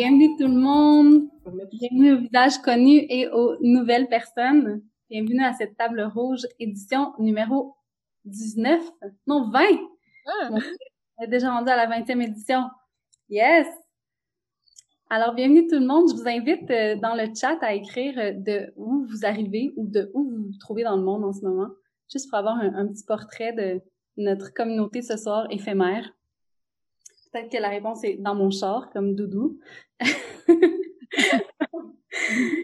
Bienvenue 0.00 0.36
tout 0.36 0.46
le 0.46 0.54
monde. 0.54 1.28
Bienvenue 1.72 2.12
aux 2.12 2.18
visages 2.18 2.58
connus 2.58 3.04
et 3.08 3.26
aux 3.30 3.56
nouvelles 3.60 4.06
personnes. 4.06 4.80
Bienvenue 5.10 5.42
à 5.42 5.52
cette 5.54 5.76
table 5.76 6.02
rouge 6.02 6.46
édition 6.60 7.14
numéro 7.18 7.74
19. 8.24 8.80
Non, 9.26 9.50
20. 9.50 9.60
Ah. 10.24 10.50
On 11.16 11.24
est 11.24 11.26
déjà 11.26 11.50
rendu 11.50 11.68
à 11.70 11.74
la 11.74 11.88
20e 11.88 12.22
édition. 12.22 12.62
Yes! 13.28 13.66
Alors, 15.10 15.34
bienvenue 15.34 15.66
tout 15.66 15.80
le 15.80 15.86
monde. 15.86 16.08
Je 16.08 16.14
vous 16.14 16.28
invite 16.28 16.70
euh, 16.70 16.94
dans 16.94 17.16
le 17.16 17.34
chat 17.34 17.58
à 17.60 17.74
écrire 17.74 18.16
euh, 18.18 18.30
de 18.34 18.72
où 18.76 19.04
vous 19.04 19.26
arrivez 19.26 19.72
ou 19.74 19.88
de 19.88 20.12
où 20.14 20.30
vous 20.30 20.44
vous 20.44 20.58
trouvez 20.60 20.84
dans 20.84 20.94
le 20.94 21.02
monde 21.02 21.24
en 21.24 21.32
ce 21.32 21.44
moment, 21.44 21.70
juste 22.08 22.30
pour 22.30 22.38
avoir 22.38 22.56
un 22.56 22.86
petit 22.86 23.04
portrait 23.04 23.52
de 23.52 23.80
notre 24.16 24.54
communauté 24.54 25.02
ce 25.02 25.16
soir 25.16 25.48
éphémère. 25.50 26.08
Peut-être 27.32 27.50
que 27.50 27.58
la 27.58 27.68
réponse 27.68 28.04
est 28.04 28.16
dans 28.16 28.34
mon 28.34 28.50
char, 28.50 28.90
comme 28.90 29.14
Doudou. 29.14 29.58
ça 30.00 30.06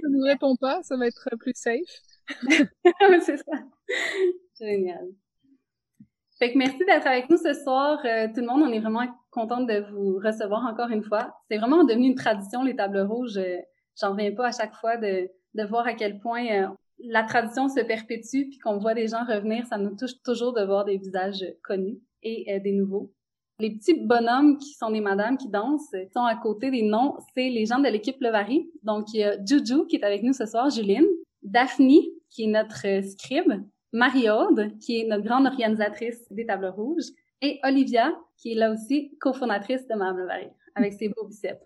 ne 0.08 0.24
répond 0.24 0.56
pas, 0.56 0.82
ça 0.82 0.96
va 0.96 1.06
être 1.06 1.28
plus 1.38 1.52
safe. 1.54 1.80
c'est 3.20 3.36
ça. 3.36 3.52
Génial. 4.58 5.08
Fait 6.38 6.52
que 6.52 6.58
merci 6.58 6.78
d'être 6.84 7.06
avec 7.06 7.30
nous 7.30 7.36
ce 7.36 7.54
soir, 7.54 8.00
euh, 8.04 8.26
tout 8.34 8.40
le 8.40 8.46
monde. 8.46 8.62
On 8.62 8.72
est 8.72 8.80
vraiment 8.80 9.06
contente 9.30 9.68
de 9.68 9.84
vous 9.92 10.18
recevoir 10.18 10.64
encore 10.64 10.90
une 10.90 11.04
fois. 11.04 11.32
C'est 11.48 11.58
vraiment 11.58 11.84
devenu 11.84 12.08
une 12.08 12.14
tradition, 12.16 12.64
les 12.64 12.74
tables 12.74 13.00
rouges. 13.00 13.38
Euh, 13.38 13.58
j'en 14.00 14.12
reviens 14.12 14.34
pas 14.34 14.48
à 14.48 14.52
chaque 14.52 14.74
fois 14.74 14.96
de, 14.96 15.30
de 15.54 15.64
voir 15.64 15.86
à 15.86 15.94
quel 15.94 16.18
point 16.18 16.46
euh, 16.46 16.66
la 16.98 17.22
tradition 17.22 17.68
se 17.68 17.80
perpétue, 17.80 18.48
puis 18.48 18.58
qu'on 18.58 18.78
voit 18.78 18.94
des 18.94 19.08
gens 19.08 19.24
revenir. 19.24 19.66
Ça 19.66 19.78
nous 19.78 19.94
touche 19.96 20.20
toujours 20.24 20.52
de 20.52 20.64
voir 20.64 20.84
des 20.84 20.96
visages 20.96 21.44
connus 21.62 22.00
et 22.22 22.58
des 22.60 22.72
nouveaux. 22.72 23.12
Les 23.60 23.70
petits 23.70 23.94
bonhommes 23.94 24.58
qui 24.58 24.74
sont 24.74 24.90
des 24.90 25.00
madames 25.00 25.36
qui 25.36 25.48
dansent 25.48 25.94
sont 26.12 26.24
à 26.24 26.34
côté 26.34 26.70
des 26.70 26.82
noms. 26.82 27.16
C'est 27.34 27.48
les 27.48 27.66
gens 27.66 27.78
de 27.78 27.88
l'équipe 27.88 28.20
Levary. 28.20 28.68
Donc, 28.82 29.12
il 29.14 29.20
y 29.20 29.22
a 29.22 29.36
Juju 29.44 29.86
qui 29.88 29.96
est 29.96 30.04
avec 30.04 30.22
nous 30.22 30.32
ce 30.32 30.44
soir, 30.44 30.70
Juline. 30.70 31.06
Daphne, 31.42 32.00
qui 32.30 32.44
est 32.44 32.48
notre 32.48 33.04
scribe. 33.04 33.62
Marie-Aude, 33.92 34.76
qui 34.80 35.00
est 35.00 35.06
notre 35.06 35.22
grande 35.22 35.46
organisatrice 35.46 36.26
des 36.32 36.44
tables 36.46 36.66
rouges. 36.66 37.06
Et 37.40 37.60
Olivia, 37.62 38.12
qui 38.36 38.52
est 38.52 38.54
là 38.56 38.72
aussi 38.72 39.16
cofondatrice 39.20 39.86
de 39.86 39.94
Madame 39.94 40.18
Levary, 40.18 40.48
avec 40.74 40.94
ses 40.94 41.08
beaux 41.08 41.26
biceps. 41.26 41.62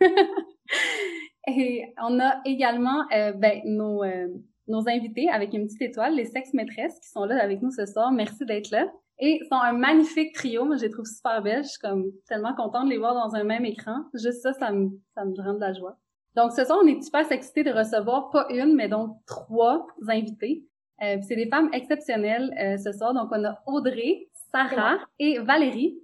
et 1.48 1.94
on 2.02 2.20
a 2.20 2.42
également 2.44 3.04
euh, 3.14 3.32
ben, 3.32 3.62
nos, 3.64 4.04
euh, 4.04 4.28
nos 4.68 4.86
invités 4.86 5.30
avec 5.30 5.54
une 5.54 5.66
petite 5.66 5.82
étoile, 5.82 6.14
les 6.14 6.26
sex 6.26 6.52
maîtresses 6.52 6.98
qui 7.00 7.08
sont 7.08 7.24
là 7.24 7.42
avec 7.42 7.62
nous 7.62 7.70
ce 7.70 7.86
soir. 7.86 8.12
Merci 8.12 8.44
d'être 8.44 8.70
là. 8.70 8.92
Et 9.18 9.40
sont 9.50 9.56
un 9.58 9.72
magnifique 9.72 10.34
trio. 10.34 10.64
Moi, 10.64 10.76
je 10.76 10.82
les 10.82 10.90
trouve 10.90 11.06
super 11.06 11.42
belles. 11.42 11.64
Je 11.64 11.70
suis 11.70 11.78
comme 11.78 12.04
tellement 12.28 12.54
contente 12.54 12.84
de 12.84 12.90
les 12.90 12.98
voir 12.98 13.14
dans 13.14 13.34
un 13.34 13.44
même 13.44 13.64
écran. 13.64 14.04
Juste 14.14 14.42
ça, 14.42 14.52
ça 14.52 14.72
me, 14.72 14.90
ça 15.14 15.24
me 15.24 15.34
rend 15.42 15.54
de 15.54 15.60
la 15.60 15.72
joie. 15.72 15.96
Donc, 16.34 16.52
ce 16.52 16.64
soir, 16.64 16.78
on 16.82 16.86
est 16.86 17.00
super 17.02 17.30
excités 17.32 17.64
de 17.64 17.72
recevoir 17.72 18.30
pas 18.30 18.46
une, 18.50 18.74
mais 18.74 18.88
donc 18.88 19.16
trois 19.26 19.86
invités. 20.06 20.64
Euh, 21.02 21.16
c'est 21.26 21.36
des 21.36 21.48
femmes 21.48 21.70
exceptionnelles 21.72 22.54
euh, 22.60 22.76
ce 22.76 22.92
soir. 22.92 23.14
Donc, 23.14 23.28
on 23.32 23.42
a 23.44 23.58
Audrey, 23.66 24.28
Sarah 24.52 24.98
et 25.18 25.38
Valérie, 25.38 25.98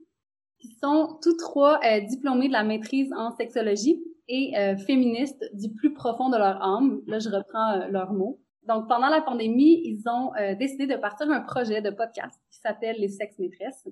qui 0.58 0.68
sont 0.82 1.18
tous 1.22 1.36
trois 1.36 1.80
euh, 1.84 2.00
diplômées 2.00 2.48
de 2.48 2.52
la 2.52 2.64
maîtrise 2.64 3.12
en 3.12 3.32
sexologie 3.32 4.02
et 4.28 4.56
euh, 4.56 4.76
féministes 4.76 5.44
du 5.52 5.70
plus 5.72 5.92
profond 5.92 6.30
de 6.30 6.36
leur 6.38 6.62
âme. 6.62 7.00
Là, 7.06 7.18
je 7.18 7.28
reprends 7.28 7.72
euh, 7.72 7.88
leurs 7.88 8.12
mots. 8.12 8.40
Donc, 8.64 8.88
pendant 8.88 9.08
la 9.08 9.20
pandémie, 9.20 9.80
ils 9.84 10.08
ont 10.08 10.34
euh, 10.36 10.54
décidé 10.54 10.86
de 10.86 10.96
partir 10.96 11.28
un 11.30 11.40
projet 11.40 11.82
de 11.82 11.90
podcast 11.90 12.40
qui 12.50 12.58
s'appelle 12.58 12.96
Les 12.98 13.08
Sex 13.08 13.38
Maîtresses. 13.38 13.88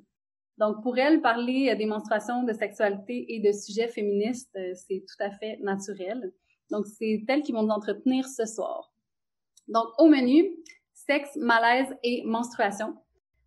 Donc, 0.59 0.83
pour 0.83 0.97
elles, 0.99 1.21
parler 1.21 1.75
des 1.75 1.87
menstruations, 1.87 2.45
de 2.45 2.53
sexualité 2.53 3.35
et 3.35 3.41
de 3.41 3.51
sujets 3.51 3.89
féministes, 3.89 4.55
euh, 4.57 4.73
c'est 4.75 5.05
tout 5.09 5.23
à 5.23 5.31
fait 5.31 5.59
naturel. 5.61 6.33
Donc, 6.71 6.87
c'est 6.87 7.25
elles 7.27 7.43
qui 7.43 7.53
vont 7.53 7.63
nous 7.63 7.71
entretenir 7.71 8.27
ce 8.29 8.47
soir. 8.47 8.93
Donc, 9.67 9.87
au 9.99 10.09
menu, 10.09 10.53
sexe, 10.93 11.35
malaise 11.37 11.89
et 12.05 12.23
menstruation. 12.25 12.95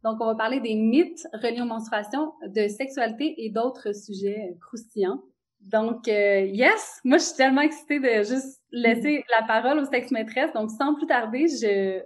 Donc, 0.03 0.17
on 0.19 0.25
va 0.25 0.35
parler 0.35 0.59
des 0.59 0.75
mythes 0.75 1.25
reliés 1.33 1.61
aux 1.61 1.65
menstruations, 1.65 2.33
de 2.45 2.67
sexualité 2.67 3.45
et 3.45 3.49
d'autres 3.49 3.93
sujets 3.93 4.57
croustillants. 4.59 5.21
Donc, 5.63 6.07
euh, 6.07 6.41
yes, 6.41 6.99
moi, 7.03 7.17
je 7.17 7.23
suis 7.23 7.35
tellement 7.35 7.61
excitée 7.61 7.99
de 7.99 8.23
juste 8.23 8.61
laisser 8.71 9.23
la 9.39 9.45
parole 9.45 9.79
aux 9.79 9.85
sex-maîtresses. 9.85 10.51
Donc, 10.53 10.69
sans 10.69 10.93
plus 10.95 11.07
tarder, 11.07 11.47
je, 11.47 12.01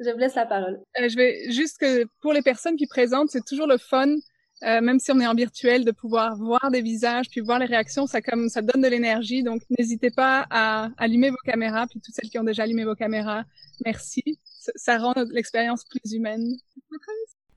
je 0.00 0.10
vous 0.10 0.18
laisse 0.18 0.34
la 0.34 0.46
parole. 0.46 0.80
Euh, 0.98 1.08
je 1.08 1.16
vais 1.16 1.50
juste 1.50 1.78
que 1.78 2.06
pour 2.20 2.32
les 2.32 2.42
personnes 2.42 2.76
qui 2.76 2.86
présentent, 2.86 3.30
c'est 3.30 3.44
toujours 3.44 3.66
le 3.66 3.76
fun, 3.76 4.08
euh, 4.62 4.80
même 4.80 4.98
si 4.98 5.12
on 5.12 5.20
est 5.20 5.26
en 5.26 5.34
virtuel, 5.34 5.84
de 5.84 5.90
pouvoir 5.90 6.36
voir 6.36 6.70
des 6.70 6.80
visages 6.80 7.28
puis 7.28 7.40
voir 7.40 7.58
les 7.58 7.66
réactions. 7.66 8.06
Ça 8.06 8.22
comme 8.22 8.48
ça 8.48 8.62
donne 8.62 8.80
de 8.80 8.88
l'énergie. 8.88 9.42
Donc, 9.42 9.60
n'hésitez 9.78 10.10
pas 10.10 10.46
à 10.50 10.88
allumer 10.96 11.30
vos 11.30 11.36
caméras. 11.44 11.86
Puis 11.86 12.00
toutes 12.00 12.14
celles 12.14 12.30
qui 12.30 12.38
ont 12.38 12.44
déjà 12.44 12.62
allumé 12.62 12.84
vos 12.84 12.94
caméras, 12.94 13.44
merci. 13.84 14.38
Ça, 14.58 14.72
ça 14.74 14.98
rend 14.98 15.12
l'expérience 15.32 15.84
plus 15.84 16.12
humaine. 16.14 16.56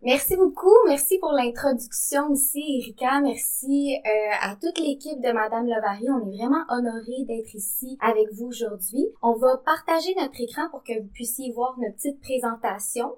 Merci 0.01 0.35
beaucoup. 0.35 0.75
Merci 0.87 1.17
pour 1.19 1.31
l'introduction 1.31 2.29
aussi, 2.29 2.79
Erika. 2.79 3.21
Merci 3.21 3.97
euh, 4.05 4.35
à 4.41 4.55
toute 4.55 4.77
l'équipe 4.79 5.19
de 5.19 5.31
Madame 5.31 5.65
Levary. 5.65 6.05
On 6.09 6.29
est 6.29 6.37
vraiment 6.37 6.63
honorés 6.69 7.25
d'être 7.25 7.55
ici 7.55 7.97
avec 8.01 8.31
vous 8.33 8.47
aujourd'hui. 8.47 9.07
On 9.23 9.33
va 9.33 9.57
partager 9.65 10.13
notre 10.19 10.39
écran 10.39 10.69
pour 10.69 10.83
que 10.83 11.01
vous 11.01 11.07
puissiez 11.07 11.51
voir 11.53 11.75
notre 11.79 11.95
petite 11.95 12.21
présentation. 12.21 13.15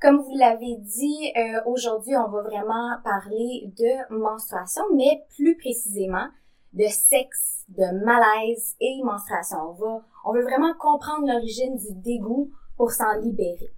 Comme 0.00 0.18
vous 0.18 0.36
l'avez 0.36 0.76
dit, 0.76 1.32
euh, 1.36 1.60
aujourd'hui, 1.64 2.14
on 2.16 2.28
va 2.28 2.42
vraiment 2.42 2.96
parler 3.02 3.72
de 3.78 4.14
menstruation, 4.14 4.82
mais 4.94 5.24
plus 5.36 5.56
précisément 5.56 6.26
de 6.74 6.84
sexe, 6.84 7.64
de 7.68 8.04
malaise 8.04 8.76
et 8.80 9.00
menstruation. 9.02 9.56
On 9.70 9.72
va, 9.72 10.04
on 10.26 10.32
veut 10.34 10.42
vraiment 10.42 10.74
comprendre 10.78 11.26
l'origine 11.26 11.76
du 11.76 11.94
dégoût 11.94 12.50
pour 12.76 12.90
s'en 12.90 13.18
libérer. 13.20 13.72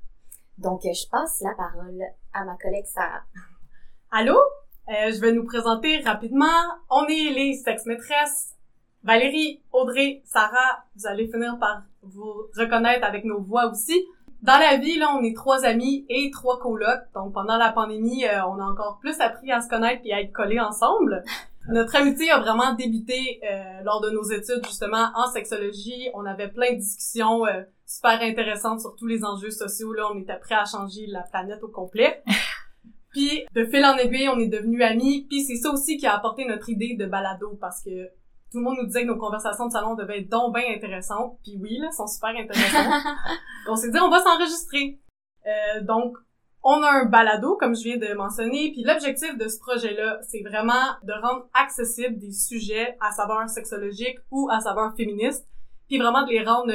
Donc, 0.59 0.83
je 0.83 1.09
passe 1.09 1.41
la 1.41 1.55
parole 1.55 2.03
à 2.33 2.45
ma 2.45 2.57
collègue 2.57 2.87
Sarah. 2.87 3.23
Allô? 4.11 4.37
Euh, 4.89 5.13
je 5.13 5.21
vais 5.21 5.33
nous 5.33 5.45
présenter 5.45 6.01
rapidement. 6.01 6.47
On 6.91 7.07
est 7.07 7.31
les 7.31 7.55
sex-maîtresses. 7.55 8.55
Valérie, 9.05 9.63
Audrey, 9.73 10.23
Sarah, 10.25 10.85
vous 10.97 11.07
allez 11.07 11.29
finir 11.29 11.59
par 11.61 11.83
vous 12.03 12.49
reconnaître 12.57 13.07
avec 13.07 13.25
nos 13.25 13.41
voix 13.41 13.71
aussi. 13.71 14.05
Dans 14.43 14.59
la 14.59 14.77
vie, 14.77 14.99
là, 14.99 15.15
on 15.19 15.23
est 15.23 15.35
trois 15.35 15.65
amis 15.65 16.05
et 16.09 16.31
trois 16.33 16.59
colocs. 16.59 17.05
Donc, 17.15 17.33
pendant 17.33 17.57
la 17.57 17.73
pandémie, 17.73 18.25
euh, 18.25 18.45
on 18.47 18.61
a 18.61 18.65
encore 18.65 18.99
plus 19.01 19.21
appris 19.21 19.53
à 19.53 19.61
se 19.61 19.69
connaître 19.69 20.03
et 20.05 20.13
à 20.13 20.21
être 20.21 20.33
collés 20.33 20.61
ensemble. 20.61 21.23
Notre 21.69 21.97
amitié 21.97 22.31
a 22.31 22.41
vraiment 22.41 22.73
débuté 22.75 23.41
euh, 23.45 23.83
lors 23.85 24.01
de 24.01 24.11
nos 24.11 24.25
études, 24.25 24.65
justement, 24.65 25.11
en 25.15 25.31
sexologie. 25.31 26.09
On 26.15 26.25
avait 26.25 26.49
plein 26.49 26.73
de 26.73 26.79
discussions 26.79 27.47
euh, 27.47 27.63
super 27.89 28.21
intéressantes 28.21 28.81
sur 28.81 28.95
tous 28.95 29.07
les 29.07 29.25
enjeux 29.25 29.51
sociaux. 29.51 29.93
Là, 29.95 30.05
on 30.13 30.19
était 30.19 30.39
prêts 30.39 30.55
à 30.55 30.67
changer 30.67 31.07
la 31.07 31.23
planète 31.23 31.63
au 31.63 31.69
complet. 31.69 32.23
Puis, 33.11 33.47
de 33.55 33.65
fil 33.65 33.85
en 33.85 33.97
aiguille, 33.97 34.29
on 34.29 34.39
est 34.39 34.49
devenus 34.49 34.83
amis. 34.83 35.27
Puis, 35.29 35.43
c'est 35.43 35.57
ça 35.57 35.71
aussi 35.71 35.97
qui 35.97 36.07
a 36.07 36.15
apporté 36.15 36.45
notre 36.45 36.69
idée 36.69 36.95
de 36.95 37.07
balado, 37.07 37.57
parce 37.59 37.83
que 37.83 38.07
tout 38.51 38.59
le 38.59 38.61
monde 38.61 38.77
nous 38.81 38.87
disait 38.87 39.03
que 39.03 39.09
nos 39.09 39.17
conversations 39.17 39.67
de 39.67 39.73
salon 39.73 39.95
devaient 39.95 40.21
être 40.21 40.29
donc 40.29 40.55
bien 40.55 40.65
intéressantes. 40.75 41.39
Puis 41.43 41.59
oui, 41.61 41.79
là, 41.79 41.91
sont 41.91 42.07
super 42.07 42.31
intéressantes. 42.31 43.03
on 43.69 43.77
s'est 43.77 43.91
dit, 43.91 43.99
on 43.99 44.11
va 44.11 44.23
s'enregistrer. 44.23 45.01
Euh, 45.47 45.81
donc, 45.83 46.17
on 46.63 46.83
a 46.83 46.91
un 46.91 47.05
balado, 47.07 47.57
comme 47.57 47.75
je 47.75 47.85
viens 47.85 47.97
de 47.97 48.13
mentionner, 48.15 48.73
puis 48.73 48.85
l'objectif 48.85 49.37
de 49.39 49.49
ce 49.49 49.59
projet-là, 49.59 50.19
c'est 50.29 50.43
vraiment 50.43 50.97
de 51.05 51.13
rendre 51.13 51.49
accessible 51.55 52.19
des 52.19 52.33
sujets 52.33 52.99
à 53.01 53.13
savoir 53.13 53.49
sexologique 53.49 54.19
ou 54.31 54.49
à 54.51 54.61
savoir 54.61 54.95
féministe, 54.95 55.47
puis 55.89 55.99
vraiment 55.99 56.27
de 56.27 56.31
les 56.31 56.45
rendre 56.45 56.73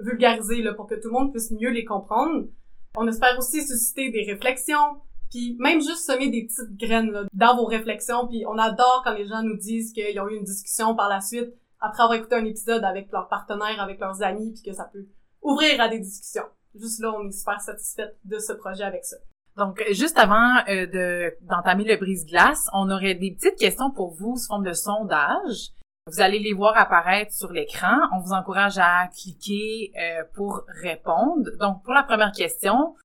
vulgarisés 0.00 0.62
là, 0.62 0.74
pour 0.74 0.86
que 0.86 0.94
tout 0.94 1.08
le 1.08 1.12
monde 1.12 1.32
puisse 1.32 1.50
mieux 1.50 1.70
les 1.70 1.84
comprendre. 1.84 2.46
On 2.96 3.06
espère 3.06 3.36
aussi 3.38 3.66
susciter 3.66 4.10
des 4.10 4.24
réflexions, 4.24 5.00
puis 5.30 5.56
même 5.60 5.80
juste 5.80 6.06
semer 6.06 6.28
des 6.28 6.46
petites 6.46 6.76
graines 6.76 7.12
là, 7.12 7.24
dans 7.32 7.56
vos 7.56 7.66
réflexions, 7.66 8.26
puis 8.26 8.44
on 8.46 8.58
adore 8.58 9.02
quand 9.04 9.14
les 9.14 9.26
gens 9.26 9.42
nous 9.42 9.56
disent 9.56 9.92
qu'ils 9.92 10.18
ont 10.20 10.28
eu 10.28 10.36
une 10.36 10.44
discussion 10.44 10.94
par 10.96 11.08
la 11.08 11.20
suite 11.20 11.52
après 11.80 12.02
avoir 12.02 12.18
écouté 12.18 12.36
un 12.36 12.44
épisode 12.44 12.84
avec 12.84 13.10
leurs 13.12 13.28
partenaires, 13.28 13.80
avec 13.80 14.00
leurs 14.00 14.22
amis, 14.22 14.52
puis 14.52 14.70
que 14.70 14.76
ça 14.76 14.84
peut 14.92 15.06
ouvrir 15.42 15.80
à 15.80 15.88
des 15.88 15.98
discussions. 15.98 16.44
Juste 16.74 17.00
là, 17.00 17.12
on 17.16 17.28
est 17.28 17.32
super 17.32 17.60
satisfait 17.60 18.14
de 18.24 18.38
ce 18.38 18.52
projet 18.52 18.84
avec 18.84 19.04
ça. 19.04 19.16
Donc, 19.56 19.82
juste 19.90 20.18
avant 20.18 20.58
euh, 20.68 20.86
de 20.86 21.34
d'entamer 21.42 21.84
le 21.84 21.96
brise-glace, 21.96 22.68
on 22.72 22.90
aurait 22.90 23.14
des 23.14 23.32
petites 23.32 23.56
questions 23.56 23.90
pour 23.90 24.14
vous 24.14 24.36
sous 24.36 24.46
forme 24.46 24.64
de 24.64 24.72
sondage. 24.72 25.72
Vous 26.10 26.20
allez 26.20 26.40
les 26.40 26.54
voir 26.54 26.76
apparaître 26.76 27.32
sur 27.32 27.52
l'écran. 27.52 27.96
On 28.12 28.18
vous 28.18 28.32
encourage 28.32 28.78
à 28.78 29.06
cliquer 29.16 29.92
euh, 29.96 30.24
pour 30.34 30.64
répondre. 30.82 31.48
Donc, 31.60 31.84
pour 31.84 31.92
la 31.92 32.02
première 32.02 32.32
question, 32.32 32.96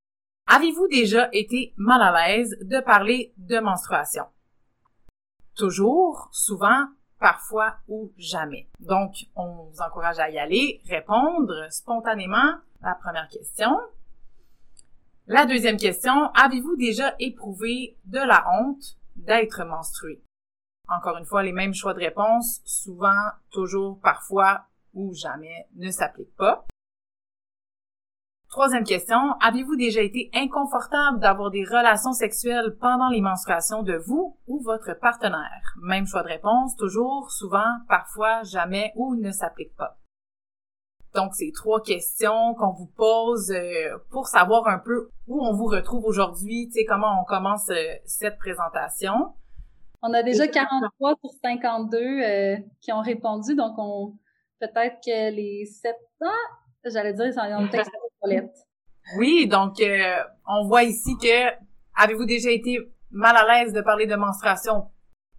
avez-vous 0.47 0.87
déjà 0.87 1.29
été 1.31 1.75
mal 1.77 2.01
à 2.01 2.27
l'aise 2.27 2.57
de 2.61 2.79
parler 2.79 3.31
de 3.37 3.59
menstruation? 3.59 4.23
Toujours, 5.55 6.29
souvent, 6.31 6.87
parfois 7.19 7.75
ou 7.87 8.11
jamais. 8.17 8.69
Donc, 8.79 9.27
on 9.35 9.65
vous 9.65 9.81
encourage 9.81 10.17
à 10.17 10.31
y 10.31 10.39
aller, 10.39 10.81
répondre 10.89 11.67
spontanément 11.69 12.55
la 12.81 12.95
première 12.95 13.29
question. 13.29 13.77
La 15.27 15.45
deuxième 15.45 15.77
question, 15.77 16.31
avez-vous 16.33 16.75
déjà 16.75 17.13
éprouvé 17.19 17.97
de 18.05 18.17
la 18.17 18.43
honte 18.51 18.97
d'être 19.15 19.63
menstrué? 19.63 20.23
Encore 20.87 21.17
une 21.17 21.25
fois, 21.25 21.43
les 21.43 21.51
mêmes 21.51 21.73
choix 21.73 21.93
de 21.93 21.99
réponse, 21.99 22.61
souvent, 22.65 23.29
toujours, 23.51 23.99
parfois 24.01 24.65
ou 24.93 25.13
jamais, 25.13 25.67
ne 25.75 25.89
s'appliquent 25.91 26.35
pas. 26.37 26.65
Troisième 28.49 28.85
question, 28.85 29.33
avez-vous 29.41 29.75
déjà 29.75 30.01
été 30.01 30.29
inconfortable 30.33 31.19
d'avoir 31.19 31.51
des 31.51 31.65
relations 31.65 32.13
sexuelles 32.13 32.77
pendant 32.79 33.09
les 33.09 33.19
menstruations 33.19 33.83
de 33.83 33.95
vous 33.97 34.37
ou 34.47 34.61
votre 34.61 34.97
partenaire? 34.97 35.75
Même 35.81 36.07
choix 36.07 36.23
de 36.23 36.29
réponse, 36.29 36.77
toujours, 36.77 37.31
souvent, 37.31 37.79
parfois, 37.89 38.43
jamais 38.43 38.93
ou 38.95 39.15
ne 39.15 39.31
s'applique 39.31 39.75
pas. 39.75 39.97
Donc, 41.15 41.33
c'est 41.33 41.51
trois 41.53 41.81
questions 41.81 42.53
qu'on 42.55 42.71
vous 42.71 42.91
pose 42.95 43.51
euh, 43.51 43.97
pour 44.11 44.27
savoir 44.27 44.67
un 44.67 44.79
peu 44.79 45.09
où 45.27 45.45
on 45.45 45.53
vous 45.53 45.65
retrouve 45.65 46.05
aujourd'hui, 46.05 46.67
tu 46.67 46.79
sais, 46.79 46.85
comment 46.85 47.21
on 47.21 47.25
commence 47.25 47.69
euh, 47.69 47.95
cette 48.05 48.37
présentation. 48.37 49.33
On 50.07 50.13
a 50.13 50.21
déjà 50.21 50.47
43 50.47 51.15
sur 51.19 51.31
52 51.43 51.97
euh, 51.97 52.57
qui 52.79 52.93
ont 52.93 53.01
répondu, 53.01 53.55
donc 53.55 53.73
on 53.79 54.13
peut-être 54.59 54.97
que 55.03 55.31
les 55.33 55.65
7 55.65 55.95
ans, 56.21 56.27
j'allais 56.85 57.13
dire, 57.13 57.25
ils 57.25 57.39
ont 57.39 57.67
peut 57.67 57.79
Oui, 59.17 59.47
donc 59.47 59.81
euh, 59.81 60.23
on 60.47 60.67
voit 60.67 60.83
ici 60.83 61.17
que 61.19 61.49
avez-vous 61.95 62.25
déjà 62.25 62.51
été 62.51 62.77
mal 63.09 63.35
à 63.35 63.47
l'aise 63.47 63.73
de 63.73 63.81
parler 63.81 64.05
de 64.05 64.15
menstruation? 64.15 64.91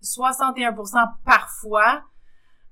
61% 0.03 1.13
parfois. 1.25 2.03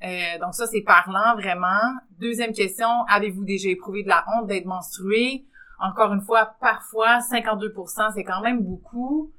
Euh, 0.02 0.38
donc 0.41 0.55
ça, 0.55 0.67
c'est 0.67 0.82
parlant 0.82 1.37
vraiment. 1.37 1.94
Deuxième 2.19 2.52
question, 2.52 2.88
avez-vous 3.08 3.44
déjà 3.44 3.69
éprouvé 3.69 4.02
de 4.02 4.08
la 4.08 4.25
honte 4.35 4.49
d'être 4.49 4.67
menstrué? 4.67 5.46
Encore 5.79 6.12
une 6.12 6.23
fois, 6.23 6.56
parfois, 6.61 7.19
52%, 7.19 8.14
c'est 8.14 8.25
quand 8.25 8.41
même 8.41 8.64
beaucoup. 8.64 9.32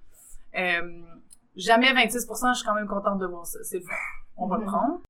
Euh, 0.58 1.02
jamais 1.56 1.94
26%, 1.94 2.54
je 2.54 2.58
suis 2.60 2.66
quand 2.66 2.76
même 2.76 2.88
contente 2.88 3.20
de 3.20 3.26
voir 3.26 3.46
ça. 3.46 3.60
C'est 3.64 3.82
On 4.38 4.48
va 4.48 4.58
le 4.58 4.66
prendre. 4.66 5.02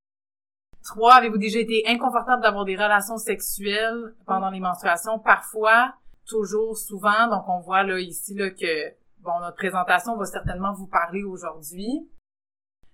Trois, 0.84 1.16
avez-vous 1.16 1.38
déjà 1.38 1.60
été 1.60 1.84
inconfortable 1.88 2.44
d'avoir 2.44 2.64
des 2.64 2.76
relations 2.76 3.18
sexuelles 3.18 4.14
pendant 4.26 4.52
les 4.52 4.60
menstruations? 4.60 5.18
Parfois, 5.18 5.96
toujours, 6.28 6.78
souvent. 6.78 7.28
Donc, 7.28 7.48
on 7.48 7.60
voit 7.60 7.84
là 7.84 8.00
ici 8.00 8.36
là, 8.36 8.52
que 8.52 8.94
bon, 9.20 9.40
notre 9.40 9.56
présentation 9.56 10.16
va 10.16 10.26
certainement 10.26 10.74
vous 10.74 10.88
parler 10.88 11.24
aujourd'hui. 11.24 12.08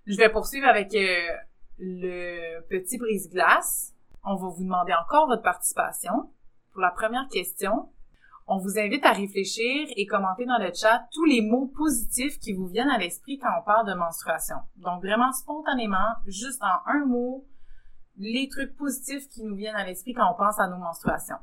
Je 0.06 0.16
vais 0.18 0.30
poursuivre 0.30 0.68
avec 0.68 0.96
euh, 0.96 1.28
le 1.80 2.62
petit 2.70 2.98
brise-glace. 2.98 3.94
On 4.24 4.36
va 4.36 4.48
vous 4.48 4.64
demander 4.64 4.94
encore 4.94 5.28
votre 5.28 5.44
participation. 5.44 6.32
Pour 6.72 6.82
la 6.82 6.92
première 6.92 7.28
question, 7.30 7.90
on 8.54 8.58
vous 8.58 8.78
invite 8.78 9.06
à 9.06 9.14
réfléchir 9.14 9.88
et 9.96 10.06
commenter 10.06 10.46
dans 10.46 10.58
le 10.58 10.74
chat 10.74 11.08
tous 11.14 11.24
les 11.24 11.42
mots 11.42 11.68
positifs 11.68 12.38
qui 12.38 12.52
vous 12.52 12.68
viennent 12.68 12.90
à 12.90 12.98
l'esprit 12.98 13.38
quand 13.38 13.48
on 13.58 13.64
parle 13.64 13.88
de 13.88 13.94
menstruation. 13.94 14.58
Donc 14.76 15.02
vraiment 15.02 15.32
spontanément, 15.32 16.16
juste 16.28 16.62
en 16.62 16.92
un 16.92 17.06
mot, 17.06 17.48
les 18.18 18.50
trucs 18.50 18.76
positifs 18.76 19.30
qui 19.30 19.46
nous 19.46 19.56
viennent 19.56 19.78
à 19.78 19.86
l'esprit 19.86 20.14
quand 20.14 20.30
on 20.30 20.38
pense 20.38 20.60
à 20.60 20.68
nos 20.68 20.80
menstruations. 20.80 21.38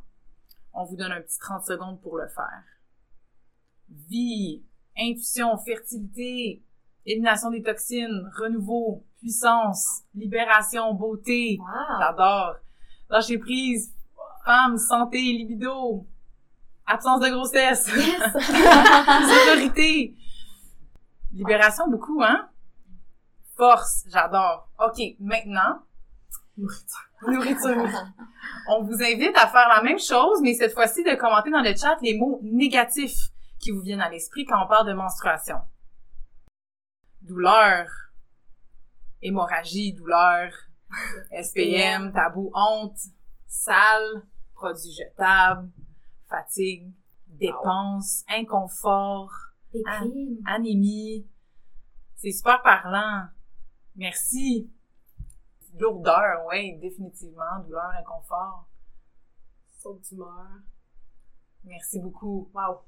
On 0.74 0.84
vous 0.84 0.96
donne 0.96 1.12
un 1.12 1.22
petit 1.22 1.38
30 1.38 1.64
secondes 1.64 1.98
pour 2.02 2.18
le 2.18 2.28
faire. 2.28 2.62
Vie, 3.88 4.62
intuition, 4.98 5.56
fertilité, 5.64 6.62
élimination 7.06 7.50
des 7.50 7.62
toxines, 7.62 8.30
renouveau, 8.36 9.06
puissance, 9.16 10.02
libération, 10.14 10.92
beauté. 10.92 11.58
J'adore. 12.00 12.56
Lâcher 13.08 13.38
prise, 13.38 13.94
femme, 14.44 14.76
santé, 14.76 15.22
libido, 15.22 16.06
absence 16.88 17.20
de 17.20 17.28
grossesse, 17.28 17.84
sécurité, 19.44 20.16
libération 21.32 21.88
beaucoup, 21.88 22.22
hein? 22.22 22.48
Force, 23.56 24.04
j'adore. 24.08 24.68
OK, 24.78 25.00
maintenant, 25.20 25.82
Nourriture. 27.26 27.88
On 28.68 28.82
vous 28.82 29.02
invite 29.02 29.36
à 29.36 29.46
faire 29.48 29.68
la 29.68 29.82
même 29.82 29.98
chose, 29.98 30.40
mais 30.42 30.54
cette 30.54 30.72
fois-ci 30.72 31.04
de 31.04 31.14
commenter 31.14 31.50
dans 31.50 31.62
le 31.62 31.74
chat 31.74 31.96
les 32.02 32.18
mots 32.18 32.40
négatifs 32.42 33.30
qui 33.60 33.70
vous 33.70 33.80
viennent 33.80 34.00
à 34.00 34.08
l'esprit 34.08 34.44
quand 34.44 34.64
on 34.64 34.68
parle 34.68 34.86
de 34.86 34.92
menstruation. 34.92 35.56
Douleur, 37.22 37.86
hémorragie, 39.22 39.92
douleur, 39.92 40.52
SPM, 41.32 42.12
tabou, 42.12 42.50
honte, 42.54 42.98
sale, 43.46 44.22
produits 44.54 44.92
jetables, 44.92 45.68
fatigue, 46.28 46.92
dépenses, 47.26 48.24
inconfort, 48.28 49.32
anémie. 50.46 51.26
C'est 52.16 52.32
super 52.32 52.62
parlant. 52.62 53.28
Merci. 53.96 54.70
Lourdeur, 55.78 56.44
oui, 56.48 56.76
définitivement. 56.78 57.60
Douleur, 57.64 57.90
inconfort. 58.00 58.68
Saute 59.78 60.02
d'humeur. 60.02 60.48
Merci 61.64 62.00
beaucoup. 62.00 62.50
Wow. 62.54 62.80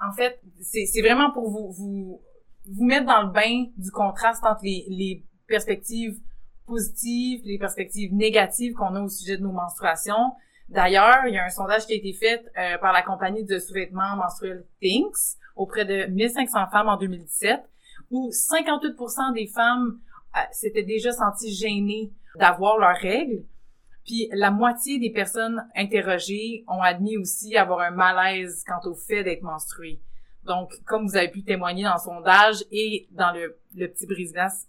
En 0.00 0.12
fait, 0.12 0.40
c'est 0.60 1.00
vraiment 1.00 1.30
pour 1.30 1.50
vous, 1.50 1.70
vous, 1.70 2.22
vous 2.66 2.84
mettre 2.84 3.06
dans 3.06 3.22
le 3.22 3.30
bain 3.30 3.66
du 3.76 3.90
contraste 3.90 4.44
entre 4.44 4.64
les, 4.64 4.86
les 4.88 5.24
perspectives 5.46 6.20
positives, 6.66 7.42
les 7.44 7.58
perspectives 7.58 8.12
négatives 8.14 8.72
qu'on 8.74 8.94
a 8.96 9.00
au 9.00 9.08
sujet 9.08 9.36
de 9.36 9.42
nos 9.42 9.52
menstruations. 9.52 10.32
D'ailleurs, 10.68 11.26
il 11.26 11.34
y 11.34 11.38
a 11.38 11.44
un 11.44 11.50
sondage 11.50 11.86
qui 11.86 11.92
a 11.92 11.96
été 11.96 12.12
fait 12.12 12.44
euh, 12.58 12.78
par 12.78 12.92
la 12.92 13.02
compagnie 13.02 13.44
de 13.44 13.58
sous-vêtements 13.58 14.16
menstruels 14.16 14.64
Thinks 14.80 15.38
auprès 15.56 15.84
de 15.84 16.06
1500 16.06 16.68
femmes 16.70 16.88
en 16.88 16.96
2017, 16.96 17.60
où 18.10 18.30
58% 18.30 19.34
des 19.34 19.46
femmes 19.46 20.00
euh, 20.36 20.40
s'étaient 20.50 20.82
déjà 20.82 21.12
senties 21.12 21.54
gênées 21.54 22.12
d'avoir 22.36 22.78
leurs 22.78 22.96
règles. 22.96 23.44
Puis 24.04 24.28
la 24.32 24.50
moitié 24.50 24.98
des 24.98 25.10
personnes 25.10 25.62
interrogées 25.76 26.64
ont 26.66 26.80
admis 26.80 27.18
aussi 27.18 27.56
avoir 27.56 27.80
un 27.80 27.90
malaise 27.90 28.64
quant 28.66 28.88
au 28.88 28.94
fait 28.94 29.22
d'être 29.22 29.42
menstruées. 29.42 30.00
Donc, 30.44 30.72
comme 30.86 31.06
vous 31.06 31.16
avez 31.16 31.28
pu 31.28 31.44
témoigner 31.44 31.84
dans 31.84 31.94
le 31.94 32.00
sondage 32.00 32.64
et 32.72 33.06
dans 33.12 33.32
le, 33.32 33.58
le 33.76 33.88
petit 33.88 34.06
brise-glace, 34.06 34.66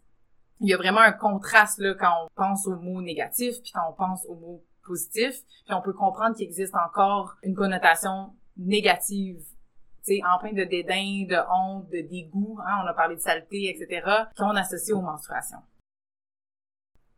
il 0.59 0.69
y 0.69 0.73
a 0.73 0.77
vraiment 0.77 1.01
un 1.01 1.11
contraste 1.11 1.79
là 1.79 1.95
quand 1.95 2.25
on 2.25 2.27
pense 2.35 2.67
aux 2.67 2.75
mots 2.75 3.01
négatifs 3.01 3.61
puis 3.61 3.71
quand 3.73 3.89
on 3.89 3.93
pense 3.93 4.25
aux 4.27 4.35
mots 4.35 4.63
positifs. 4.83 5.43
Puis 5.65 5.73
on 5.73 5.81
peut 5.81 5.93
comprendre 5.93 6.35
qu'il 6.35 6.45
existe 6.45 6.75
encore 6.75 7.35
une 7.43 7.55
connotation 7.55 8.33
négative 8.57 9.43
sais, 10.03 10.21
plein 10.39 10.53
de 10.53 10.63
dédain, 10.63 11.25
de 11.27 11.37
honte, 11.51 11.89
de 11.89 12.01
dégoût, 12.01 12.59
hein, 12.65 12.81
on 12.83 12.87
a 12.87 12.93
parlé 12.93 13.15
de 13.15 13.21
saleté, 13.21 13.69
etc., 13.69 14.05
qu'on 14.37 14.55
associe 14.55 14.95
aux 14.95 15.01
menstruations. 15.01 15.61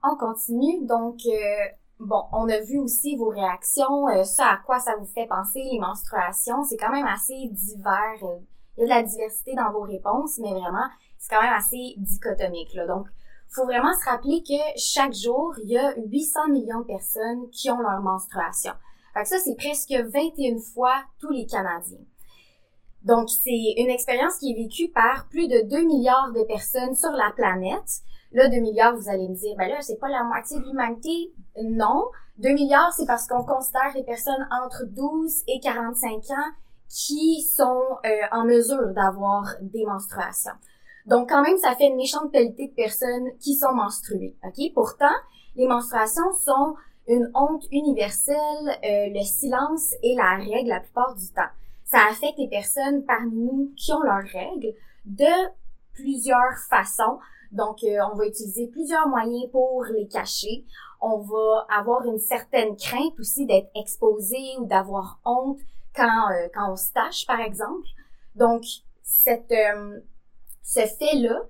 On 0.04 0.16
continue. 0.16 0.86
Donc, 0.86 1.20
euh, 1.26 1.66
bon, 2.00 2.24
on 2.32 2.48
a 2.48 2.60
vu 2.62 2.78
aussi 2.78 3.16
vos 3.16 3.30
réactions, 3.30 4.08
euh, 4.10 4.24
ça 4.24 4.50
à 4.50 4.58
quoi 4.58 4.80
ça 4.80 4.96
vous 4.98 5.08
fait 5.08 5.28
penser, 5.28 5.62
les 5.72 5.80
menstruations. 5.80 6.64
C'est 6.64 6.78
quand 6.78 6.92
même 6.92 7.08
assez 7.08 7.50
divers. 7.52 8.24
Euh, 8.24 8.40
il 8.78 8.82
y 8.82 8.84
a 8.84 8.86
de 8.86 9.02
la 9.02 9.04
diversité 9.04 9.56
dans 9.56 9.72
vos 9.72 9.82
réponses, 9.82 10.38
mais 10.40 10.52
vraiment, 10.52 10.88
c'est 11.18 11.34
quand 11.34 11.42
même 11.42 11.54
assez 11.54 11.96
dichotomique. 11.98 12.74
Là. 12.76 12.86
Donc, 12.86 13.08
faut 13.56 13.66
vraiment 13.66 13.94
se 13.94 14.10
rappeler 14.10 14.44
que 14.44 14.80
chaque 14.80 15.14
jour, 15.14 15.54
il 15.64 15.72
y 15.72 15.78
a 15.78 15.96
800 15.98 16.50
millions 16.50 16.82
de 16.82 16.86
personnes 16.86 17.50
qui 17.52 17.72
ont 17.72 17.80
leur 17.80 18.02
menstruation. 18.02 18.74
Fait 19.14 19.24
que 19.24 19.30
ça, 19.30 19.38
c'est 19.40 19.56
presque 19.56 19.92
21 19.92 20.60
fois 20.74 20.94
tous 21.20 21.32
les 21.32 21.46
Canadiens. 21.46 22.06
Donc, 23.04 23.30
c'est 23.30 23.74
une 23.78 23.90
expérience 23.90 24.40
qui 24.40 24.52
est 24.52 24.56
vécue 24.56 24.92
par 24.92 25.28
plus 25.30 25.48
de 25.48 25.62
2 25.70 25.86
milliards 25.86 26.34
de 26.34 26.44
personnes 26.44 26.96
sur 26.96 27.12
la 27.12 27.32
planète. 27.36 28.02
Là, 28.32 28.50
2 28.50 28.58
milliards, 28.58 28.96
vous 28.96 29.08
allez 29.08 29.30
me 29.30 29.36
dire, 29.36 29.56
ben 29.58 29.70
là, 29.70 29.80
c'est 29.82 30.00
pas 30.00 30.10
la 30.10 30.24
moitié 30.24 30.60
de 30.60 30.66
l'humanité. 30.66 31.34
Non. 31.64 32.06
2 32.40 32.50
milliards, 32.50 32.92
c'est 32.94 33.06
parce 33.06 33.28
qu'on 33.28 33.46
considère 33.46 33.94
les 33.96 34.04
personnes 34.04 34.48
entre 34.52 34.84
12 34.86 35.44
et 35.48 35.60
45 35.62 36.14
ans 36.32 36.52
qui 36.90 37.42
sont 37.42 37.84
euh, 38.06 38.10
en 38.32 38.44
mesure 38.44 38.94
d'avoir 38.94 39.56
des 39.62 39.86
menstruations. 39.86 40.52
Donc, 41.06 41.30
quand 41.30 41.42
même, 41.42 41.58
ça 41.58 41.76
fait 41.76 41.88
une 41.88 41.98
méchante 41.98 42.32
qualité 42.32 42.68
de 42.68 42.74
personnes 42.74 43.30
qui 43.40 43.56
sont 43.56 43.74
menstruées. 43.74 44.36
OK? 44.44 44.74
Pourtant, 44.74 45.16
les 45.56 45.68
menstruations 45.68 46.32
sont 46.44 46.76
une 47.08 47.30
honte 47.36 47.66
universelle, 47.72 48.36
euh, 48.84 49.10
le 49.14 49.24
silence 49.24 49.94
est 50.04 50.16
la 50.16 50.38
règle 50.38 50.70
la 50.70 50.80
plupart 50.80 51.14
du 51.16 51.28
temps. 51.30 51.52
Ça 51.84 52.00
affecte 52.10 52.40
les 52.40 52.50
personnes 52.50 53.06
parmi 53.06 53.44
nous 53.44 53.72
qui 53.78 53.94
ont 53.94 54.02
leurs 54.02 54.26
règles 54.26 54.74
de 55.06 55.50
plusieurs 55.94 56.58
façons. 56.70 57.20
Donc, 57.52 57.84
euh, 57.84 58.00
on 58.12 58.16
va 58.16 58.26
utiliser 58.26 58.68
plusieurs 58.68 59.08
moyens 59.08 59.50
pour 59.52 59.86
les 59.86 60.08
cacher. 60.08 60.66
On 61.00 61.20
va 61.20 61.68
avoir 61.70 62.06
une 62.06 62.18
certaine 62.18 62.76
crainte 62.76 63.20
aussi 63.20 63.46
d'être 63.46 63.70
exposé 63.76 64.38
ou 64.60 64.66
d'avoir 64.66 65.20
honte 65.26 65.60
quand, 65.96 66.32
euh, 66.32 66.48
quand 66.54 66.72
on 66.72 66.76
se 66.76 66.92
tâche, 66.92 67.26
par 67.28 67.40
exemple. 67.40 67.88
Donc, 68.36 68.64
cette, 69.04 69.52
euh, 69.52 70.00
ce 70.66 70.82
fait-là, 70.82 71.42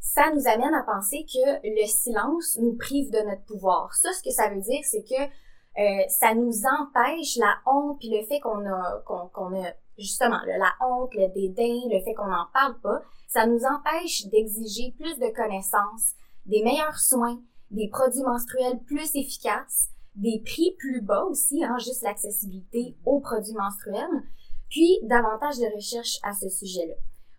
ça 0.00 0.32
nous 0.34 0.48
amène 0.48 0.74
à 0.74 0.82
penser 0.82 1.24
que 1.24 1.60
le 1.62 1.86
silence 1.86 2.58
nous 2.60 2.76
prive 2.76 3.10
de 3.10 3.18
notre 3.18 3.44
pouvoir. 3.44 3.94
Ça, 3.94 4.12
ce 4.12 4.22
que 4.22 4.30
ça 4.30 4.48
veut 4.48 4.60
dire, 4.60 4.80
c'est 4.84 5.04
que 5.04 6.08
ça 6.08 6.34
nous 6.34 6.62
empêche 6.80 7.36
la 7.36 7.56
honte 7.66 7.98
puis 7.98 8.08
le 8.08 8.24
fait 8.26 8.40
qu'on 8.40 8.64
a 8.66 9.02
qu'on 9.04 9.62
a 9.62 9.70
justement 9.98 10.38
la 10.46 10.72
honte, 10.86 11.14
le 11.14 11.28
dédain, 11.28 11.88
le 11.90 12.02
fait 12.02 12.14
qu'on 12.14 12.26
n'en 12.26 12.46
parle 12.52 12.80
pas, 12.80 13.02
ça 13.28 13.46
nous 13.46 13.60
empêche 13.64 14.26
d'exiger 14.26 14.94
plus 14.98 15.18
de 15.18 15.34
connaissances, 15.34 16.14
des 16.46 16.62
meilleurs 16.62 16.98
soins, 16.98 17.40
des 17.70 17.88
produits 17.88 18.22
menstruels 18.22 18.80
plus 18.86 19.14
efficaces, 19.14 19.90
des 20.14 20.42
prix 20.44 20.74
plus 20.78 21.00
bas 21.00 21.24
aussi, 21.24 21.64
hein, 21.64 21.76
juste 21.78 22.02
l'accessibilité 22.02 22.96
aux 23.04 23.20
produits 23.20 23.54
menstruels, 23.54 24.22
puis 24.70 25.00
davantage 25.02 25.58
de 25.58 25.74
recherches 25.74 26.18
à 26.22 26.32
ce 26.32 26.48
sujet-là. 26.48 26.94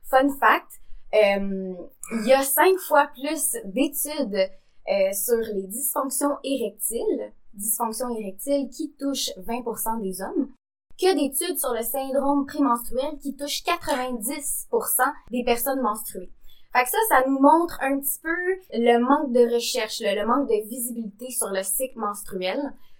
Fun 0.10 0.30
fact, 0.40 0.68
euh, 0.68 0.85
il 1.16 2.28
y 2.28 2.34
a 2.34 2.44
cinq 2.44 2.78
fois 2.80 3.08
plus 3.16 3.58
d'études 3.66 4.50
euh, 4.88 5.14
sur 5.14 5.38
les 5.54 5.68
dysfonctions 5.68 6.38
érectiles, 6.44 7.34
dysfonctions 7.54 8.10
érectiles 8.18 8.70
qui 8.70 8.94
touchent 9.00 9.32
20% 9.38 10.02
des 10.02 10.22
hommes, 10.22 10.52
que 11.00 11.16
d'études 11.16 11.58
sur 11.58 11.74
le 11.74 11.82
syndrome 11.82 12.46
prémenstruel 12.46 13.18
qui 13.20 13.36
touche 13.36 13.64
90% 13.64 15.12
des 15.32 15.44
personnes 15.44 15.82
menstruées. 15.82 16.32
Fait 16.74 16.86
ça, 16.86 16.98
ça 17.10 17.24
nous 17.28 17.40
montre 17.40 17.80
un 17.82 18.00
petit 18.00 18.20
peu 18.22 18.36
le 18.74 19.00
manque 19.00 19.32
de 19.32 19.54
recherche, 19.54 20.02
le, 20.02 20.26
manque 20.26 20.50
de 20.50 20.68
visibilité 20.68 21.32
sur 21.32 21.50
le 21.50 21.64
cycle 21.64 21.98
menstruel. 21.98 22.60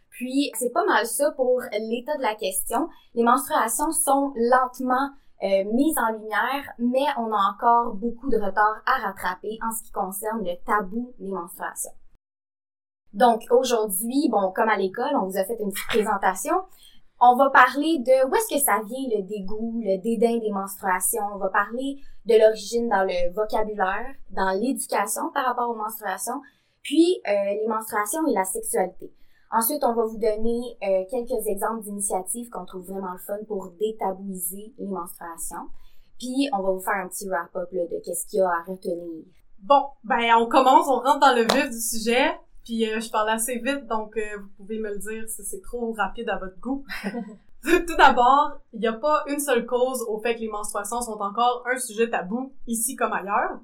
Puis, 0.10 0.50
c'est 0.58 0.72
pas 0.72 0.86
mal 0.86 1.06
ça 1.06 1.32
pour 1.32 1.62
l'état 1.74 2.16
de 2.16 2.22
la 2.22 2.36
question. 2.36 2.88
Les 3.16 3.24
menstruations 3.24 3.92
sont 3.92 4.32
lentement 4.38 5.10
euh, 5.44 5.64
mises 5.74 5.98
en 5.98 6.14
lumière, 6.14 6.64
mais 6.80 7.06
on 7.18 7.32
a 7.34 7.54
encore 7.54 7.94
beaucoup 7.96 8.30
de 8.30 8.38
retard 8.38 8.82
à 8.86 9.08
rattraper 9.08 9.58
en 9.68 9.72
ce 9.72 9.84
qui 9.84 9.92
concerne 9.92 10.44
le 10.44 10.56
tabou 10.66 11.14
des 11.20 11.30
menstruations. 11.30 11.92
Donc, 13.14 13.44
aujourd'hui, 13.50 14.30
bon, 14.30 14.52
comme 14.54 14.70
à 14.70 14.78
l'école, 14.78 15.16
on 15.16 15.26
vous 15.26 15.38
a 15.38 15.46
fait 15.46 15.58
une 15.60 15.72
petite 15.72 15.88
présentation. 15.88 16.56
On 17.20 17.36
va 17.36 17.50
parler 17.50 18.00
de 18.00 18.28
où 18.30 18.36
est-ce 18.36 18.54
que 18.54 18.60
ça 18.60 18.82
vient 18.84 19.18
le 19.18 19.24
dégoût, 19.24 19.82
le 19.84 20.02
dédain 20.02 20.38
des 20.38 20.52
menstruations. 20.52 21.24
On 21.34 21.38
va 21.38 21.50
parler 21.50 21.98
de 22.26 22.40
l'origine 22.40 22.90
dans 22.90 23.04
le 23.04 23.34
vocabulaire, 23.34 24.16
dans 24.32 24.52
l'éducation 24.52 25.32
par 25.34 25.46
rapport 25.46 25.70
aux 25.70 25.76
menstruations, 25.76 26.42
puis 26.82 27.22
euh, 27.28 27.32
les 27.32 27.68
menstruations 27.68 28.28
et 28.28 28.34
la 28.34 28.44
sexualité. 28.44 29.12
Ensuite, 29.58 29.86
on 29.86 29.94
va 29.94 30.04
vous 30.04 30.18
donner 30.18 30.78
euh, 30.84 31.06
quelques 31.10 31.48
exemples 31.48 31.84
d'initiatives 31.84 32.50
qu'on 32.50 32.66
trouve 32.66 32.86
vraiment 32.86 33.14
le 33.14 33.20
fun 33.20 33.38
pour 33.48 33.72
détabouiser 33.80 34.74
les 34.78 34.88
menstruations. 34.88 35.70
Puis, 36.20 36.50
on 36.52 36.62
va 36.62 36.72
vous 36.72 36.82
faire 36.82 36.96
un 36.96 37.08
petit 37.08 37.26
wrap-up 37.30 37.70
de 37.72 38.02
qu'est-ce 38.04 38.26
qu'il 38.28 38.40
y 38.40 38.42
a 38.42 38.50
à 38.50 38.64
retenir. 38.68 39.24
Bon, 39.60 39.86
ben 40.04 40.36
on 40.38 40.48
commence, 40.48 40.88
on 40.90 41.00
rentre 41.00 41.22
dans 41.22 41.34
le 41.34 41.44
vif 41.44 41.70
du 41.70 41.80
sujet. 41.80 42.38
Puis 42.66 42.86
euh, 42.90 43.00
je 43.00 43.10
parle 43.10 43.30
assez 43.30 43.60
vite, 43.60 43.88
donc 43.88 44.18
euh, 44.18 44.38
vous 44.40 44.50
pouvez 44.58 44.80
me 44.80 44.90
le 44.90 45.00
dire 45.00 45.24
si 45.30 45.44
c'est 45.44 45.62
trop 45.62 45.94
rapide 45.94 46.30
à 46.30 46.38
votre 46.38 46.60
goût. 46.60 46.84
Tout 47.64 47.96
d'abord, 47.96 48.58
il 48.74 48.82
n'y 48.82 48.88
a 48.88 48.94
pas 48.94 49.24
une 49.28 49.40
seule 49.40 49.66
cause 49.66 50.04
au 50.10 50.20
fait 50.20 50.36
que 50.36 50.42
les 50.42 50.50
menstruations 50.50 51.02
sont 51.02 51.20
encore 51.20 51.64
un 51.72 51.80
sujet 51.80 52.10
tabou, 52.10 52.52
ici 52.68 52.96
comme 52.96 53.14
ailleurs. 53.14 53.60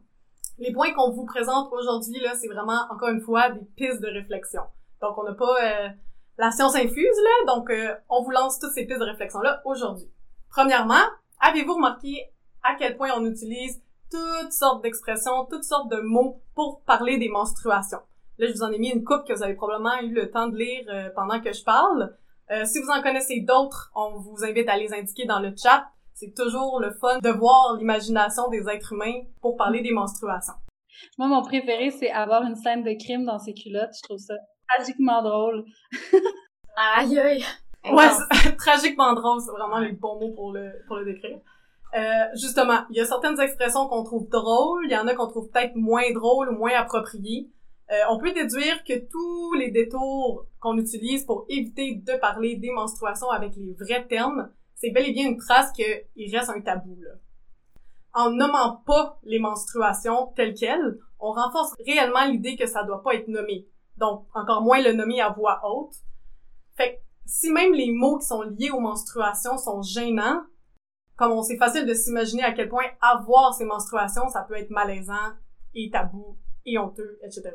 Les 0.58 0.72
points 0.72 0.94
qu'on 0.94 1.12
vous 1.12 1.26
présente 1.26 1.70
aujourd'hui, 1.74 2.20
là, 2.22 2.34
c'est 2.40 2.48
vraiment, 2.48 2.86
encore 2.90 3.10
une 3.10 3.22
fois, 3.22 3.50
des 3.50 3.66
pistes 3.76 4.02
de 4.02 4.08
réflexion. 4.08 4.62
Donc, 5.02 5.18
on 5.18 5.24
n'a 5.24 5.34
pas 5.34 5.56
euh, 5.64 5.90
la 6.38 6.52
science 6.52 6.76
infuse, 6.76 6.96
là, 7.24 7.54
donc 7.54 7.72
on 8.10 8.24
vous 8.24 8.32
lance 8.32 8.60
toutes 8.60 8.72
ces 8.72 8.86
pistes 8.86 9.00
de 9.00 9.06
réflexion-là 9.06 9.62
aujourd'hui. 9.66 10.10
Premièrement, 10.50 11.04
avez-vous 11.40 11.76
remarqué 11.76 12.32
à 12.64 12.76
quel 12.76 12.98
point 12.98 13.10
on 13.16 13.26
utilise 13.26 13.82
toutes 14.10 14.52
sortes 14.52 14.84
d'expressions, 14.84 15.46
toutes 15.50 15.64
sortes 15.64 15.90
de 15.90 16.02
mots 16.02 16.42
pour 16.56 16.82
parler 16.84 17.18
des 17.18 17.30
menstruations? 17.30 18.02
Là, 18.38 18.48
je 18.48 18.54
vous 18.54 18.64
en 18.64 18.72
ai 18.72 18.80
mis 18.80 18.90
une 18.90 19.04
coupe 19.04 19.26
que 19.28 19.34
vous 19.34 19.44
avez 19.44 19.54
probablement 19.54 20.00
eu 20.02 20.12
le 20.12 20.32
temps 20.32 20.48
de 20.48 20.58
lire 20.58 20.84
euh, 20.90 21.10
pendant 21.16 21.40
que 21.40 21.54
je 21.54 21.64
parle. 21.64 22.16
Euh, 22.50 22.66
si 22.66 22.82
vous 22.82 22.90
en 22.90 23.02
connaissez 23.02 23.42
d'autres, 23.42 23.92
on 23.96 24.18
vous 24.18 24.44
invite 24.44 24.68
à 24.68 24.78
les 24.78 24.94
indiquer 24.94 25.26
dans 25.26 25.40
le 25.40 25.54
chat. 25.56 25.86
C'est 26.14 26.34
toujours 26.36 26.80
le 26.80 26.92
fun 26.92 27.20
de 27.20 27.30
voir 27.30 27.78
l'imagination 27.78 28.50
des 28.50 28.68
êtres 28.68 28.94
humains 28.94 29.22
pour 29.42 29.58
parler 29.58 29.82
des 29.82 29.92
menstruations. 29.92 30.54
Moi, 31.18 31.28
mon 31.28 31.42
préféré, 31.42 31.92
c'est 31.92 32.12
avoir 32.12 32.44
une 32.44 32.56
scène 32.56 32.84
de 32.84 32.94
crime 33.02 33.26
dans 33.26 33.40
ses 33.40 33.54
culottes. 33.54 33.94
Je 33.96 34.04
trouve 34.04 34.18
ça 34.18 34.36
tragiquement 34.76 35.22
drôle. 35.22 35.66
aïe 36.76 37.20
aïe! 37.20 37.46
Ouais, 37.92 38.08
tragiquement 38.58 39.14
drôle, 39.14 39.42
c'est 39.42 39.52
vraiment 39.52 39.80
les 39.80 39.94
bons 39.94 40.20
mots 40.20 40.34
pour 40.34 40.52
le, 40.52 40.72
pour 40.88 40.98
le 40.98 41.06
décrire. 41.06 41.40
Euh, 41.94 42.26
justement, 42.36 42.86
il 42.90 42.98
y 42.98 43.02
a 43.02 43.06
certaines 43.06 43.40
expressions 43.40 43.88
qu'on 43.88 44.04
trouve 44.04 44.30
drôles, 44.30 44.86
il 44.86 44.92
y 44.92 44.98
en 44.98 45.08
a 45.08 45.16
qu'on 45.16 45.28
trouve 45.28 45.50
peut-être 45.50 45.76
moins 45.76 46.10
drôles 46.14 46.50
ou 46.50 46.58
moins 46.58 46.74
appropriées. 46.76 47.50
Euh, 47.92 47.96
on 48.10 48.18
peut 48.18 48.32
déduire 48.32 48.84
que 48.86 48.94
tous 49.10 49.54
les 49.56 49.72
détours 49.72 50.46
qu'on 50.60 50.78
utilise 50.78 51.26
pour 51.26 51.46
éviter 51.50 51.96
de 51.96 52.14
parler 52.20 52.56
des 52.56 52.72
menstruations 52.72 53.30
avec 53.30 53.56
les 53.58 53.74
vrais 53.74 54.08
termes, 54.08 54.50
c'est 54.76 54.92
bel 54.92 55.10
et 55.10 55.12
bien 55.12 55.28
une 55.28 55.38
trace 55.38 55.72
qu'il 55.74 56.36
reste 56.36 56.50
un 56.50 56.62
tabou. 56.62 56.98
Là. 57.02 57.12
En 58.14 58.32
nommant 58.32 58.82
pas 58.86 59.20
les 59.24 59.40
menstruations 59.40 60.28
telles 60.36 60.54
quelles, 60.54 60.98
on 61.20 61.32
renforce 61.32 61.76
réellement 61.86 62.26
l'idée 62.26 62.56
que 62.56 62.68
ça 62.68 62.84
doit 62.84 63.04
pas 63.04 63.16
être 63.16 63.28
nommé. 63.28 63.68
Donc, 64.02 64.26
encore 64.34 64.64
moins 64.64 64.82
le 64.82 64.94
nommer 64.94 65.22
à 65.22 65.30
voix 65.30 65.62
haute. 65.64 65.94
Fait 66.76 66.96
que, 66.96 67.00
si 67.28 67.52
même 67.52 67.72
les 67.72 67.92
mots 67.92 68.18
qui 68.18 68.26
sont 68.26 68.42
liés 68.42 68.72
aux 68.72 68.80
menstruations 68.80 69.60
sont 69.60 69.84
gênants, 69.84 70.42
comme 71.16 71.34
on 71.34 71.44
c'est 71.44 71.58
facile 71.58 71.86
de 71.86 71.94
s'imaginer 71.94 72.42
à 72.42 72.52
quel 72.52 72.68
point 72.68 72.86
avoir 73.00 73.54
ces 73.54 73.64
menstruations, 73.64 74.28
ça 74.30 74.42
peut 74.42 74.56
être 74.56 74.72
malaisant 74.72 75.14
et 75.76 75.92
tabou 75.92 76.36
et 76.66 76.80
honteux, 76.80 77.20
etc. 77.24 77.52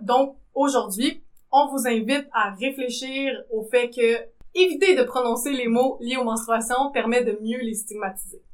Donc, 0.00 0.36
aujourd'hui, 0.54 1.24
on 1.50 1.66
vous 1.66 1.88
invite 1.88 2.28
à 2.32 2.50
réfléchir 2.52 3.32
au 3.50 3.64
fait 3.64 3.90
que 3.90 4.24
éviter 4.54 4.94
de 4.94 5.02
prononcer 5.02 5.52
les 5.52 5.66
mots 5.66 5.98
liés 6.00 6.18
aux 6.18 6.24
menstruations 6.24 6.92
permet 6.92 7.24
de 7.24 7.36
mieux 7.42 7.58
les 7.58 7.74
stigmatiser. 7.74 8.44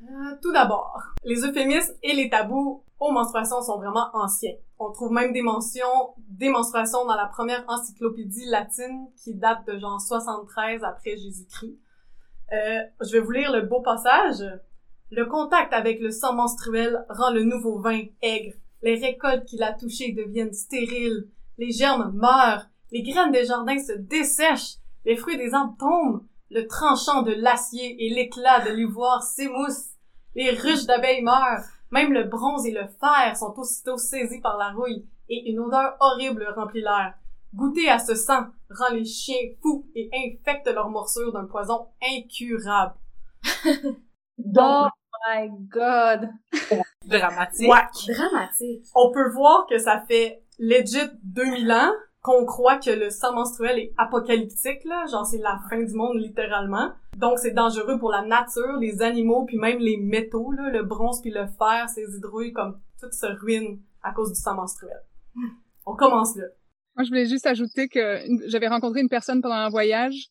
Euh, 0.00 0.36
tout 0.40 0.52
d'abord, 0.52 1.02
les 1.24 1.44
euphémismes 1.44 1.94
et 2.02 2.14
les 2.14 2.30
tabous 2.30 2.85
aux 3.00 3.12
menstruations 3.12 3.62
sont 3.62 3.76
vraiment 3.76 4.08
anciens. 4.14 4.54
On 4.78 4.90
trouve 4.90 5.12
même 5.12 5.32
des 5.32 5.42
mentions 5.42 6.14
des 6.28 6.48
menstruations 6.48 7.04
dans 7.06 7.14
la 7.14 7.26
première 7.26 7.64
encyclopédie 7.68 8.46
latine 8.46 9.08
qui 9.16 9.34
date 9.34 9.66
de 9.66 9.78
genre 9.78 10.00
73 10.00 10.84
après 10.84 11.16
Jésus-Christ. 11.16 11.78
Euh, 12.52 12.80
je 13.00 13.12
vais 13.12 13.20
vous 13.20 13.32
lire 13.32 13.52
le 13.52 13.62
beau 13.62 13.80
passage. 13.80 14.44
Le 15.10 15.24
contact 15.26 15.72
avec 15.72 16.00
le 16.00 16.10
sang 16.10 16.34
menstruel 16.34 17.04
rend 17.08 17.30
le 17.30 17.42
nouveau 17.42 17.78
vin 17.78 18.02
aigre 18.22 18.54
les 18.82 18.94
récoltes 18.94 19.46
qu'il 19.46 19.62
a 19.62 19.72
touchées 19.72 20.12
deviennent 20.12 20.52
stériles. 20.52 21.28
Les 21.58 21.72
germes 21.72 22.12
meurent. 22.14 22.66
Les 22.92 23.02
graines 23.02 23.32
des 23.32 23.44
jardins 23.44 23.78
se 23.78 23.92
dessèchent. 23.92 24.76
Les 25.04 25.16
fruits 25.16 25.36
des 25.36 25.54
arbres 25.54 25.76
tombent. 25.78 26.24
Le 26.50 26.66
tranchant 26.66 27.22
de 27.22 27.32
l'acier 27.32 28.04
et 28.04 28.14
l'éclat 28.14 28.60
de 28.64 28.70
l'ivoire 28.70 29.22
s'émoussent. 29.22 29.90
Les 30.34 30.50
ruches 30.50 30.86
d'abeilles 30.86 31.22
meurent. 31.22 31.64
Même 31.90 32.12
le 32.12 32.24
bronze 32.24 32.66
et 32.66 32.72
le 32.72 32.86
fer 33.00 33.36
sont 33.36 33.54
aussitôt 33.56 33.96
saisis 33.96 34.40
par 34.40 34.56
la 34.56 34.70
rouille 34.70 35.06
et 35.28 35.50
une 35.50 35.60
odeur 35.60 35.96
horrible 36.00 36.46
remplit 36.56 36.80
l'air. 36.82 37.14
Goûter 37.54 37.88
à 37.88 37.98
ce 37.98 38.14
sang 38.14 38.46
rend 38.70 38.92
les 38.92 39.04
chiens 39.04 39.54
fous 39.62 39.86
et 39.94 40.10
infecte 40.12 40.68
leurs 40.68 40.90
morsures 40.90 41.32
d'un 41.32 41.46
poison 41.46 41.88
incurable. 42.02 42.94
Donc, 44.38 44.90
my 45.28 45.48
god! 45.68 46.28
Dramatique. 47.06 47.70
Ouais. 47.70 48.14
Dramatique. 48.14 48.84
On 48.94 49.10
peut 49.12 49.30
voir 49.30 49.66
que 49.68 49.78
ça 49.78 50.04
fait 50.06 50.42
legit 50.58 51.08
2000 51.22 51.72
ans 51.72 51.92
qu'on 52.26 52.44
croit 52.44 52.78
que 52.78 52.90
le 52.90 53.08
sang 53.08 53.34
menstruel 53.34 53.78
est 53.78 53.94
apocalyptique, 53.96 54.84
là, 54.84 55.06
genre 55.08 55.24
c'est 55.24 55.38
la 55.38 55.60
fin 55.70 55.80
du 55.80 55.94
monde 55.94 56.18
littéralement. 56.18 56.90
Donc 57.16 57.38
c'est 57.38 57.52
dangereux 57.52 58.00
pour 58.00 58.10
la 58.10 58.22
nature, 58.22 58.78
les 58.80 59.00
animaux, 59.00 59.44
puis 59.44 59.58
même 59.58 59.78
les 59.78 59.96
métaux, 59.96 60.50
là, 60.50 60.70
le 60.70 60.82
bronze 60.82 61.20
puis 61.22 61.30
le 61.30 61.46
fer, 61.46 61.88
ces 61.88 62.02
hydrouilles, 62.16 62.52
comme 62.52 62.80
tout 63.00 63.12
se 63.12 63.26
ruine 63.26 63.80
à 64.02 64.12
cause 64.12 64.32
du 64.32 64.40
sang 64.40 64.56
menstruel. 64.56 65.00
On 65.86 65.94
commence 65.94 66.36
là. 66.36 66.46
Moi, 66.96 67.04
je 67.04 67.10
voulais 67.10 67.26
juste 67.26 67.46
ajouter 67.46 67.86
que 67.86 68.18
j'avais 68.48 68.66
rencontré 68.66 69.02
une 69.02 69.08
personne 69.08 69.40
pendant 69.40 69.54
un 69.54 69.70
voyage, 69.70 70.26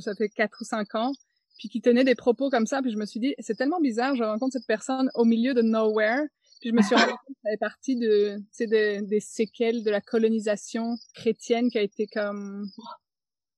ça 0.00 0.14
fait 0.16 0.30
quatre 0.30 0.58
ou 0.60 0.64
cinq 0.64 0.96
ans, 0.96 1.12
puis 1.60 1.68
qui 1.68 1.80
tenait 1.80 2.02
des 2.02 2.16
propos 2.16 2.50
comme 2.50 2.66
ça, 2.66 2.82
puis 2.82 2.90
je 2.90 2.96
me 2.96 3.06
suis 3.06 3.20
dit, 3.20 3.36
c'est 3.38 3.54
tellement 3.54 3.80
bizarre, 3.80 4.16
je 4.16 4.24
rencontre 4.24 4.54
cette 4.54 4.66
personne 4.66 5.10
au 5.14 5.24
milieu 5.24 5.54
de 5.54 5.62
nowhere, 5.62 6.24
puis 6.60 6.70
je 6.70 6.74
me 6.74 6.82
suis 6.82 6.94
rendu 6.94 7.08
compte 7.08 7.18
que 7.26 7.40
ça 7.42 7.50
fait 7.50 7.56
partie 7.56 7.96
de, 7.96 8.36
tu 8.36 8.66
sais, 8.66 8.66
des 9.02 9.20
séquelles 9.20 9.82
de 9.82 9.90
la 9.90 10.00
colonisation 10.00 10.96
chrétienne 11.14 11.70
qui 11.70 11.78
a 11.78 11.82
été 11.82 12.06
comme, 12.06 12.66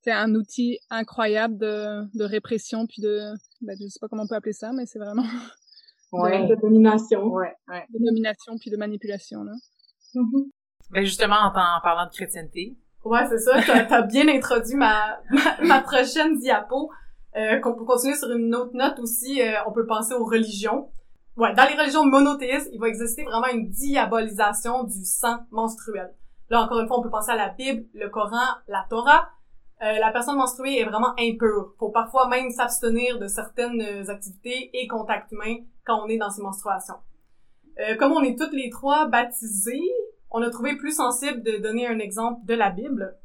c'est 0.03 0.13
un 0.13 0.35
outil 0.35 0.79
incroyable 0.91 1.59
de, 1.59 2.05
de 2.17 2.25
répression, 2.25 2.87
puis 2.87 3.03
de, 3.03 3.33
ben, 3.61 3.77
je 3.81 3.89
sais 3.89 3.99
pas 4.01 4.09
comment 4.09 4.25
on 4.25 4.27
peut 4.27 4.35
appeler 4.35 4.53
ça, 4.53 4.73
mais 4.73 4.87
c'est 4.87 4.99
vraiment... 4.99 5.25
Ouais. 6.13 6.47
De, 6.47 6.55
domination. 6.57 7.25
Ouais, 7.29 7.55
ouais. 7.69 7.87
De 7.89 8.05
domination, 8.05 8.59
puis 8.61 8.71
de 8.71 8.77
manipulation, 8.77 9.45
là. 9.45 9.53
Mm-hmm. 10.15 10.51
Ben 10.91 11.05
justement, 11.07 11.37
en, 11.37 11.47
en, 11.47 11.81
parlant 11.83 12.05
de 12.05 12.11
chrétienté. 12.11 12.77
Ouais, 13.03 13.27
c'est 13.31 13.39
ça. 13.39 13.63
T'as 13.67 13.97
as 13.97 14.03
bien 14.03 14.29
introduit 14.29 14.77
ma, 14.77 15.23
ma, 15.31 15.59
ma 15.63 15.81
prochaine 15.81 16.39
diapo. 16.39 16.91
Euh, 17.35 17.61
qu'on 17.61 17.73
peut 17.75 17.87
continuer 17.87 18.15
sur 18.15 18.31
une 18.31 18.55
autre 18.55 18.75
note 18.75 18.99
aussi, 18.99 19.41
euh, 19.41 19.55
on 19.67 19.73
peut 19.73 19.87
penser 19.87 20.13
aux 20.13 20.27
religions. 20.27 20.91
Ouais, 21.37 21.55
dans 21.55 21.65
les 21.65 21.77
religions 21.77 22.05
monothéistes, 22.05 22.69
il 22.73 22.81
va 22.81 22.89
exister 22.89 23.25
vraiment 23.25 23.49
une 23.49 23.71
diabolisation 23.71 24.85
du 24.85 25.05
sang 25.05 25.39
menstruel. 25.51 26.15
Là, 26.51 26.63
encore 26.63 26.81
une 26.81 26.87
fois, 26.87 26.99
on 26.99 27.03
peut 27.03 27.11
penser 27.11 27.33
à 27.33 27.37
la 27.37 27.49
Bible, 27.49 27.87
le 27.95 28.11
Coran, 28.11 28.59
la 28.69 28.85
Torah. 28.91 29.31
Euh, 29.83 29.99
la 29.99 30.13
personne 30.13 30.37
menstruée 30.37 30.79
est 30.79 30.85
vraiment 30.85 31.15
impure. 31.19 31.75
Faut 31.79 31.89
parfois 31.89 32.29
même 32.29 32.51
s'abstenir 32.51 33.19
de 33.19 33.27
certaines 33.27 34.11
activités 34.11 34.71
et 34.75 34.87
contacts 34.87 35.33
humains 35.33 35.57
quand 35.85 36.05
on 36.05 36.09
est 36.09 36.19
dans 36.19 36.31
ces 36.31 36.43
menstruations. 36.43 36.97
Euh, 37.81 37.97
comme 37.97 38.13
on 38.13 38.23
est 38.23 38.39
toutes 38.39 38.53
les 38.53 38.69
trois 38.69 39.09
baptisées, 39.09 39.91
on 40.31 40.43
a 40.43 40.51
trouvé 40.51 40.77
plus 40.77 40.95
sensible 40.95 41.43
de 41.43 41.57
donner 41.57 41.87
un 41.87 41.99
exemple 41.99 42.45
de 42.45 42.55
la 42.55 42.71
Bible. 42.71 43.17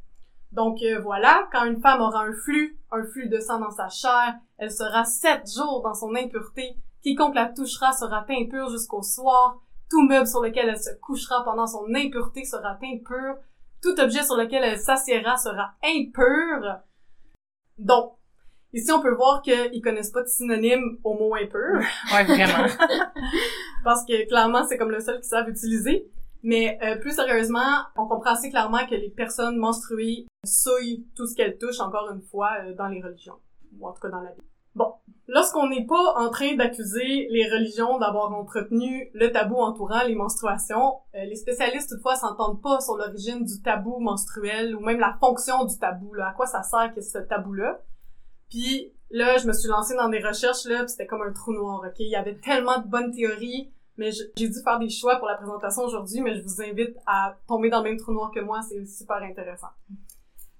Donc 0.53 0.81
euh, 0.81 0.99
voilà, 0.99 1.47
quand 1.51 1.65
une 1.65 1.81
femme 1.81 2.01
aura 2.01 2.23
un 2.23 2.33
flux, 2.33 2.79
un 2.91 3.03
flux 3.03 3.27
de 3.27 3.39
sang 3.39 3.59
dans 3.59 3.71
sa 3.71 3.89
chair, 3.89 4.35
elle 4.57 4.71
sera 4.71 5.03
sept 5.03 5.43
jours 5.53 5.81
dans 5.83 5.93
son 5.93 6.15
impureté. 6.15 6.77
Quiconque 7.01 7.35
la 7.35 7.47
touchera 7.47 7.91
sera 7.93 8.25
impur 8.29 8.69
jusqu'au 8.69 9.01
soir. 9.01 9.61
Tout 9.89 10.01
meuble 10.01 10.27
sur 10.27 10.41
lequel 10.41 10.69
elle 10.69 10.81
se 10.81 10.89
couchera 11.01 11.43
pendant 11.43 11.67
son 11.67 11.85
impureté 11.93 12.43
sera 12.43 12.77
impur. 12.83 13.35
Tout 13.81 13.99
objet 13.99 14.23
sur 14.23 14.35
lequel 14.35 14.63
elle 14.63 14.79
s'assiera 14.79 15.37
sera 15.37 15.75
impur. 15.83 16.79
Donc, 17.77 18.13
ici 18.73 18.91
on 18.91 19.01
peut 19.01 19.13
voir 19.13 19.41
qu'ils 19.41 19.81
connaissent 19.81 20.11
pas 20.11 20.23
de 20.23 20.27
synonyme 20.27 20.97
au 21.03 21.13
mot 21.13 21.35
impur. 21.35 21.81
Ouais, 22.13 22.23
vraiment. 22.23 22.67
parce 23.83 24.03
que 24.05 24.27
clairement 24.27 24.65
c'est 24.67 24.77
comme 24.77 24.91
le 24.91 24.99
seul 24.99 25.15
qu'ils 25.15 25.25
savent 25.25 25.49
utiliser. 25.49 26.09
Mais 26.43 26.77
euh, 26.83 26.97
plus 26.97 27.15
sérieusement, 27.15 27.83
on 27.95 28.07
comprend 28.07 28.31
assez 28.31 28.49
clairement 28.49 28.85
que 28.85 28.95
les 28.95 29.09
personnes 29.09 29.57
menstruées 29.57 30.27
souillent 30.45 31.05
tout 31.15 31.25
ce 31.25 31.35
qu'elles 31.35 31.57
touchent, 31.57 31.79
encore 31.79 32.09
une 32.11 32.21
fois, 32.21 32.51
euh, 32.63 32.73
dans 32.75 32.87
les 32.87 33.01
religions. 33.01 33.39
Ou 33.79 33.87
en 33.87 33.91
tout 33.91 33.99
cas 33.99 34.09
dans 34.09 34.21
la 34.21 34.31
Bible. 34.31 34.47
Bon. 34.77 34.93
Lorsqu'on 35.29 35.67
n'est 35.67 35.85
pas 35.85 36.13
en 36.15 36.29
train 36.29 36.55
d'accuser 36.55 37.27
les 37.29 37.49
religions 37.49 37.97
d'avoir 37.97 38.31
entretenu 38.31 39.09
le 39.13 39.29
tabou 39.29 39.55
entourant 39.57 40.03
les 40.03 40.15
menstruations, 40.15 40.99
euh, 41.15 41.25
les 41.25 41.35
spécialistes 41.35 41.89
toutefois 41.89 42.15
s'entendent 42.15 42.61
pas 42.61 42.79
sur 42.79 42.95
l'origine 42.95 43.43
du 43.43 43.61
tabou 43.61 43.99
menstruel 43.99 44.73
ou 44.73 44.79
même 44.79 44.99
la 44.99 45.17
fonction 45.19 45.65
du 45.65 45.77
tabou, 45.77 46.13
là, 46.13 46.29
à 46.29 46.33
quoi 46.33 46.45
ça 46.45 46.63
sert 46.63 46.93
que 46.95 47.01
ce 47.01 47.17
tabou-là. 47.17 47.81
Puis 48.49 48.93
là, 49.09 49.37
je 49.37 49.47
me 49.47 49.53
suis 49.53 49.67
lancée 49.67 49.95
dans 49.95 50.07
des 50.07 50.19
recherches, 50.19 50.63
là, 50.65 50.87
c'était 50.87 51.07
comme 51.07 51.23
un 51.23 51.33
trou 51.33 51.51
noir, 51.51 51.81
ok? 51.85 51.99
Il 51.99 52.09
y 52.09 52.15
avait 52.15 52.37
tellement 52.37 52.79
de 52.79 52.87
bonnes 52.87 53.11
théories, 53.11 53.73
mais 53.97 54.11
j'ai 54.11 54.47
dû 54.47 54.61
faire 54.63 54.79
des 54.79 54.89
choix 54.89 55.17
pour 55.17 55.27
la 55.27 55.35
présentation 55.35 55.81
aujourd'hui, 55.81 56.21
mais 56.21 56.35
je 56.35 56.41
vous 56.41 56.61
invite 56.61 56.95
à 57.05 57.35
tomber 57.49 57.69
dans 57.69 57.83
le 57.83 57.89
même 57.89 57.97
trou 57.97 58.13
noir 58.13 58.31
que 58.31 58.39
moi, 58.39 58.61
c'est 58.61 58.85
super 58.85 59.17
intéressant. 59.17 59.71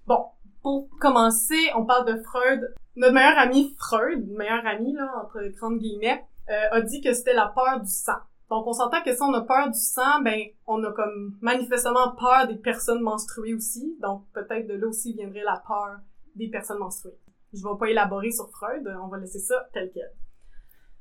Bon, 0.06 0.26
pour 0.68 0.90
commencer, 1.00 1.72
on 1.78 1.86
parle 1.86 2.14
de 2.14 2.22
Freud. 2.24 2.76
Notre 2.98 3.14
meilleur 3.14 3.38
ami 3.38 3.74
Freud, 3.80 4.28
meilleur 4.32 4.66
ami, 4.66 4.92
là, 4.92 5.10
entre 5.24 5.42
grandes 5.56 5.78
guillemets, 5.78 6.26
euh, 6.50 6.68
a 6.72 6.82
dit 6.82 7.00
que 7.00 7.14
c'était 7.14 7.34
la 7.34 7.54
peur 7.56 7.80
du 7.80 7.90
sang. 7.90 8.20
Donc, 8.50 8.68
on 8.68 8.74
s'entend 8.74 9.02
que 9.02 9.16
si 9.16 9.22
on 9.22 9.34
a 9.34 9.44
peur 9.44 9.70
du 9.70 9.80
sang, 9.80 10.22
ben, 10.26 10.42
on 10.66 10.84
a 10.84 10.92
comme 10.92 11.38
manifestement 11.40 12.14
peur 12.20 12.50
des 12.50 12.58
personnes 12.58 13.00
menstruées 13.00 13.54
aussi. 13.54 13.96
Donc, 14.02 14.26
peut-être 14.34 14.68
de 14.68 14.74
là 14.74 14.88
aussi 14.88 15.14
viendrait 15.14 15.46
la 15.46 15.64
peur 15.66 16.00
des 16.36 16.50
personnes 16.50 16.80
menstruées. 16.80 17.18
Je 17.54 17.64
vais 17.64 17.78
pas 17.80 17.90
élaborer 17.90 18.32
sur 18.32 18.50
Freud, 18.50 18.94
on 19.02 19.08
va 19.08 19.20
laisser 19.20 19.40
ça 19.40 19.70
tel 19.72 19.90
quel. 19.94 20.12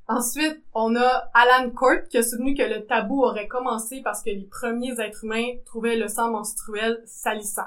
Ensuite, 0.07 0.63
on 0.75 0.95
a 0.95 1.29
Alan 1.35 1.71
Court 1.71 2.07
qui 2.09 2.19
a 2.19 2.23
soutenu 2.23 2.55
que 2.55 2.63
le 2.63 2.87
tabou 2.87 3.25
aurait 3.25 3.49
commencé 3.49 4.01
parce 4.05 4.23
que 4.23 4.31
les 4.31 4.49
premiers 4.49 5.01
êtres 5.01 5.25
humains 5.25 5.57
trouvaient 5.65 5.97
le 5.97 6.07
sang 6.07 6.31
menstruel 6.31 7.03
salissant. 7.05 7.67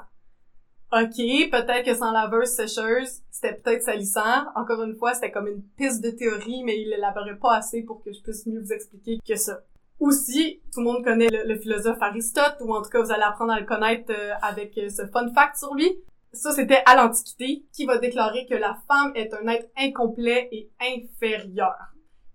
Ok, 0.92 1.16
peut-être 1.52 1.84
que 1.84 1.94
sans 1.94 2.10
laveuse 2.10 2.48
sécheuse, 2.48 3.22
c'était 3.30 3.54
peut-être 3.54 3.84
salissant. 3.84 4.44
Encore 4.56 4.82
une 4.82 4.96
fois, 4.96 5.14
c'était 5.14 5.30
comme 5.30 5.46
une 5.46 5.62
piste 5.76 6.02
de 6.02 6.10
théorie, 6.10 6.64
mais 6.64 6.80
il 6.80 6.90
l'élaborait 6.90 7.36
pas 7.36 7.54
assez 7.54 7.82
pour 7.82 8.02
que 8.02 8.12
je 8.12 8.20
puisse 8.20 8.44
mieux 8.46 8.60
vous 8.60 8.72
expliquer 8.72 9.20
que 9.24 9.36
ça. 9.36 9.60
Aussi, 10.00 10.60
tout 10.72 10.80
le 10.80 10.86
monde 10.86 11.04
connaît 11.04 11.28
le, 11.30 11.56
philosophe 11.60 12.02
Aristote, 12.02 12.56
ou 12.62 12.74
en 12.74 12.82
tout 12.82 12.90
cas 12.90 13.00
vous 13.00 13.12
allez 13.12 13.22
apprendre 13.22 13.52
à 13.52 13.60
le 13.60 13.66
connaître 13.66 14.12
euh, 14.12 14.32
avec 14.42 14.76
euh, 14.78 14.88
ce 14.88 15.06
fun 15.06 15.32
fact 15.32 15.58
sur 15.58 15.74
lui. 15.74 15.96
Ça, 16.32 16.50
c'était 16.50 16.82
à 16.86 16.96
l'Antiquité, 16.96 17.64
qui 17.72 17.86
va 17.86 17.98
déclarer 17.98 18.46
que 18.46 18.54
la 18.54 18.76
femme 18.88 19.12
est 19.14 19.32
un 19.32 19.46
être 19.46 19.68
incomplet 19.78 20.48
et 20.50 20.70
inférieur. 20.80 21.76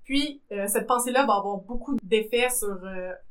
Puis, 0.06 0.42
euh, 0.54 0.68
cette 0.68 0.88
pensée-là 0.88 1.26
va 1.26 1.34
avoir 1.34 1.58
beaucoup 1.58 1.98
d'effets 2.04 2.52
sur 2.52 2.80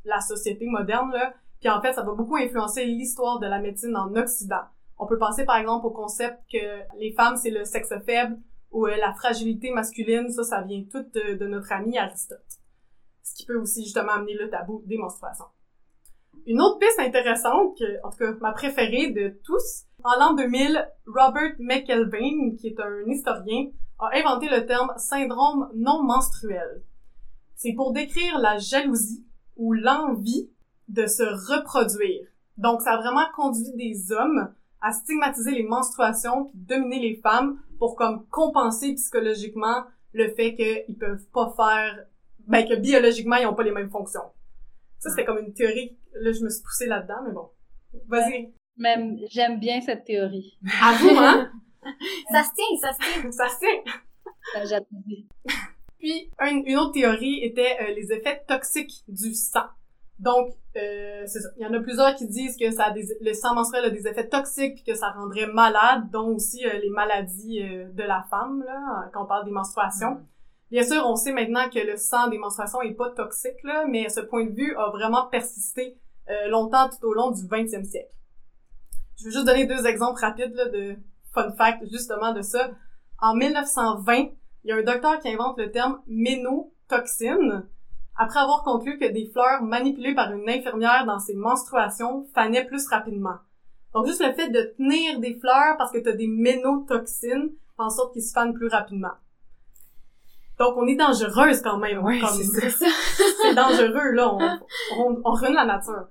la 0.04 0.20
société 0.20 0.66
moderne, 0.66 1.12
là. 1.12 1.32
Puis 1.60 1.70
en 1.70 1.80
fait, 1.80 1.94
ça 1.94 2.02
va 2.02 2.12
beaucoup 2.12 2.36
influencer 2.36 2.84
l'histoire 2.84 3.38
de 3.38 3.46
la 3.46 3.58
médecine 3.58 3.96
en 3.96 4.14
Occident. 4.16 4.64
On 4.98 5.06
peut 5.06 5.18
penser 5.18 5.44
par 5.44 5.56
exemple 5.56 5.86
au 5.86 5.90
concept 5.90 6.38
que 6.52 6.98
les 6.98 7.12
femmes, 7.12 7.36
c'est 7.36 7.50
le 7.50 7.64
sexe 7.64 7.92
faible 8.06 8.38
ou 8.70 8.86
euh, 8.86 8.96
la 8.96 9.14
fragilité 9.14 9.70
masculine, 9.70 10.28
ça, 10.30 10.42
ça 10.42 10.62
vient 10.62 10.84
tout 10.90 11.04
de, 11.14 11.46
notre 11.46 11.72
ami 11.72 11.96
Aristote. 11.96 12.38
Ce 13.22 13.34
qui 13.34 13.46
peut 13.46 13.56
aussi 13.56 13.84
justement 13.84 14.12
amener 14.12 14.34
le 14.34 14.50
tabou 14.50 14.82
des 14.86 14.98
menstruations. 14.98 15.46
Une 16.46 16.60
autre 16.60 16.78
piste 16.78 16.98
intéressante, 16.98 17.78
que, 17.78 18.04
en 18.04 18.10
tout 18.10 18.18
cas 18.18 18.32
ma 18.40 18.52
préférée 18.52 19.10
de 19.12 19.40
tous, 19.44 19.84
en 20.02 20.18
l'an 20.18 20.34
2000, 20.34 20.90
Robert 21.06 21.54
McElvain, 21.58 22.56
qui 22.58 22.68
est 22.68 22.80
un 22.80 23.08
historien, 23.08 23.70
a 23.98 24.10
inventé 24.14 24.48
le 24.48 24.66
terme 24.66 24.92
syndrome 24.96 25.70
non 25.74 26.02
menstruel. 26.02 26.82
C'est 27.54 27.72
pour 27.72 27.92
décrire 27.92 28.38
la 28.38 28.58
jalousie 28.58 29.24
ou 29.56 29.72
l'envie 29.72 30.50
de 30.88 31.06
se 31.06 31.22
reproduire. 31.22 32.26
Donc, 32.58 32.82
ça 32.82 32.92
a 32.92 32.96
vraiment 32.98 33.24
conduit 33.34 33.72
des 33.76 34.12
hommes 34.12 34.52
à 34.84 34.92
stigmatiser 34.92 35.52
les 35.52 35.62
menstruations 35.62 36.44
puis 36.50 36.58
dominer 36.58 36.98
les 36.98 37.16
femmes 37.16 37.58
pour 37.78 37.96
comme 37.96 38.26
compenser 38.28 38.94
psychologiquement 38.94 39.84
le 40.12 40.28
fait 40.34 40.54
qu'ils 40.54 40.96
peuvent 40.98 41.26
pas 41.32 41.54
faire, 41.56 42.04
ben 42.46 42.68
que 42.68 42.74
biologiquement 42.74 43.36
ils 43.36 43.46
ont 43.46 43.54
pas 43.54 43.62
les 43.62 43.72
mêmes 43.72 43.90
fonctions. 43.90 44.30
Ça 44.98 45.08
c'était 45.08 45.24
comme 45.24 45.38
une 45.38 45.54
théorie. 45.54 45.96
Là, 46.20 46.32
je 46.32 46.44
me 46.44 46.50
suis 46.50 46.62
poussée 46.62 46.86
là-dedans, 46.86 47.22
mais 47.26 47.32
bon. 47.32 47.48
Vas-y. 48.08 48.52
Même 48.76 49.16
j'aime 49.30 49.58
bien 49.58 49.80
cette 49.80 50.04
théorie. 50.04 50.58
À 50.82 50.92
vous, 50.98 51.16
hein? 51.16 51.50
ça 52.30 52.42
se 52.42 52.50
tient, 52.54 52.76
ça 52.82 52.92
se 52.92 52.98
tient. 52.98 53.32
ça 53.32 53.48
se 53.48 53.58
tient. 53.58 54.66
Ça, 54.66 54.80
Puis, 55.98 56.30
une 56.40 56.76
autre 56.76 56.92
théorie 56.92 57.42
était 57.42 57.78
euh, 57.80 57.94
les 57.94 58.12
effets 58.12 58.44
toxiques 58.46 59.02
du 59.08 59.32
sang. 59.32 59.64
Donc, 60.18 60.54
euh, 60.76 61.24
c'est 61.26 61.40
ça. 61.40 61.48
Il 61.56 61.62
y 61.62 61.66
en 61.66 61.72
a 61.72 61.80
plusieurs 61.80 62.14
qui 62.14 62.26
disent 62.26 62.56
que 62.56 62.70
ça 62.70 62.84
a 62.84 62.90
des, 62.92 63.06
le 63.20 63.34
sang 63.34 63.54
menstruel 63.54 63.84
a 63.84 63.90
des 63.90 64.06
effets 64.06 64.28
toxiques 64.28 64.76
puis 64.76 64.84
que 64.84 64.94
ça 64.94 65.10
rendrait 65.10 65.46
malade, 65.46 66.10
dont 66.10 66.28
aussi 66.28 66.64
euh, 66.66 66.78
les 66.78 66.90
maladies 66.90 67.62
euh, 67.62 67.88
de 67.92 68.02
la 68.02 68.24
femme, 68.30 68.62
là, 68.64 69.10
quand 69.12 69.24
on 69.24 69.26
parle 69.26 69.44
des 69.44 69.50
menstruations. 69.50 70.12
Mm. 70.12 70.26
Bien 70.70 70.84
sûr, 70.84 71.04
on 71.06 71.16
sait 71.16 71.32
maintenant 71.32 71.68
que 71.68 71.78
le 71.78 71.96
sang 71.96 72.28
des 72.28 72.38
menstruations 72.38 72.82
est 72.82 72.94
pas 72.94 73.10
toxique, 73.10 73.62
là, 73.64 73.84
mais 73.88 74.08
ce 74.08 74.20
point 74.20 74.44
de 74.44 74.52
vue 74.52 74.74
a 74.76 74.90
vraiment 74.90 75.26
persisté 75.26 75.98
longtemps 76.48 76.88
tout 76.88 77.06
au 77.06 77.12
long 77.12 77.30
du 77.32 77.42
20e 77.42 77.84
siècle. 77.84 78.14
Je 79.18 79.26
vais 79.26 79.30
juste 79.30 79.44
donner 79.44 79.66
deux 79.66 79.86
exemples 79.86 80.18
rapides 80.20 80.54
là, 80.54 80.70
de 80.70 80.96
fun 81.34 81.52
fact 81.52 81.84
justement 81.92 82.32
de 82.32 82.40
ça. 82.40 82.70
En 83.20 83.34
1920, 83.34 84.14
il 84.14 84.30
y 84.64 84.72
a 84.72 84.76
un 84.76 84.82
docteur 84.82 85.20
qui 85.20 85.28
invente 85.28 85.58
le 85.58 85.70
terme 85.70 86.00
ménotoxine 86.06 87.68
après 88.16 88.40
avoir 88.40 88.62
conclu 88.62 88.98
que 88.98 89.10
des 89.10 89.26
fleurs 89.32 89.62
manipulées 89.62 90.14
par 90.14 90.32
une 90.32 90.48
infirmière 90.48 91.04
dans 91.06 91.18
ses 91.18 91.34
menstruations 91.34 92.26
fanaient 92.34 92.64
plus 92.64 92.86
rapidement. 92.88 93.36
Donc 93.92 94.06
juste 94.06 94.24
le 94.24 94.32
fait 94.32 94.48
de 94.50 94.74
tenir 94.76 95.20
des 95.20 95.34
fleurs 95.34 95.76
parce 95.78 95.92
que 95.92 95.98
tu 95.98 96.08
as 96.08 96.12
des 96.12 96.26
ménotoxines 96.26 97.50
fait 97.76 97.82
en 97.82 97.90
sorte 97.90 98.12
qu'ils 98.12 98.22
se 98.22 98.32
fanent 98.32 98.54
plus 98.54 98.68
rapidement. 98.68 99.12
Donc 100.58 100.76
on 100.76 100.86
est 100.86 100.96
dangereuse 100.96 101.60
quand 101.62 101.78
même. 101.78 102.04
Oui, 102.04 102.22
c'est 102.32 102.70
ça. 102.70 102.86
c'est 103.42 103.54
dangereux, 103.54 104.12
là. 104.12 104.32
On, 104.32 104.58
on, 104.98 105.20
on 105.24 105.52
la 105.52 105.64
nature. 105.64 106.06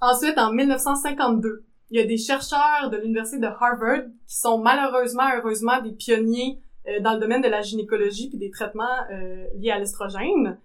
Ensuite, 0.00 0.38
en 0.38 0.52
1952, 0.52 1.64
il 1.90 2.00
y 2.00 2.02
a 2.02 2.06
des 2.06 2.16
chercheurs 2.16 2.90
de 2.90 2.96
l'université 2.96 3.38
de 3.38 3.46
Harvard 3.46 4.04
qui 4.26 4.36
sont 4.36 4.58
malheureusement, 4.58 5.28
heureusement, 5.36 5.80
des 5.82 5.92
pionniers 5.92 6.58
euh, 6.88 7.00
dans 7.00 7.14
le 7.14 7.20
domaine 7.20 7.42
de 7.42 7.48
la 7.48 7.62
gynécologie 7.62 8.28
puis 8.28 8.38
des 8.38 8.50
traitements 8.50 8.84
euh, 9.12 9.46
liés 9.56 9.70
à 9.70 9.78
l'estrogène, 9.78 10.58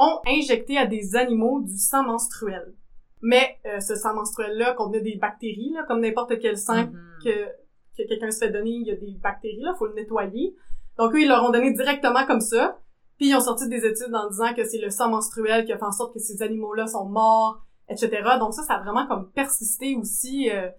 ont 0.00 0.20
injecté 0.26 0.78
à 0.78 0.86
des 0.86 1.14
animaux 1.14 1.60
du 1.60 1.76
sang 1.76 2.04
menstruel. 2.04 2.74
Mais 3.22 3.58
euh, 3.66 3.80
ce 3.80 3.94
sang 3.94 4.14
menstruel-là 4.14 4.72
contenait 4.74 5.02
des 5.02 5.16
bactéries, 5.16 5.72
là, 5.74 5.84
comme 5.86 6.00
n'importe 6.00 6.38
quel 6.40 6.56
sang 6.56 6.84
mm-hmm. 6.84 7.22
que, 7.22 7.46
que 7.98 8.08
quelqu'un 8.08 8.30
se 8.30 8.38
fait 8.38 8.50
donner, 8.50 8.70
il 8.70 8.86
y 8.86 8.90
a 8.90 8.96
des 8.96 9.12
bactéries, 9.22 9.60
là, 9.60 9.74
faut 9.78 9.86
le 9.86 9.94
nettoyer. 9.94 10.56
Donc 10.98 11.14
eux, 11.14 11.20
ils 11.20 11.28
leur 11.28 11.44
ont 11.44 11.50
donné 11.50 11.72
directement 11.72 12.26
comme 12.26 12.40
ça, 12.40 12.78
puis 13.18 13.28
ils 13.28 13.34
ont 13.34 13.40
sorti 13.40 13.68
des 13.68 13.84
études 13.84 14.14
en 14.14 14.30
disant 14.30 14.54
que 14.54 14.64
c'est 14.64 14.80
le 14.80 14.88
sang 14.88 15.10
menstruel 15.10 15.66
qui 15.66 15.72
a 15.72 15.78
fait 15.78 15.84
en 15.84 15.92
sorte 15.92 16.14
que 16.14 16.18
ces 16.18 16.42
animaux-là 16.42 16.86
sont 16.86 17.04
morts, 17.04 17.62
etc. 17.90 18.10
Donc 18.38 18.54
ça, 18.54 18.62
ça 18.62 18.74
a 18.74 18.82
vraiment 18.82 19.06
comme 19.06 19.30
persisté 19.32 19.96
aussi 19.96 20.50
euh, 20.50 20.70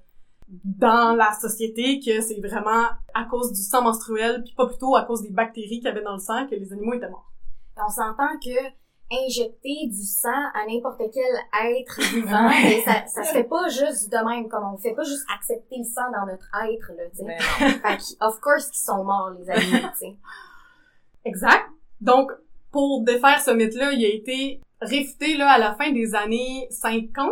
dans 0.48 1.16
la 1.16 1.32
société 1.40 2.00
que 2.00 2.22
c'est 2.22 2.40
vraiment 2.42 2.86
à 3.14 3.26
cause 3.30 3.54
du 3.54 3.62
sang 3.62 3.84
menstruel, 3.84 4.44
puis 4.44 4.56
pas 4.56 4.66
plutôt 4.66 4.96
à 4.96 5.04
cause 5.04 5.22
des 5.22 5.30
bactéries 5.30 5.78
qu'il 5.78 5.86
y 5.86 5.88
avait 5.88 6.02
dans 6.02 6.14
le 6.14 6.20
sang 6.20 6.48
que 6.48 6.56
les 6.56 6.74
animaux 6.74 6.94
étaient 6.94 7.10
morts. 7.10 7.32
On 7.78 7.90
s'entend 7.90 8.38
que 8.44 8.81
injecter 9.12 9.88
du 9.88 10.04
sang 10.04 10.30
à 10.54 10.66
n'importe 10.68 11.02
quel 11.14 11.76
être 11.78 12.00
vivant, 12.14 12.50
et 12.50 12.82
ça, 12.82 13.06
ça 13.08 13.24
se 13.24 13.34
fait 13.34 13.44
pas 13.44 13.68
juste 13.68 14.12
de 14.12 14.18
même, 14.30 14.48
comme 14.48 14.64
on 14.74 14.78
fait 14.78 14.94
pas 14.94 15.04
juste 15.04 15.26
accepter 15.36 15.78
le 15.78 15.84
sang 15.84 16.10
dans 16.12 16.26
notre 16.26 16.50
être, 16.70 16.92
là, 16.98 17.04
tu 17.10 17.18
sais. 17.18 17.80
Ben 17.84 17.98
of 18.28 18.40
course 18.40 18.68
qu'ils 18.68 18.86
sont 18.86 19.04
morts, 19.04 19.32
les 19.38 19.50
animaux, 19.50 19.88
tu 19.94 20.00
sais. 20.00 20.16
Exact. 21.26 21.66
Donc, 22.00 22.32
pour 22.72 23.04
défaire 23.04 23.42
ce 23.42 23.52
mythe-là, 23.52 23.92
il 23.92 24.06
a 24.06 24.10
été 24.10 24.62
réfuté, 24.82 25.38
là, 25.38 25.52
à 25.52 25.58
la 25.58 25.76
fin 25.76 25.92
des 25.92 26.16
années 26.16 26.68
50. 26.72 27.32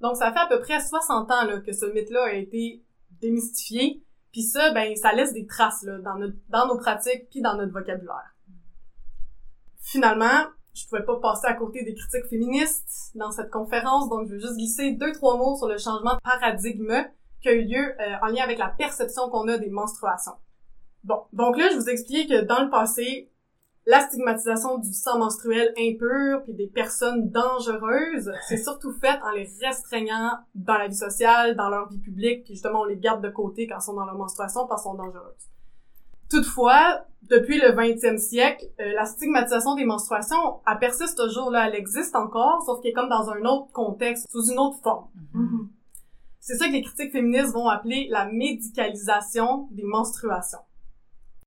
Donc, 0.00 0.16
ça 0.16 0.32
fait 0.32 0.38
à 0.38 0.46
peu 0.46 0.60
près 0.60 0.80
60 0.80 1.30
ans, 1.30 1.44
là, 1.44 1.60
que 1.60 1.72
ce 1.72 1.86
mythe-là 1.86 2.24
a 2.26 2.32
été 2.32 2.82
démystifié. 3.20 4.02
Puis 4.32 4.42
ça, 4.42 4.72
ben, 4.72 4.94
ça 4.96 5.12
laisse 5.12 5.32
des 5.32 5.46
traces, 5.46 5.82
là, 5.82 5.98
dans, 5.98 6.16
notre, 6.16 6.36
dans 6.50 6.66
nos 6.66 6.76
pratiques 6.76 7.28
puis 7.30 7.40
dans 7.40 7.56
notre 7.56 7.72
vocabulaire. 7.72 8.34
Finalement, 9.80 10.44
je 10.76 10.86
pouvais 10.88 11.04
pas 11.04 11.16
passer 11.20 11.46
à 11.46 11.54
côté 11.54 11.82
des 11.84 11.94
critiques 11.94 12.26
féministes 12.28 13.12
dans 13.14 13.30
cette 13.30 13.50
conférence, 13.50 14.08
donc 14.10 14.28
je 14.28 14.34
vais 14.34 14.40
juste 14.40 14.56
glisser 14.56 14.92
deux, 14.92 15.12
trois 15.12 15.36
mots 15.38 15.56
sur 15.56 15.68
le 15.68 15.78
changement 15.78 16.14
de 16.14 16.20
paradigme 16.22 17.06
qui 17.40 17.48
a 17.48 17.52
eu 17.52 17.64
lieu 17.64 17.94
euh, 18.00 18.16
en 18.22 18.26
lien 18.26 18.44
avec 18.44 18.58
la 18.58 18.68
perception 18.68 19.30
qu'on 19.30 19.48
a 19.48 19.56
des 19.56 19.70
menstruations. 19.70 20.34
Bon, 21.04 21.22
donc 21.32 21.56
là, 21.56 21.68
je 21.72 21.76
vous 21.76 21.88
explique 21.88 22.28
que 22.28 22.42
dans 22.42 22.62
le 22.62 22.68
passé, 22.68 23.30
la 23.86 24.00
stigmatisation 24.00 24.78
du 24.78 24.92
sang 24.92 25.18
menstruel 25.18 25.72
impur 25.78 26.42
puis 26.42 26.52
des 26.52 26.66
personnes 26.66 27.30
dangereuses, 27.30 28.32
c'est 28.48 28.58
surtout 28.58 28.92
fait 28.92 29.18
en 29.22 29.30
les 29.30 29.48
restreignant 29.62 30.32
dans 30.54 30.76
la 30.76 30.88
vie 30.88 30.96
sociale, 30.96 31.56
dans 31.56 31.70
leur 31.70 31.88
vie 31.88 32.00
publique, 32.00 32.44
puis 32.44 32.54
justement 32.54 32.80
on 32.80 32.84
les 32.84 32.98
garde 32.98 33.22
de 33.22 33.30
côté 33.30 33.66
quand 33.66 33.78
ils 33.78 33.84
sont 33.84 33.94
dans 33.94 34.04
leur 34.04 34.16
menstruation 34.16 34.66
parce 34.66 34.82
qu'elles 34.82 34.92
sont 34.92 34.98
dangereuses. 34.98 35.48
Toutefois, 36.30 37.04
depuis 37.22 37.58
le 37.58 37.72
20e 37.72 38.18
siècle, 38.18 38.64
euh, 38.80 38.92
la 38.94 39.04
stigmatisation 39.04 39.74
des 39.74 39.84
menstruations, 39.84 40.60
elle 40.66 40.78
persiste 40.78 41.18
toujours 41.18 41.50
là, 41.50 41.68
elle 41.68 41.74
existe 41.74 42.14
encore, 42.16 42.62
sauf 42.64 42.80
qu'elle 42.80 42.90
est 42.90 42.94
comme 42.94 43.08
dans 43.08 43.30
un 43.30 43.44
autre 43.44 43.72
contexte, 43.72 44.26
sous 44.30 44.50
une 44.50 44.58
autre 44.58 44.78
forme. 44.82 45.08
Mhm. 45.34 45.68
C'est 46.40 46.56
ça 46.56 46.68
que 46.68 46.72
les 46.72 46.82
critiques 46.82 47.12
féministes 47.12 47.52
vont 47.52 47.68
appeler 47.68 48.06
la 48.10 48.26
médicalisation 48.26 49.68
des 49.72 49.82
menstruations. 49.82 50.60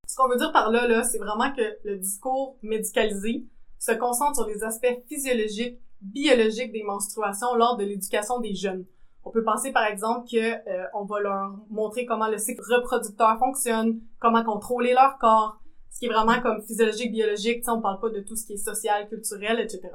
Ce 0.08 0.16
qu'on 0.16 0.28
veut 0.28 0.38
dire 0.38 0.52
par 0.52 0.72
là, 0.72 0.88
là, 0.88 1.04
c'est 1.04 1.20
vraiment 1.20 1.54
que 1.54 1.62
le 1.86 1.98
discours 1.98 2.58
médicalisé 2.62 3.46
se 3.78 3.94
concentre 3.94 4.36
sur 4.36 4.48
les 4.48 4.64
aspects 4.64 5.00
physiologiques, 5.08 5.80
biologiques 6.02 6.74
des 6.74 6.84
menstruations 6.84 7.56
lors 7.56 7.78
de 7.78 7.86
l'éducation 7.86 8.40
des 8.40 8.56
jeunes. 8.56 8.86
On 9.26 9.32
peut 9.32 9.44
penser 9.44 9.72
par 9.72 9.86
exemple 9.86 10.28
que 10.30 10.38
euh, 10.38 10.86
on 10.94 11.06
va 11.06 11.20
leur 11.20 11.52
montrer 11.70 12.06
comment 12.06 12.30
le 12.30 12.38
cycle 12.38 12.62
reproducteur 12.70 13.38
fonctionne, 13.38 14.00
comment 14.20 14.44
contrôler 14.44 14.94
leur 14.94 15.18
corps, 15.18 15.60
ce 15.92 16.00
qui 16.00 16.06
est 16.06 16.10
vraiment 16.10 16.42
comme 16.42 16.62
physiologique, 16.62 17.12
biologique, 17.12 17.64
on 17.68 17.82
parle 17.82 18.00
pas 18.00 18.10
de 18.10 18.22
tout 18.22 18.36
ce 18.36 18.46
qui 18.46 18.54
est 18.54 18.58
social, 18.58 19.08
culturel, 19.10 19.60
etc. 19.60 19.90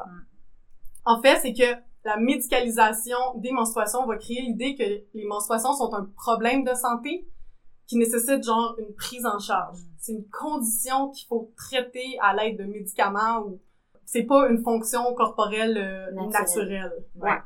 En 1.05 1.21
fait, 1.23 1.39
c'est 1.41 1.53
que 1.53 1.81
la 2.05 2.19
médicalisation 2.19 3.17
des 3.37 3.51
menstruations 3.51 4.07
va 4.07 4.17
créer 4.17 4.43
l'idée 4.43 4.75
que 4.75 4.83
les 4.83 5.25
menstruations 5.25 5.73
sont 5.73 5.95
un 5.95 6.05
problème 6.17 6.65
de 6.65 6.75
santé 6.75 7.27
qui 7.87 7.97
nécessite 7.97 8.45
genre 8.45 8.77
une 8.79 8.95
prise 8.95 9.27
en 9.27 9.39
charge. 9.39 9.79
C'est 9.99 10.13
une 10.13 10.29
condition 10.29 11.11
qu'il 11.11 11.27
faut 11.27 11.53
traiter 11.57 12.19
à 12.21 12.35
l'aide 12.35 12.59
de 12.59 12.65
médicaments 12.65 13.41
ou 13.47 13.61
c'est 14.05 14.25
pas 14.25 14.49
une 14.49 14.63
fonction 14.63 15.15
corporelle 15.15 15.79
euh, 15.79 16.27
naturelle. 16.29 16.93
Ouais. 17.17 17.39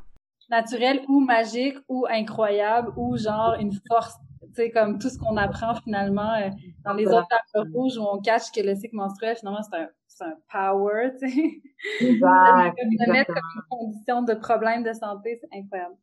Naturelle 0.49 1.01
ou 1.07 1.19
magique 1.19 1.77
ou 1.87 2.05
incroyable 2.09 2.91
ou 2.97 3.17
genre 3.17 3.55
une 3.59 3.73
force 3.87 4.15
tu 4.41 4.55
sais, 4.55 4.71
comme 4.71 4.97
tout 4.97 5.09
ce 5.09 5.17
qu'on 5.17 5.37
apprend 5.37 5.75
finalement 5.75 6.33
euh, 6.33 6.49
dans 6.83 6.93
les 6.93 7.05
autres 7.07 7.27
tables 7.29 7.71
rouges 7.71 7.97
où 7.97 8.03
on 8.03 8.19
cache 8.19 8.51
que 8.51 8.61
le 8.61 8.75
cycle 8.75 8.95
menstruel, 8.95 9.35
finalement, 9.35 9.61
c'est 9.61 9.77
un, 9.77 9.89
c'est 10.07 10.23
un 10.23 10.35
power, 10.51 11.11
tu 11.19 11.29
sais. 11.29 11.61
Exact, 12.01 12.77
de 13.05 13.11
mettre 13.11 13.33
comme 13.33 13.43
une 13.55 13.61
condition 13.69 14.21
de 14.23 14.33
problème 14.33 14.83
de 14.83 14.93
santé, 14.93 15.39
c'est 15.39 15.57
incroyable. 15.57 15.95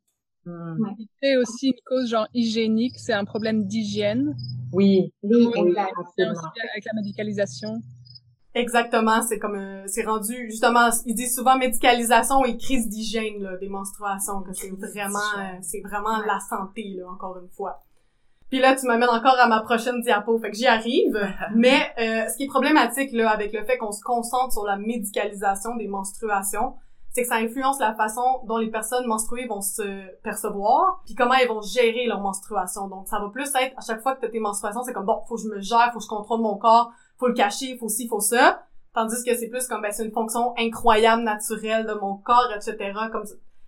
Il 0.47 1.09
fait 1.21 1.37
aussi 1.37 1.69
une 1.69 1.81
cause 1.85 2.09
genre 2.09 2.29
hygiénique, 2.33 2.95
c'est 2.99 3.13
un 3.13 3.25
problème 3.25 3.65
d'hygiène. 3.65 4.37
Oui, 4.73 5.13
oui, 5.25 5.49
oui, 5.57 5.73
C'est 5.75 5.81
absolument. 5.81 6.33
aussi 6.33 6.61
avec 6.73 6.85
la 6.85 6.93
médicalisation. 6.95 7.81
Exactement, 8.57 9.21
c'est 9.21 9.39
comme 9.39 9.57
euh, 9.57 9.83
c'est 9.87 10.07
rendu 10.07 10.47
justement 10.47 10.89
ils 11.05 11.15
disent 11.15 11.35
souvent 11.35 11.59
médicalisation 11.59 12.43
et 12.47 12.57
crise 12.57 12.89
d'hygiène 12.89 13.43
là, 13.43 13.55
des 13.59 13.69
menstruations 13.69 14.41
que 14.41 14.55
c'est 14.55 14.71
vraiment 14.71 15.19
euh, 15.39 15.59
c'est 15.61 15.83
vraiment 15.83 16.17
la 16.27 16.41
santé 16.41 16.95
là 16.97 17.07
encore 17.11 17.37
une 17.37 17.51
fois. 17.51 17.83
Puis 18.49 18.59
là 18.59 18.75
tu 18.75 18.87
m'amènes 18.87 19.11
encore 19.11 19.39
à 19.39 19.47
ma 19.47 19.61
prochaine 19.61 20.01
diapo, 20.01 20.39
fait 20.39 20.51
que 20.51 20.57
j'y 20.57 20.67
arrive. 20.67 21.21
Mais 21.55 21.93
euh, 21.99 22.31
ce 22.31 22.39
qui 22.39 22.45
est 22.45 22.49
problématique 22.49 23.13
là 23.13 23.29
avec 23.29 23.53
le 23.53 23.63
fait 23.67 23.77
qu'on 23.77 23.93
se 23.93 24.03
concentre 24.03 24.55
sur 24.55 24.65
la 24.65 24.79
médicalisation 24.79 25.77
des 25.77 25.87
menstruations, 25.87 26.77
c'est 27.11 27.25
que 27.25 27.29
ça 27.29 27.37
influence 27.37 27.79
la 27.79 27.95
façon 27.95 28.41
dont 28.47 28.57
les 28.57 28.71
personnes 28.71 29.07
menstruées 29.07 29.47
vont 29.47 29.61
se 29.61 30.17
percevoir, 30.23 31.03
puis 31.05 31.15
comment 31.15 31.35
elles 31.35 31.49
vont 31.49 31.61
gérer 31.61 32.07
leur 32.07 32.23
menstruation. 32.23 32.89
Donc 32.89 33.07
ça 33.07 33.19
va 33.19 33.29
plus 33.29 33.49
être 33.55 33.75
à 33.77 33.83
chaque 33.83 34.01
fois 34.01 34.15
que 34.15 34.21
tu 34.21 34.27
as 34.27 34.31
tes 34.31 34.41
menstruations, 34.41 34.83
c'est 34.83 34.95
comme 34.95 35.05
bon, 35.05 35.21
faut 35.29 35.37
que 35.37 35.43
je 35.43 35.49
me 35.49 35.61
gère, 35.61 35.91
faut 35.93 35.99
que 35.99 36.05
je 36.05 36.09
contrôle 36.09 36.41
mon 36.41 36.57
corps, 36.57 36.91
faut 37.19 37.29
le 37.29 37.35
cacher, 37.35 37.77
faut 37.79 37.89
ci, 37.89 38.09
faut 38.09 38.21
ça. 38.21 38.63
Tandis 38.95 39.23
que 39.25 39.35
c'est 39.37 39.49
plus 39.49 39.67
comme 39.67 39.83
ben 39.83 39.93
c'est 39.93 40.05
une 40.05 40.13
fonction 40.13 40.55
incroyable 40.59 41.23
naturelle 41.23 41.87
de 41.87 41.93
mon 41.95 42.17
corps, 42.17 42.51
etc. 42.55 42.93
Comme 43.13 43.25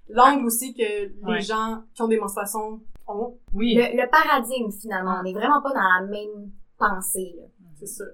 l'angle 0.08 0.46
aussi 0.46 0.74
que 0.74 0.80
les 0.82 1.12
Ouais. 1.22 1.40
gens 1.42 1.82
qui 1.94 2.00
ont 2.02 2.08
des 2.08 2.18
menstruations 2.18 2.80
ont, 3.06 3.37
Oui. 3.52 3.74
Le, 3.74 4.00
le 4.02 4.08
paradigme, 4.11 4.70
finalement. 4.70 5.16
On 5.20 5.22
n'est 5.22 5.32
vraiment 5.34 5.61
pas 5.62 5.70
dans 5.72 5.80
la 6.00 6.06
même 6.06 6.50
pensée, 6.78 7.34
là. 7.37 7.44
c'est 7.78 7.87
ça. 7.87 8.04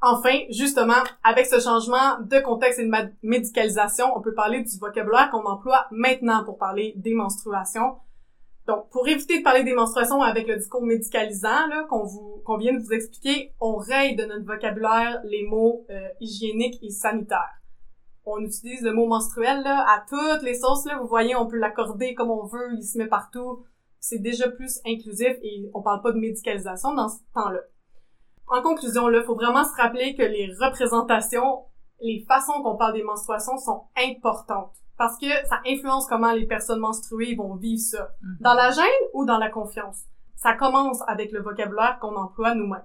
Enfin, 0.00 0.38
justement, 0.50 1.02
avec 1.24 1.46
ce 1.46 1.58
changement 1.58 2.20
de 2.20 2.38
contexte 2.40 2.78
et 2.78 2.86
de 2.86 2.92
médicalisation, 3.22 4.06
on 4.16 4.20
peut 4.20 4.32
parler 4.34 4.62
du 4.62 4.78
vocabulaire 4.78 5.28
qu'on 5.30 5.44
emploie 5.44 5.86
maintenant 5.90 6.44
pour 6.44 6.56
parler 6.56 6.92
des 6.96 7.14
menstruations. 7.14 7.96
Donc, 8.68 8.90
pour 8.90 9.08
éviter 9.08 9.38
de 9.38 9.42
parler 9.42 9.64
des 9.64 9.72
menstruations 9.72 10.20
avec 10.20 10.46
le 10.46 10.56
discours 10.56 10.82
médicalisant 10.82 11.66
là 11.68 11.86
qu'on 11.88 12.04
vous 12.04 12.42
qu'on 12.44 12.58
vient 12.58 12.74
de 12.74 12.80
vous 12.80 12.92
expliquer, 12.92 13.54
on 13.60 13.76
raye 13.76 14.14
de 14.14 14.26
notre 14.26 14.44
vocabulaire 14.44 15.22
les 15.24 15.42
mots 15.44 15.86
euh, 15.88 16.06
hygiéniques 16.20 16.78
et 16.82 16.90
sanitaires. 16.90 17.62
On 18.26 18.40
utilise 18.40 18.82
le 18.82 18.92
mot 18.92 19.06
menstruel 19.06 19.62
là 19.62 19.86
à 19.88 20.04
toutes 20.06 20.42
les 20.42 20.54
sauces 20.54 20.84
là. 20.84 20.98
Vous 21.00 21.08
voyez, 21.08 21.34
on 21.34 21.46
peut 21.46 21.56
l'accorder 21.56 22.14
comme 22.14 22.30
on 22.30 22.44
veut, 22.44 22.74
il 22.76 22.82
se 22.82 22.98
met 22.98 23.06
partout. 23.06 23.64
C'est 24.00 24.18
déjà 24.18 24.50
plus 24.50 24.80
inclusif 24.86 25.38
et 25.42 25.70
on 25.72 25.80
parle 25.80 26.02
pas 26.02 26.12
de 26.12 26.18
médicalisation 26.18 26.92
dans 26.92 27.08
ce 27.08 27.20
temps-là. 27.34 27.60
En 28.48 28.60
conclusion, 28.60 29.08
là, 29.08 29.22
faut 29.22 29.34
vraiment 29.34 29.64
se 29.64 29.74
rappeler 29.80 30.14
que 30.14 30.22
les 30.22 30.52
représentations, 30.60 31.64
les 32.02 32.22
façons 32.28 32.62
qu'on 32.62 32.76
parle 32.76 32.92
des 32.92 33.02
menstruations 33.02 33.56
sont 33.56 33.84
importantes 33.96 34.76
parce 34.98 35.16
que 35.16 35.28
ça 35.46 35.60
influence 35.66 36.06
comment 36.06 36.32
les 36.32 36.46
personnes 36.46 36.80
menstruées 36.80 37.36
vont 37.36 37.54
vivre 37.54 37.80
ça. 37.80 38.10
Mhm. 38.20 38.36
Dans 38.40 38.54
la 38.54 38.70
gêne 38.70 38.84
ou 39.14 39.24
dans 39.24 39.38
la 39.38 39.48
confiance? 39.48 40.02
Ça 40.34 40.54
commence 40.54 41.00
avec 41.06 41.32
le 41.32 41.40
vocabulaire 41.40 41.98
qu'on 42.00 42.16
emploie 42.16 42.54
nous-mêmes. 42.54 42.84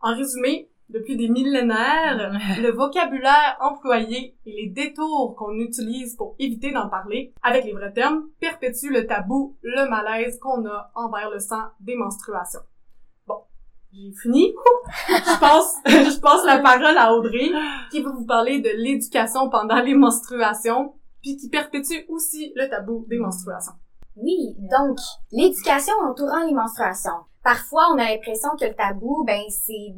En 0.00 0.14
résumé, 0.14 0.70
depuis 0.90 1.16
des 1.16 1.28
millénaires, 1.28 2.30
le 2.60 2.70
vocabulaire 2.70 3.56
employé 3.60 4.36
et 4.44 4.52
les 4.52 4.68
détours 4.68 5.34
qu'on 5.36 5.54
utilise 5.54 6.14
pour 6.14 6.36
éviter 6.38 6.72
d'en 6.72 6.88
parler 6.88 7.32
avec 7.42 7.64
les 7.64 7.72
vrais 7.72 7.92
termes 7.92 8.28
perpétuent 8.38 8.92
le 8.92 9.06
tabou, 9.06 9.56
le 9.62 9.88
malaise 9.88 10.38
qu'on 10.40 10.66
a 10.66 10.90
envers 10.94 11.30
le 11.30 11.38
sang 11.38 11.70
des 11.80 11.96
menstruations. 11.96 12.60
Bon, 13.26 13.38
j'ai 13.92 14.12
fini. 14.12 14.54
je 15.08 15.40
passe, 15.40 15.80
je 15.86 16.20
passe 16.20 16.44
la 16.44 16.58
parole 16.58 16.98
à 16.98 17.14
Audrey 17.14 17.50
qui 17.90 18.02
va 18.02 18.10
vous 18.10 18.26
parler 18.26 18.60
de 18.60 18.70
l'éducation 18.76 19.48
pendant 19.48 19.80
les 19.80 19.94
menstruations 19.94 20.94
puis 21.24 21.38
qui 21.38 21.48
perpétue 21.48 22.04
aussi 22.10 22.52
le 22.54 22.68
tabou 22.68 23.06
des 23.08 23.18
menstruations. 23.18 23.72
Oui, 24.16 24.54
donc, 24.58 24.98
l'éducation 25.32 25.94
entourant 26.06 26.44
les 26.46 26.52
menstruations. 26.52 27.24
Parfois, 27.42 27.88
on 27.92 27.98
a 27.98 28.04
l'impression 28.04 28.50
que 28.60 28.66
le 28.66 28.74
tabou, 28.74 29.24
ben, 29.26 29.42
c'est, 29.48 29.94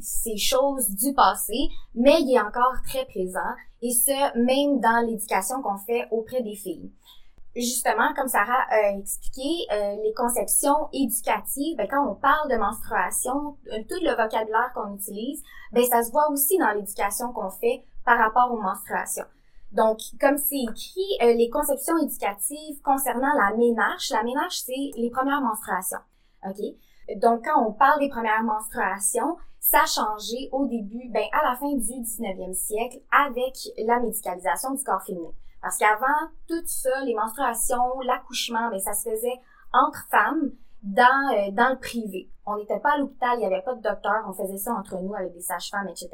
c'est 0.00 0.38
chose 0.38 0.88
du 0.88 1.12
passé, 1.14 1.68
mais 1.94 2.20
il 2.20 2.34
est 2.34 2.40
encore 2.40 2.74
très 2.86 3.04
présent, 3.04 3.54
et 3.82 3.92
ce, 3.92 4.38
même 4.38 4.80
dans 4.80 5.06
l'éducation 5.06 5.62
qu'on 5.62 5.76
fait 5.76 6.08
auprès 6.10 6.42
des 6.42 6.56
filles. 6.56 6.90
Justement, 7.54 8.14
comme 8.16 8.28
Sarah 8.28 8.64
a 8.70 8.96
expliqué, 8.96 9.66
euh, 9.72 9.96
les 10.02 10.14
conceptions 10.14 10.88
éducatives, 10.94 11.76
ben, 11.76 11.88
quand 11.90 12.10
on 12.10 12.14
parle 12.14 12.50
de 12.50 12.56
menstruation, 12.56 13.58
euh, 13.72 13.82
tout 13.88 14.02
le 14.02 14.10
vocabulaire 14.10 14.72
qu'on 14.74 14.94
utilise, 14.94 15.42
ben, 15.72 15.84
ça 15.84 16.02
se 16.02 16.10
voit 16.10 16.30
aussi 16.30 16.56
dans 16.56 16.70
l'éducation 16.70 17.32
qu'on 17.32 17.50
fait 17.50 17.84
par 18.04 18.18
rapport 18.18 18.50
aux 18.52 18.60
menstruations. 18.60 19.26
Donc, 19.72 19.98
comme 20.20 20.36
c'est 20.36 20.62
écrit, 20.68 21.16
euh, 21.22 21.32
les 21.34 21.48
conceptions 21.48 21.96
éducatives 21.98 22.80
concernant 22.82 23.32
la 23.34 23.56
ménage, 23.56 24.10
la 24.10 24.22
ménage, 24.24 24.62
c'est 24.62 24.90
les 24.96 25.10
premières 25.10 25.40
menstruations. 25.40 26.00
OK? 26.44 26.58
Donc, 27.16 27.44
quand 27.44 27.64
on 27.66 27.72
parle 27.72 28.00
des 28.00 28.08
premières 28.08 28.42
menstruations, 28.42 29.36
ça 29.60 29.82
a 29.82 29.86
changé 29.86 30.48
au 30.52 30.66
début, 30.66 31.08
ben, 31.10 31.24
à 31.32 31.50
la 31.50 31.56
fin 31.56 31.72
du 31.72 31.82
19e 31.82 32.54
siècle 32.54 33.00
avec 33.12 33.54
la 33.78 34.00
médicalisation 34.00 34.74
du 34.74 34.82
corps 34.82 35.02
féminin. 35.02 35.32
Parce 35.62 35.76
qu'avant, 35.76 36.30
tout 36.48 36.62
ça, 36.66 37.04
les 37.04 37.14
menstruations, 37.14 38.00
l'accouchement, 38.04 38.70
ben, 38.70 38.80
ça 38.80 38.94
se 38.94 39.08
faisait 39.08 39.40
entre 39.72 40.08
femmes 40.10 40.50
dans, 40.82 41.34
euh, 41.34 41.50
dans 41.52 41.68
le 41.68 41.78
privé. 41.78 42.30
On 42.46 42.56
n'était 42.56 42.80
pas 42.80 42.94
à 42.94 42.98
l'hôpital, 42.98 43.30
il 43.34 43.40
n'y 43.40 43.46
avait 43.46 43.62
pas 43.62 43.74
de 43.74 43.82
docteur, 43.82 44.24
on 44.26 44.32
faisait 44.32 44.56
ça 44.56 44.72
entre 44.72 44.96
nous 45.00 45.14
avec 45.14 45.32
des 45.32 45.42
sages-femmes, 45.42 45.88
etc. 45.88 46.08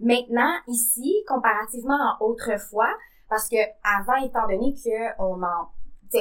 Maintenant, 0.00 0.52
ici, 0.68 1.24
comparativement 1.26 1.94
à 1.96 2.18
autrefois, 2.20 2.90
parce 3.28 3.48
que 3.48 3.56
avant, 3.82 4.16
étant 4.24 4.46
donné 4.48 4.74
que 4.74 5.22
on 5.22 5.42
en, 5.42 5.68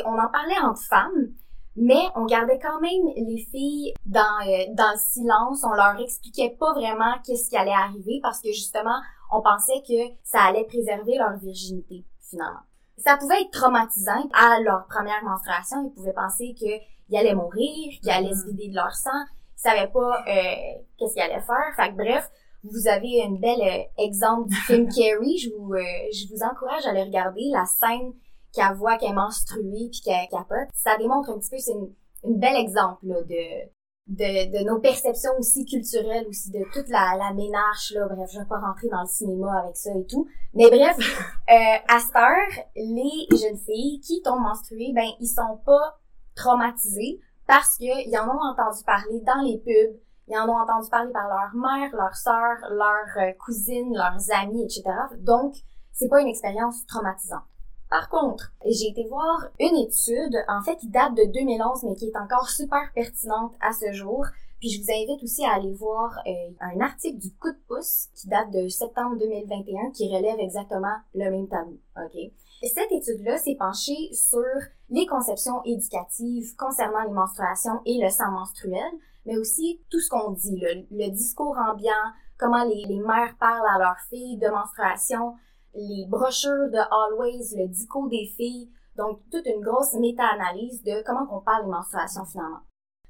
on 0.06 0.20
en 0.20 0.30
parlait 0.30 0.60
entre 0.64 0.82
femmes, 0.82 1.34
mais 1.78 2.02
on 2.16 2.26
gardait 2.26 2.60
quand 2.60 2.82
même 2.82 3.14
les 3.16 3.46
filles 3.52 3.94
dans 4.06 4.40
euh, 4.48 4.66
dans 4.74 4.92
le 4.92 4.98
silence, 4.98 5.64
on 5.64 5.74
leur 5.74 6.00
expliquait 6.00 6.58
pas 6.60 6.74
vraiment 6.74 7.14
qu'est-ce 7.24 7.50
qui 7.50 7.56
allait 7.56 7.72
arriver 7.72 8.20
parce 8.24 8.42
que 8.42 8.52
justement, 8.52 9.00
on 9.32 9.42
pensait 9.42 9.84
que 9.88 10.16
ça 10.24 10.42
allait 10.42 10.66
préserver 10.66 11.18
leur 11.18 11.38
virginité 11.38 12.04
finalement. 12.30 12.62
Ça 12.98 13.16
pouvait 13.16 13.42
être 13.42 13.52
traumatisant 13.52 14.28
à 14.34 14.60
leur 14.60 14.88
première 14.88 15.24
menstruation, 15.24 15.86
ils 15.86 15.94
pouvaient 15.94 16.14
penser 16.14 16.56
qu'ils 16.56 17.16
allaient 17.16 17.36
mourir, 17.36 17.94
qu'ils 18.02 18.10
allaient 18.10 18.34
se 18.34 18.48
vider 18.48 18.70
de 18.70 18.76
leur 18.76 18.96
sang, 18.96 19.12
ils 19.58 19.62
savaient 19.62 19.92
pas 19.92 20.24
euh, 20.28 20.82
qu'est-ce 20.98 21.14
qu'ils 21.14 21.22
allaient 21.22 21.42
faire. 21.42 21.76
Fait 21.76 21.92
que 21.92 21.96
bref, 21.96 22.28
vous 22.72 22.88
avez 22.88 23.24
un 23.24 23.32
bel 23.32 23.60
euh, 23.62 24.04
exemple 24.04 24.50
du 24.50 24.56
film 24.56 24.88
Carrie. 24.96 25.38
Je 25.38 25.50
vous, 25.56 25.74
euh, 25.74 25.82
je 26.14 26.28
vous 26.34 26.44
encourage 26.44 26.86
à 26.86 26.94
le 26.94 27.02
regarder. 27.02 27.42
La 27.52 27.66
scène 27.66 28.14
qu'elle 28.54 28.76
voit 28.76 28.98
qu'elle 28.98 29.12
est 29.12 29.14
menstruée 29.14 29.90
puis 29.92 30.02
qu'elle 30.04 30.28
capote, 30.30 30.70
ça 30.74 30.98
démontre 30.98 31.30
un 31.30 31.40
petit 31.40 31.50
peu, 31.50 31.58
c'est 31.58 31.74
une, 31.74 31.94
une 32.24 32.40
bel 32.40 32.56
exemple 32.56 33.06
là, 33.06 33.22
de, 33.22 33.70
de, 34.08 34.58
de 34.58 34.64
nos 34.64 34.80
perceptions 34.80 35.32
aussi 35.38 35.66
culturelles, 35.66 36.26
aussi 36.28 36.50
de 36.52 36.64
toute 36.74 36.90
la, 36.90 37.16
la 37.18 37.34
ménage, 37.34 37.94
là. 37.94 38.08
Bref, 38.08 38.30
je 38.32 38.40
vais 38.40 38.46
pas 38.46 38.60
rentrer 38.60 38.88
dans 38.90 39.02
le 39.02 39.08
cinéma 39.08 39.62
avec 39.64 39.76
ça 39.76 39.92
et 39.94 40.06
tout. 40.06 40.28
Mais 40.54 40.70
bref, 40.70 40.98
euh, 41.50 41.78
à 41.88 42.00
cette 42.00 42.16
heure, 42.16 42.66
les 42.76 43.28
jeunes 43.38 43.58
filles 43.58 44.00
qui 44.00 44.22
tombent 44.22 44.42
menstruées, 44.42 44.92
ben, 44.94 45.08
ils 45.20 45.28
sont 45.28 45.60
pas 45.66 46.00
traumatisés 46.36 47.20
parce 47.48 47.78
qu'ils 47.78 48.18
en 48.18 48.28
ont 48.28 48.42
entendu 48.52 48.84
parler 48.86 49.22
dans 49.22 49.42
les 49.42 49.58
pubs, 49.58 50.00
ils 50.28 50.38
en 50.38 50.50
ont 50.50 50.58
entendu 50.58 50.90
parler 50.90 51.12
par 51.12 51.28
leur 51.28 51.56
mère, 51.56 51.96
leur 51.96 52.16
sœur, 52.16 52.58
leurs 52.72 53.18
euh, 53.18 53.32
cousines, 53.44 53.96
leurs 53.96 54.32
amis, 54.32 54.64
etc. 54.64 54.84
Donc, 55.20 55.56
c'est 55.94 56.10
pas 56.10 56.22
une 56.22 56.28
expérience 56.28 56.86
traumatisante. 56.86 57.44
Par 57.90 58.10
contre, 58.10 58.52
j'ai 58.66 58.90
été 58.90 59.08
voir 59.08 59.48
une 59.60 59.78
étude, 59.78 60.36
en 60.50 60.62
fait, 60.62 60.76
qui 60.76 60.90
date 60.90 61.16
de 61.16 61.32
2011, 61.32 61.84
mais 61.84 61.96
qui 61.96 62.08
est 62.08 62.18
encore 62.18 62.50
super 62.50 62.92
pertinente 62.94 63.54
à 63.62 63.72
ce 63.72 63.94
jour. 63.94 64.26
Puis 64.60 64.70
je 64.70 64.82
vous 64.82 64.92
invite 64.92 65.24
aussi 65.24 65.46
à 65.46 65.54
aller 65.54 65.74
voir 65.74 66.20
euh, 66.26 66.50
un 66.60 66.82
article 66.82 67.20
du 67.20 67.32
coup 67.36 67.52
de 67.52 67.60
pouce 67.68 68.08
qui 68.16 68.28
date 68.28 68.50
de 68.52 68.68
septembre 68.68 69.16
2021 69.18 69.92
qui 69.92 70.14
relève 70.14 70.40
exactement 70.40 70.96
le 71.14 71.30
même 71.30 71.48
tabou. 71.48 71.78
OK? 71.96 72.32
Cette 72.64 72.92
étude-là 72.92 73.38
s'est 73.38 73.56
penchée 73.56 74.10
sur 74.14 74.42
les 74.90 75.06
conceptions 75.06 75.64
éducatives 75.64 76.56
concernant 76.56 77.04
les 77.04 77.14
menstruations 77.14 77.82
et 77.86 78.00
le 78.02 78.10
sang 78.10 78.32
menstruel, 78.32 78.92
mais 79.28 79.38
aussi 79.38 79.84
tout 79.92 80.00
ce 80.00 80.10
qu'on 80.10 80.32
dit, 80.32 80.60
le, 80.60 81.10
discours 81.12 81.56
ambiant, 81.58 81.92
comment 82.40 82.64
les, 82.64 82.86
les 82.86 83.00
mères 83.00 83.36
parlent 83.40 83.68
à 83.76 83.78
leurs 83.78 84.00
filles 84.10 84.38
de 84.38 84.48
menstruation, 84.48 85.36
les 85.76 86.06
brochures 86.08 86.72
de 86.72 86.78
Always, 86.78 87.56
le 87.58 87.68
dico 87.68 88.08
des 88.08 88.26
filles, 88.36 88.72
donc 88.96 89.20
toute 89.30 89.46
une 89.46 89.62
grosse 89.62 89.94
méta-analyse 89.94 90.82
de 90.84 91.04
comment 91.06 91.28
on 91.30 91.42
parle 91.42 91.66
des 91.66 91.72
menstruations 91.72 92.26
finalement. 92.26 92.62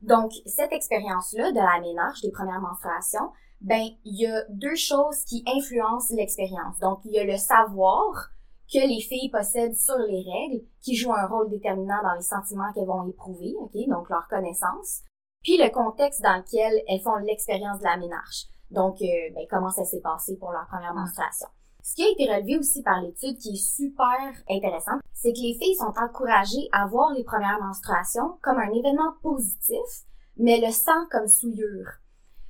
Donc, 0.01 0.31
cette 0.45 0.73
expérience-là 0.73 1.51
de 1.51 1.57
la 1.57 1.79
ménage 1.81 2.21
des 2.21 2.31
premières 2.31 2.61
menstruations, 2.61 3.31
ben, 3.61 3.87
il 4.03 4.21
y 4.21 4.27
a 4.27 4.43
deux 4.49 4.75
choses 4.75 5.23
qui 5.25 5.43
influencent 5.47 6.13
l'expérience. 6.15 6.77
Donc, 6.79 6.99
il 7.05 7.13
y 7.13 7.19
a 7.19 7.23
le 7.23 7.37
savoir 7.37 8.29
que 8.71 8.79
les 8.79 9.01
filles 9.01 9.31
possèdent 9.31 9.77
sur 9.77 9.97
les 9.97 10.23
règles, 10.23 10.65
qui 10.81 10.95
jouent 10.95 11.13
un 11.13 11.25
rôle 11.25 11.49
déterminant 11.49 12.01
dans 12.03 12.13
les 12.13 12.21
sentiments 12.21 12.71
qu'elles 12.73 12.85
vont 12.85 13.07
éprouver, 13.07 13.55
ok, 13.57 13.71
donc 13.87 14.09
leur 14.09 14.27
connaissance, 14.27 15.03
puis 15.43 15.57
le 15.57 15.69
contexte 15.69 16.21
dans 16.21 16.37
lequel 16.37 16.83
elles 16.87 17.01
font 17.01 17.15
l'expérience 17.17 17.79
de 17.79 17.83
la 17.85 17.97
ménage. 17.97 18.47
Donc, 18.71 19.01
euh, 19.01 19.05
ben, 19.33 19.45
comment 19.49 19.69
ça 19.69 19.85
s'est 19.85 20.01
passé 20.01 20.37
pour 20.37 20.51
leur 20.51 20.67
première 20.67 20.93
menstruation. 20.93 21.47
Ce 21.83 21.95
qui 21.95 22.03
a 22.03 22.09
été 22.09 22.25
relevé 22.29 22.57
aussi 22.57 22.83
par 22.83 23.01
l'étude, 23.01 23.37
qui 23.37 23.53
est 23.53 23.55
super 23.55 24.33
intéressant, 24.49 24.99
c'est 25.13 25.31
que 25.31 25.39
les 25.39 25.53
filles 25.53 25.75
sont 25.75 25.93
encouragées 25.97 26.67
à 26.73 26.85
voir 26.85 27.13
les 27.13 27.23
premières 27.23 27.61
menstruations 27.61 28.37
comme 28.41 28.57
un 28.57 28.73
événement 28.73 29.13
positif, 29.21 30.03
mais 30.35 30.59
le 30.59 30.71
sang 30.71 31.05
comme 31.09 31.29
souillure. 31.29 31.87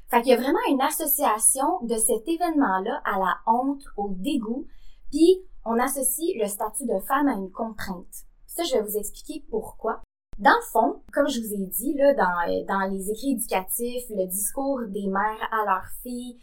Fait 0.10 0.22
qu'il 0.22 0.32
y 0.32 0.34
a 0.34 0.42
vraiment 0.42 0.58
une 0.70 0.82
association 0.82 1.82
de 1.84 1.98
cet 1.98 2.28
événement-là 2.28 3.02
à 3.06 3.20
la 3.20 3.38
honte, 3.46 3.84
au 3.96 4.10
dégoût, 4.10 4.66
puis 5.12 5.46
on 5.66 5.78
associe 5.78 6.36
le 6.42 6.48
statut 6.48 6.86
de 6.86 7.00
femme 7.02 7.28
à 7.28 7.34
une 7.34 7.52
contrainte. 7.52 8.26
Ça, 8.48 8.64
je 8.64 8.74
vais 8.74 8.82
vous 8.82 8.98
expliquer 8.98 9.46
pourquoi. 9.52 10.02
Dans 10.40 10.56
le 10.56 10.66
fond, 10.72 11.02
comme 11.12 11.28
je 11.28 11.40
vous 11.40 11.54
ai 11.54 11.66
dit, 11.66 11.94
là, 11.96 12.14
dans, 12.14 12.66
dans 12.68 12.92
les 12.92 13.10
écrits 13.10 13.32
éducatifs, 13.32 14.04
le 14.10 14.28
discours 14.28 14.80
des 14.88 15.08
mères 15.08 15.50
à 15.52 15.66
leurs 15.66 15.88
filles, 16.04 16.38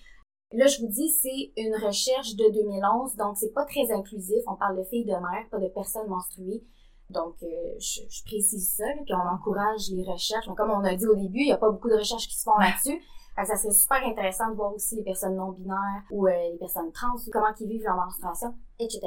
Là, 0.57 0.69
je 0.69 0.81
vous 0.81 0.87
dis, 0.87 1.09
c'est 1.09 1.53
une 1.57 1.75
recherche 1.85 2.37
de 2.37 2.49
2011, 2.53 3.17
donc 3.17 3.37
c'est 3.37 3.53
pas 3.53 3.65
très 3.65 3.91
inclusif. 3.91 4.39
On 4.47 4.55
parle 4.55 4.79
de 4.79 4.85
filles 4.85 5.05
de 5.05 5.11
mère, 5.11 5.49
pas 5.51 5.59
de 5.59 5.67
personnes 5.67 6.07
menstruées. 6.07 6.63
Donc, 7.11 7.35
euh, 7.43 7.47
je, 7.81 8.03
je, 8.09 8.23
précise 8.25 8.77
ça, 8.77 8.85
puis 9.05 9.15
on 9.15 9.35
encourage 9.35 9.91
les 9.91 10.05
recherches. 10.05 10.47
Donc, 10.47 10.57
comme 10.57 10.71
on 10.71 10.85
a 10.85 10.95
dit 10.95 11.07
au 11.07 11.17
début, 11.17 11.41
il 11.41 11.47
n'y 11.47 11.53
a 11.53 11.59
pas 11.59 11.71
beaucoup 11.71 11.91
de 11.91 11.97
recherches 11.97 12.29
qui 12.29 12.39
se 12.39 12.45
font 12.45 12.57
là-dessus. 12.57 13.03
Ça 13.37 13.57
serait 13.57 13.73
super 13.73 14.07
intéressant 14.07 14.49
de 14.51 14.55
voir 14.55 14.73
aussi 14.73 14.95
les 14.95 15.03
personnes 15.03 15.35
non-binaires 15.35 16.05
ou 16.13 16.29
euh, 16.29 16.31
les 16.53 16.59
personnes 16.59 16.93
trans, 16.93 17.17
comment 17.33 17.53
ils 17.59 17.67
vivent 17.67 17.83
leur 17.83 17.97
menstruation, 17.97 18.55
etc. 18.79 19.01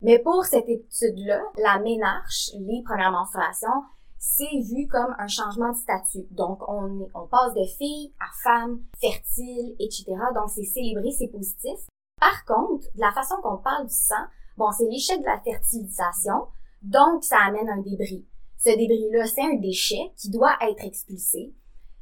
Mais 0.00 0.20
pour 0.20 0.44
cette 0.44 0.68
étude-là, 0.68 1.42
la 1.60 1.80
ménarche, 1.80 2.50
les 2.54 2.84
premières 2.84 3.10
menstruations, 3.10 3.82
c'est 4.18 4.60
vu 4.62 4.88
comme 4.88 5.14
un 5.18 5.28
changement 5.28 5.72
de 5.72 5.76
statut. 5.76 6.26
Donc, 6.30 6.60
on, 6.68 7.08
on 7.14 7.26
passe 7.26 7.54
de 7.54 7.64
fille 7.78 8.12
à 8.20 8.26
femme, 8.42 8.80
fertile, 9.00 9.76
etc. 9.78 10.04
Donc, 10.34 10.50
c'est 10.50 10.64
célébré, 10.64 11.10
c'est 11.10 11.28
positif. 11.28 11.78
Par 12.20 12.44
contre, 12.44 12.86
de 12.94 13.00
la 13.00 13.12
façon 13.12 13.36
qu'on 13.42 13.58
parle 13.58 13.86
du 13.86 13.94
sang, 13.94 14.26
bon, 14.56 14.70
c'est 14.72 14.88
l'échec 14.88 15.20
de 15.20 15.26
la 15.26 15.40
fertilisation, 15.40 16.48
donc 16.82 17.24
ça 17.24 17.38
amène 17.46 17.68
un 17.68 17.80
débris. 17.80 18.26
Ce 18.58 18.70
débris-là, 18.70 19.26
c'est 19.26 19.42
un 19.42 19.54
déchet 19.54 20.12
qui 20.16 20.30
doit 20.30 20.56
être 20.60 20.84
expulsé, 20.84 21.54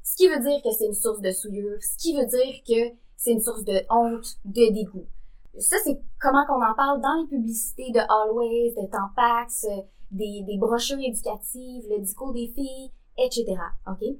ce 0.07 0.15
qui 0.15 0.29
veut 0.29 0.39
dire 0.39 0.63
que 0.63 0.71
c'est 0.71 0.87
une 0.87 0.95
source 0.95 1.21
de 1.21 1.33
souillure, 1.33 1.79
ce 1.83 1.97
qui 1.99 2.17
veut 2.17 2.27
dire 2.27 2.63
que 2.67 2.97
c'est 3.17 3.33
une 3.33 3.41
source 3.41 3.65
de 3.65 3.83
honte, 3.91 4.39
de 4.45 4.73
dégoût. 4.73 5.07
Ça, 5.59 5.77
c'est 5.83 6.01
comment 6.21 6.47
qu'on 6.47 6.65
en 6.65 6.75
parle 6.75 7.01
dans 7.01 7.23
les 7.23 7.29
publicités 7.29 7.91
de 7.91 7.99
Always, 7.99 8.75
de 8.81 8.87
Tampax, 8.89 9.67
des, 10.17 10.43
des 10.47 10.59
brochures 10.59 10.99
éducatives, 10.99 11.85
le 11.91 12.01
discours 12.01 12.33
des 12.33 12.49
filles, 12.49 12.93
etc. 13.19 13.57
OK? 13.87 14.17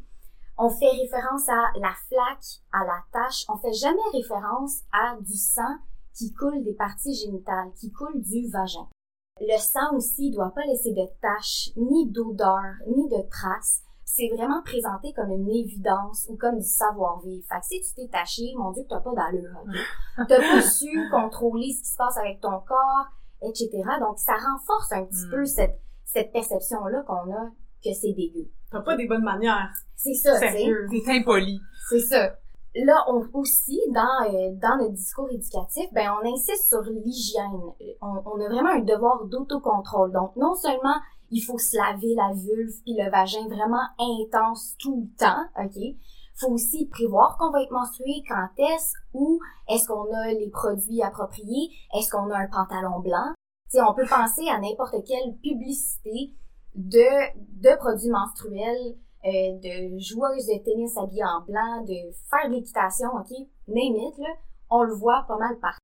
On 0.59 0.71
fait 0.71 0.89
référence 0.89 1.49
à 1.49 1.79
la 1.79 1.93
flaque, 2.09 2.63
à 2.73 2.85
la 2.85 3.03
tache. 3.13 3.45
On 3.49 3.59
fait 3.59 3.75
jamais 3.75 3.99
référence 4.13 4.81
à 4.93 5.17
du 5.21 5.37
sang 5.37 5.77
qui 6.15 6.33
coule 6.33 6.65
des 6.65 6.73
parties 6.73 7.15
génitales, 7.15 7.73
qui 7.79 7.93
coule 7.93 8.23
du 8.23 8.49
vagin. 8.49 8.89
Le 9.39 9.59
sang 9.59 9.95
aussi 9.95 10.31
doit 10.31 10.53
pas 10.55 10.65
laisser 10.65 10.93
de 10.93 11.07
taches, 11.21 11.71
ni 11.77 12.11
d'odeur, 12.11 12.63
ni 12.87 13.07
de 13.09 13.29
traces. 13.29 13.83
C'est 14.07 14.31
vraiment 14.35 14.63
présenté 14.63 15.13
comme 15.13 15.31
une 15.31 15.51
évidence 15.51 16.27
ou 16.31 16.37
comme 16.39 16.59
du 16.59 16.67
savoir-vivre. 16.67 17.45
Fait 17.47 17.61
que 17.61 17.67
si 17.67 17.81
tu 17.83 17.95
t'es 17.95 18.09
taché, 18.09 18.55
mon 18.57 18.71
Dieu, 18.71 18.85
t'as 18.89 19.01
pas 19.01 19.13
d'allure. 19.13 19.51
Okay? 19.63 20.27
T'as 20.29 20.39
pas 20.39 20.63
su 20.63 20.89
contrôler 21.11 21.73
ce 21.73 21.83
qui 21.83 21.89
se 21.89 21.97
passe 21.97 22.17
avec 22.17 22.41
ton 22.41 22.61
corps, 22.61 23.09
etc. 23.43 23.69
Donc, 24.01 24.19
ça 24.19 24.33
renforce 24.33 24.93
un 24.93 25.05
petit 25.05 25.27
mm. 25.27 25.31
peu 25.31 25.45
cette, 25.45 25.79
cette 26.07 26.33
perception-là 26.33 27.03
qu'on 27.07 27.33
a 27.33 27.51
que 27.85 27.93
c'est 27.93 28.13
dégueu. 28.13 28.49
T'as 28.71 28.81
pas 28.81 28.97
des 28.97 29.07
bonnes 29.07 29.25
manières. 29.25 29.69
C'est 29.95 30.15
ça, 30.15 30.39
c'est 30.39 31.09
impoli. 31.09 31.61
C'est 31.91 32.01
ça. 32.01 32.37
Là, 32.75 33.05
on 33.09 33.25
aussi 33.33 33.81
dans 33.91 34.25
euh, 34.29 34.53
dans 34.61 34.77
notre 34.77 34.93
discours 34.93 35.31
éducatif, 35.31 35.87
ben 35.93 36.11
on 36.21 36.35
insiste 36.35 36.69
sur 36.69 36.83
l'hygiène. 36.83 37.61
On, 38.03 38.23
on, 38.27 38.41
a 38.41 38.49
vraiment 38.49 38.69
un 38.69 38.81
devoir 38.81 39.25
d'autocontrôle. 39.25 40.13
Donc 40.13 40.37
non 40.37 40.55
seulement 40.55 40.97
il 41.31 41.41
faut 41.41 41.59
se 41.59 41.77
laver 41.77 42.15
la 42.15 42.33
vulve 42.35 42.75
puis 42.85 42.95
le 42.99 43.11
vagin 43.11 43.49
vraiment 43.49 43.87
intense 43.99 44.77
tout 44.79 45.09
le 45.09 45.17
temps, 45.19 45.43
ok? 45.59 45.97
Faut 46.39 46.53
aussi 46.53 46.87
prévoir 46.87 47.39
qu'on 47.39 47.51
va 47.51 47.63
être 47.63 47.73
menstrué, 47.73 48.23
quand 48.29 48.49
est-ce, 48.59 48.93
où 49.15 49.41
est-ce 49.69 49.89
qu'on 49.89 50.13
a 50.13 50.33
les 50.33 50.51
produits 50.51 51.03
appropriés, 51.03 51.71
est-ce 51.97 52.11
qu'on 52.11 52.31
a 52.31 52.37
un 52.37 52.49
pantalon 52.49 53.01
blanc? 53.01 53.33
T'sais, 53.69 53.83
on 53.83 53.95
peut 53.95 54.07
penser 54.07 54.49
à 54.49 54.61
n'importe 54.61 55.05
quelle 55.05 55.37
publicité 55.43 56.33
de, 56.75 57.35
de 57.61 57.77
produits 57.77 58.11
menstruels, 58.11 58.97
euh, 59.25 59.59
de 59.59 59.99
joueuses 59.99 60.47
de 60.47 60.63
tennis 60.63 60.97
habillées 60.97 61.25
en 61.25 61.41
blanc, 61.41 61.83
de 61.83 62.13
faire 62.31 62.49
de 62.49 62.55
l'équitation, 62.55 63.09
ok, 63.09 63.31
name 63.69 64.13
là, 64.19 64.29
on 64.71 64.83
le 64.83 64.95
voit 64.95 65.25
pas 65.27 65.39
mal 65.39 65.59
partout. 65.59 65.81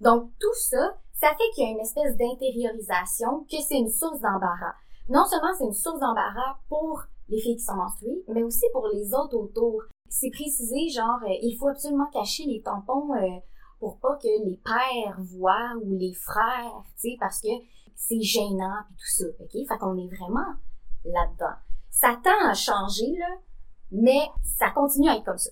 Donc 0.00 0.30
tout 0.40 0.54
ça, 0.54 0.96
ça 1.12 1.28
fait 1.30 1.50
qu'il 1.54 1.64
y 1.64 1.66
a 1.66 1.70
une 1.70 1.80
espèce 1.80 2.16
d'intériorisation, 2.16 3.44
que 3.50 3.56
c'est 3.60 3.78
une 3.78 3.90
source 3.90 4.20
d'embarras. 4.20 4.74
Non 5.08 5.24
seulement 5.26 5.52
c'est 5.56 5.64
une 5.64 5.72
source 5.72 6.00
d'embarras 6.00 6.58
pour 6.68 7.02
les 7.28 7.40
filles 7.40 7.56
qui 7.56 7.64
sont 7.64 7.74
menstruées, 7.74 8.24
mais 8.28 8.42
aussi 8.42 8.64
pour 8.72 8.88
les 8.92 9.12
autres 9.12 9.36
autour. 9.36 9.82
C'est 10.08 10.30
précisé, 10.30 10.88
genre, 10.88 11.20
euh, 11.24 11.34
il 11.42 11.56
faut 11.58 11.68
absolument 11.68 12.08
cacher 12.10 12.44
les 12.44 12.62
tampons 12.62 13.12
euh, 13.14 13.38
pour 13.78 13.98
pas 14.00 14.16
que 14.16 14.46
les 14.46 14.60
pères 14.64 15.18
voient 15.20 15.74
ou 15.82 15.96
les 15.96 16.14
frères, 16.14 16.82
tu 17.00 17.10
sais, 17.10 17.16
parce 17.18 17.40
que 17.40 17.48
c'est 17.94 18.20
gênant 18.20 18.80
et 18.90 18.94
tout 18.94 19.06
ça, 19.06 19.24
ok? 19.40 19.52
Fait 19.52 19.78
qu'on 19.78 19.96
est 19.96 20.14
vraiment 20.16 20.54
là-dedans. 21.04 21.56
Ça 21.90 22.18
tend 22.22 22.48
à 22.48 22.54
changer, 22.54 23.12
là, 23.18 23.36
mais 23.90 24.20
ça 24.42 24.70
continue 24.70 25.08
à 25.08 25.16
être 25.16 25.24
comme 25.24 25.38
ça. 25.38 25.50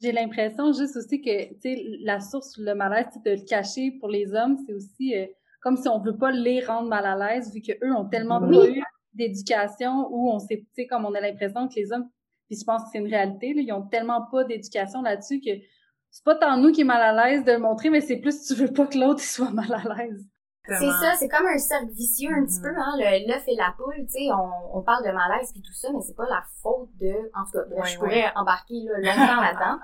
J'ai 0.00 0.12
l'impression 0.12 0.72
juste 0.72 0.96
aussi 0.96 1.20
que, 1.20 1.54
tu 1.54 1.60
sais, 1.60 1.82
la 2.00 2.20
source, 2.20 2.56
le 2.58 2.74
malaise, 2.74 3.06
de 3.24 3.30
le 3.32 3.46
cacher 3.46 3.92
pour 4.00 4.08
les 4.08 4.32
hommes, 4.34 4.58
c'est 4.66 4.74
aussi 4.74 5.16
euh, 5.16 5.26
comme 5.60 5.76
si 5.76 5.88
on 5.88 6.00
veut 6.00 6.16
pas 6.16 6.32
les 6.32 6.64
rendre 6.64 6.88
mal 6.88 7.06
à 7.06 7.16
l'aise 7.16 7.52
vu 7.54 7.62
qu'eux 7.62 7.94
ont 7.94 8.08
tellement 8.08 8.40
pas 8.40 8.66
eu 8.66 8.82
d'éducation 9.14 10.08
où 10.10 10.30
on 10.30 10.38
sait, 10.38 10.58
tu 10.58 10.66
sais, 10.74 10.86
comme 10.86 11.04
on 11.04 11.14
a 11.14 11.20
l'impression 11.20 11.68
que 11.68 11.74
les 11.76 11.92
hommes, 11.92 12.08
puis 12.48 12.58
je 12.58 12.64
pense 12.64 12.82
que 12.82 12.88
c'est 12.92 12.98
une 12.98 13.08
réalité, 13.08 13.54
là, 13.54 13.62
ils 13.62 13.72
ont 13.72 13.86
tellement 13.86 14.26
pas 14.30 14.44
d'éducation 14.44 15.02
là-dessus 15.02 15.40
que 15.40 15.50
c'est 16.12 16.24
pas 16.24 16.36
tant 16.36 16.56
nous 16.58 16.70
qui 16.72 16.82
est 16.82 16.84
mal 16.84 17.00
à 17.02 17.12
l'aise 17.30 17.42
de 17.44 17.50
le 17.52 17.58
montrer, 17.58 17.90
mais 17.90 18.00
c'est 18.02 18.18
plus 18.18 18.46
tu 18.46 18.54
veux 18.54 18.72
pas 18.72 18.86
que 18.86 18.96
l'autre 18.98 19.20
soit 19.20 19.50
mal 19.50 19.72
à 19.72 19.94
l'aise. 19.94 20.24
C'est 20.68 20.90
ça, 20.92 21.14
c'est 21.18 21.28
comme 21.28 21.46
un 21.46 21.58
cercle 21.58 21.90
vicieux 21.92 22.30
un 22.30 22.44
petit 22.44 22.58
Mhm. 22.58 22.62
peu, 22.62 22.68
hein, 22.80 22.92
le- 22.96 23.26
l'œuf 23.28 23.42
et 23.48 23.56
la 23.56 23.74
poule, 23.76 23.96
tu 24.06 24.10
sais, 24.10 24.28
on, 24.32 24.78
on 24.78 24.82
parle 24.82 25.04
de 25.04 25.10
malaise 25.10 25.50
puis 25.52 25.60
tout 25.60 25.72
ça, 25.72 25.88
mais 25.92 25.98
c'est 26.06 26.14
pas 26.14 26.28
la 26.28 26.40
faute 26.62 26.88
de, 27.00 27.10
en 27.34 27.44
tout 27.44 27.58
cas, 27.74 27.84
je 27.84 27.96
pourrais 27.98 28.32
embarquer 28.36 28.74
là, 28.84 28.98
longtemps 29.00 29.40
là-dedans. 29.42 29.78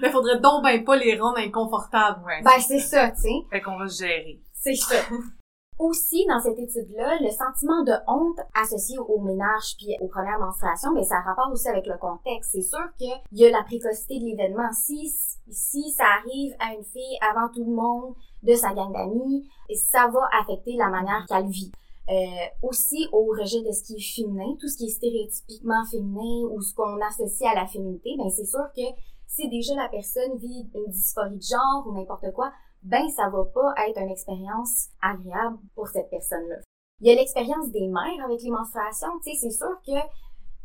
Mais 0.00 0.10
faudrait 0.10 0.38
donc 0.38 0.62
ben 0.62 0.84
pas 0.84 0.94
les 0.96 1.18
rendre 1.18 1.38
inconfortables. 1.38 2.22
Ouais. 2.24 2.42
Ben, 2.44 2.60
c'est 2.60 2.78
ça, 2.78 3.10
tu 3.10 3.22
sais, 3.22 3.28
Fait 3.50 3.60
qu'on 3.60 3.76
va 3.76 3.88
se 3.88 4.04
gérer. 4.04 4.40
c'est 4.52 4.74
ça. 4.76 4.94
Aussi, 5.80 6.26
dans 6.28 6.38
cette 6.40 6.58
étude-là, 6.58 7.18
le 7.22 7.30
sentiment 7.30 7.82
de 7.84 7.94
honte 8.06 8.38
associé 8.54 8.98
au 8.98 9.18
ménage 9.18 9.76
puis 9.78 9.96
aux 10.02 10.08
premières 10.08 10.38
menstruations, 10.38 10.92
ben, 10.92 11.02
ça 11.02 11.16
a 11.16 11.22
rapport 11.22 11.50
aussi 11.50 11.68
avec 11.68 11.86
le 11.86 11.96
contexte. 11.96 12.50
C'est 12.52 12.60
sûr 12.60 12.84
qu'il 12.98 13.08
y 13.32 13.46
a 13.46 13.50
la 13.50 13.62
précocité 13.62 14.18
de 14.18 14.24
l'événement. 14.26 14.70
Si, 14.72 15.10
si 15.48 15.90
ça 15.92 16.04
arrive 16.20 16.54
à 16.58 16.74
une 16.74 16.84
fille 16.84 17.16
avant 17.22 17.48
tout 17.48 17.64
le 17.64 17.72
monde 17.72 18.14
de 18.42 18.54
sa 18.56 18.74
gang 18.74 18.92
d'amis, 18.92 19.48
ça 19.74 20.06
va 20.08 20.20
affecter 20.38 20.76
la 20.76 20.90
manière 20.90 21.24
qu'elle 21.26 21.48
vit. 21.48 21.72
Euh, 22.10 22.46
aussi 22.62 23.06
au 23.12 23.24
rejet 23.40 23.62
de 23.62 23.72
ce 23.72 23.82
qui 23.82 23.94
est 23.94 24.14
féminin, 24.16 24.56
tout 24.60 24.68
ce 24.68 24.76
qui 24.76 24.84
est 24.84 24.90
stéréotypiquement 24.90 25.82
féminin 25.90 26.46
ou 26.50 26.60
ce 26.60 26.74
qu'on 26.74 27.00
associe 27.00 27.50
à 27.50 27.54
la 27.54 27.66
féminité, 27.66 28.16
ben 28.18 28.28
c'est 28.28 28.44
sûr 28.44 28.66
que 28.76 28.82
si 29.26 29.48
déjà 29.48 29.74
la 29.76 29.88
personne 29.88 30.36
vit 30.36 30.68
une 30.74 30.90
dysphorie 30.90 31.38
de 31.38 31.42
genre 31.42 31.86
ou 31.86 31.92
n'importe 31.92 32.30
quoi, 32.34 32.52
ben 32.82 33.08
ça 33.10 33.28
va 33.28 33.44
pas 33.44 33.74
être 33.88 33.98
une 33.98 34.10
expérience 34.10 34.88
agréable 35.02 35.58
pour 35.74 35.88
cette 35.88 36.10
personne-là. 36.10 36.56
Il 37.00 37.08
y 37.08 37.12
a 37.12 37.14
l'expérience 37.14 37.70
des 37.70 37.88
mères 37.88 38.24
avec 38.24 38.42
les 38.42 38.50
menstruations, 38.50 39.18
tu 39.22 39.30
sais, 39.30 39.38
c'est 39.40 39.56
sûr 39.56 39.80
que 39.86 39.98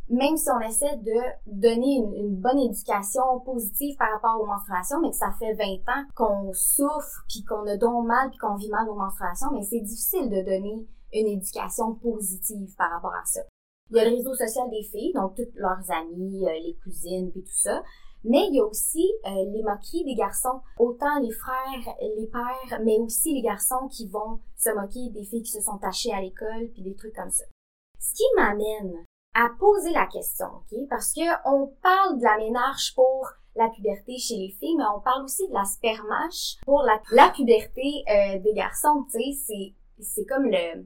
même 0.10 0.38
si 0.38 0.50
on 0.52 0.60
essaie 0.60 0.98
de 0.98 1.20
donner 1.48 1.96
une, 1.96 2.36
bonne 2.36 2.60
éducation 2.60 3.40
positive 3.44 3.96
par 3.98 4.12
rapport 4.12 4.40
aux 4.40 4.46
menstruations, 4.46 5.02
mais 5.02 5.10
que 5.10 5.16
ça 5.16 5.32
fait 5.40 5.54
20 5.54 5.64
ans 5.64 6.06
qu'on 6.16 6.54
souffre, 6.54 7.24
puis 7.28 7.44
qu'on 7.44 7.66
a 7.66 7.78
donc 7.78 8.06
mal, 8.06 8.30
puis 8.30 8.38
qu'on 8.38 8.56
vit 8.56 8.70
mal 8.70 8.88
aux 8.88 8.96
menstruations, 8.96 9.48
mais 9.52 9.64
c'est 9.64 9.80
difficile 9.80 10.30
de 10.30 10.44
donner 10.44 10.88
une 11.14 11.28
éducation 11.28 11.96
positive 11.96 12.76
par 12.78 12.92
rapport 12.92 13.14
à 13.14 13.26
ça. 13.26 13.42
Il 13.90 13.98
y 13.98 14.00
a 14.00 14.10
le 14.10 14.16
réseau 14.16 14.34
social 14.36 14.70
des 14.70 14.84
filles, 14.84 15.14
donc 15.14 15.36
toutes 15.36 15.56
leurs 15.56 15.92
amies, 15.92 16.46
euh, 16.46 16.60
les 16.64 16.76
cousines, 16.84 17.32
puis 17.32 17.44
tout 17.44 17.54
ça. 17.54 17.82
Mais 18.28 18.48
il 18.48 18.56
y 18.56 18.60
a 18.60 18.66
aussi 18.66 19.06
euh, 19.26 19.46
les 19.52 19.62
moqueries 19.62 20.04
des 20.04 20.16
garçons, 20.16 20.62
autant 20.80 21.20
les 21.20 21.32
frères, 21.32 21.96
les 22.02 22.28
pères, 22.28 22.80
mais 22.84 22.98
aussi 23.00 23.34
les 23.34 23.42
garçons 23.42 23.88
qui 23.90 24.08
vont 24.08 24.40
se 24.58 24.70
moquer 24.72 25.10
des 25.12 25.24
filles 25.24 25.44
qui 25.44 25.52
se 25.52 25.62
sont 25.62 25.78
tachées 25.78 26.12
à 26.12 26.22
l'école, 26.22 26.70
puis 26.74 26.82
des 26.82 26.96
trucs 26.96 27.16
comme 27.16 27.30
ça. 27.30 27.46
Ce 28.00 28.14
qui 28.14 28.24
m'amène 28.36 29.06
à 29.36 29.50
poser 29.60 29.92
la 29.92 30.08
question, 30.08 30.48
ok? 30.48 30.80
Parce 30.90 31.14
que 31.14 31.22
on 31.48 31.68
parle 31.82 32.18
de 32.18 32.24
la 32.24 32.38
ménage 32.38 32.94
pour 32.96 33.30
la 33.56 33.70
puberté 33.70 34.18
chez 34.18 34.38
les 34.38 34.52
filles, 34.60 34.76
mais 34.78 34.86
on 34.96 35.02
parle 35.02 35.24
aussi 35.24 35.48
de 35.48 35.54
la 35.54 35.66
spermache 35.66 36.58
pour 36.66 36.82
la, 36.84 37.02
la 37.12 37.30
puberté 37.30 38.04
euh, 38.10 38.40
des 38.40 38.54
garçons, 38.54 39.06
tu 39.12 39.20
sais, 39.20 39.32
c'est 39.46 39.74
c'est 40.04 40.26
comme 40.26 40.46
le 40.46 40.86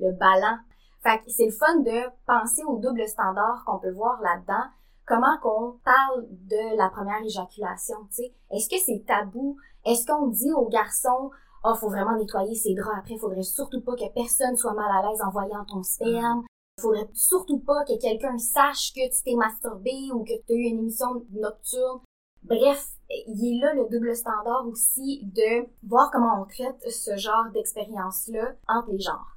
le 0.00 0.12
ballon. 0.12 0.58
Fait 1.02 1.18
que 1.18 1.30
c'est 1.30 1.46
le 1.46 1.52
fun 1.52 1.80
de 1.80 2.10
penser 2.26 2.62
au 2.64 2.78
double 2.78 3.06
standard 3.08 3.64
qu'on 3.66 3.78
peut 3.78 3.92
voir 3.92 4.20
là-dedans. 4.20 4.64
Comment 5.12 5.36
qu'on 5.42 5.78
parle 5.84 6.26
de 6.30 6.74
la 6.78 6.88
première 6.88 7.22
éjaculation, 7.22 7.96
tu? 8.16 8.22
Est-ce 8.50 8.66
que 8.66 8.80
c'est 8.82 9.04
tabou? 9.06 9.58
Est-ce 9.84 10.06
qu'on 10.06 10.28
dit 10.28 10.54
aux 10.54 10.70
garçons, 10.70 11.30
oh, 11.64 11.74
faut 11.74 11.90
vraiment 11.90 12.16
nettoyer 12.16 12.54
ses 12.54 12.72
draps 12.72 12.96
après, 12.98 13.18
faudrait 13.18 13.42
surtout 13.42 13.82
pas 13.82 13.94
que 13.94 14.10
personne 14.14 14.56
soit 14.56 14.72
mal 14.72 14.90
à 14.90 15.06
l'aise 15.06 15.20
en 15.20 15.30
voyant 15.30 15.66
ton 15.66 15.82
sperme. 15.82 16.44
Faudrait 16.80 17.10
surtout 17.12 17.58
pas 17.58 17.84
que 17.84 18.00
quelqu'un 18.00 18.38
sache 18.38 18.94
que 18.94 19.06
tu 19.14 19.22
t'es 19.22 19.34
masturbé 19.34 19.92
ou 20.14 20.24
que 20.24 20.32
tu 20.46 20.52
as 20.54 20.56
eu 20.56 20.70
une 20.70 20.78
émission 20.78 21.26
nocturne. 21.32 22.00
Bref, 22.44 22.92
il 23.10 23.58
est 23.58 23.60
là 23.60 23.74
le 23.74 23.90
double 23.90 24.16
standard 24.16 24.66
aussi 24.66 25.26
de 25.26 25.68
voir 25.86 26.10
comment 26.10 26.40
on 26.40 26.46
traite 26.46 26.90
ce 26.90 27.18
genre 27.18 27.50
d'expérience-là 27.52 28.54
entre 28.66 28.92
les 28.92 29.00
genres. 29.00 29.36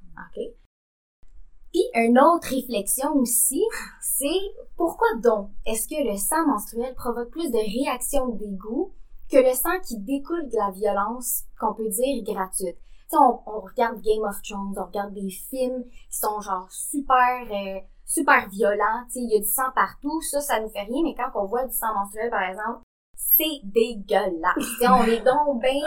Puis, 1.75 2.05
une 2.05 2.17
autre 2.17 2.47
réflexion 2.47 3.13
aussi, 3.15 3.61
c'est 3.99 4.55
pourquoi 4.77 5.07
donc 5.21 5.49
est-ce 5.65 5.89
que 5.89 6.09
le 6.09 6.15
sang 6.15 6.47
menstruel 6.47 6.95
provoque 6.95 7.31
plus 7.31 7.51
de 7.51 7.57
réactions 7.57 8.29
de 8.29 8.37
dégoût 8.37 8.93
que 9.29 9.35
le 9.35 9.53
sang 9.53 9.77
qui 9.85 9.99
découle 9.99 10.47
de 10.47 10.55
la 10.55 10.71
violence 10.71 11.43
qu'on 11.59 11.73
peut 11.73 11.89
dire 11.89 12.23
gratuite? 12.23 12.77
Tu 12.77 13.09
sais, 13.09 13.17
on, 13.17 13.41
on 13.45 13.59
regarde 13.59 13.99
Game 14.01 14.23
of 14.23 14.41
Thrones, 14.41 14.73
on 14.77 14.85
regarde 14.85 15.13
des 15.13 15.29
films 15.29 15.83
qui 16.09 16.17
sont 16.17 16.39
genre 16.39 16.71
super, 16.71 17.45
euh, 17.51 17.81
super 18.05 18.47
violents, 18.47 19.03
tu 19.07 19.15
sais, 19.15 19.19
il 19.19 19.31
y 19.31 19.35
a 19.35 19.39
du 19.39 19.45
sang 19.45 19.69
partout, 19.75 20.21
ça, 20.21 20.39
ça 20.39 20.61
nous 20.61 20.69
fait 20.69 20.83
rien, 20.83 21.03
mais 21.03 21.13
quand 21.13 21.29
on 21.35 21.45
voit 21.45 21.65
du 21.65 21.75
sang 21.75 21.93
menstruel, 21.93 22.29
par 22.29 22.43
exemple, 22.43 22.79
c'est 23.17 23.59
dégueulasse. 23.65 24.55
Tu 24.55 24.63
sais, 24.63 24.87
on 24.87 25.03
est 25.03 25.25
donc 25.25 25.61
ben, 25.61 25.81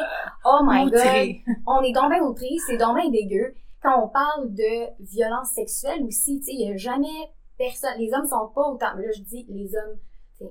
oh 0.45 0.61
my 0.65 0.85
god, 0.91 1.57
on 1.67 1.81
est 1.81 1.93
donc 1.93 2.11
ben 2.11 2.21
outré, 2.21 2.51
c'est 2.67 2.77
donc 2.77 2.95
ben 2.95 3.11
dégueu. 3.11 3.55
Quand 3.83 4.05
on 4.05 4.09
parle 4.09 4.53
de 4.53 5.03
violence 5.05 5.51
sexuelle 5.51 6.03
aussi, 6.05 6.39
tu 6.41 6.47
sais, 6.47 6.53
il 6.53 6.69
y 6.69 6.73
a 6.73 6.77
jamais 6.77 7.33
personne, 7.57 7.99
les 7.99 8.13
hommes 8.13 8.27
sont 8.27 8.49
pas 8.55 8.69
autant, 8.69 8.95
là 8.95 9.11
je 9.15 9.23
dis 9.23 9.47
les 9.49 9.71
hommes, 9.77 9.99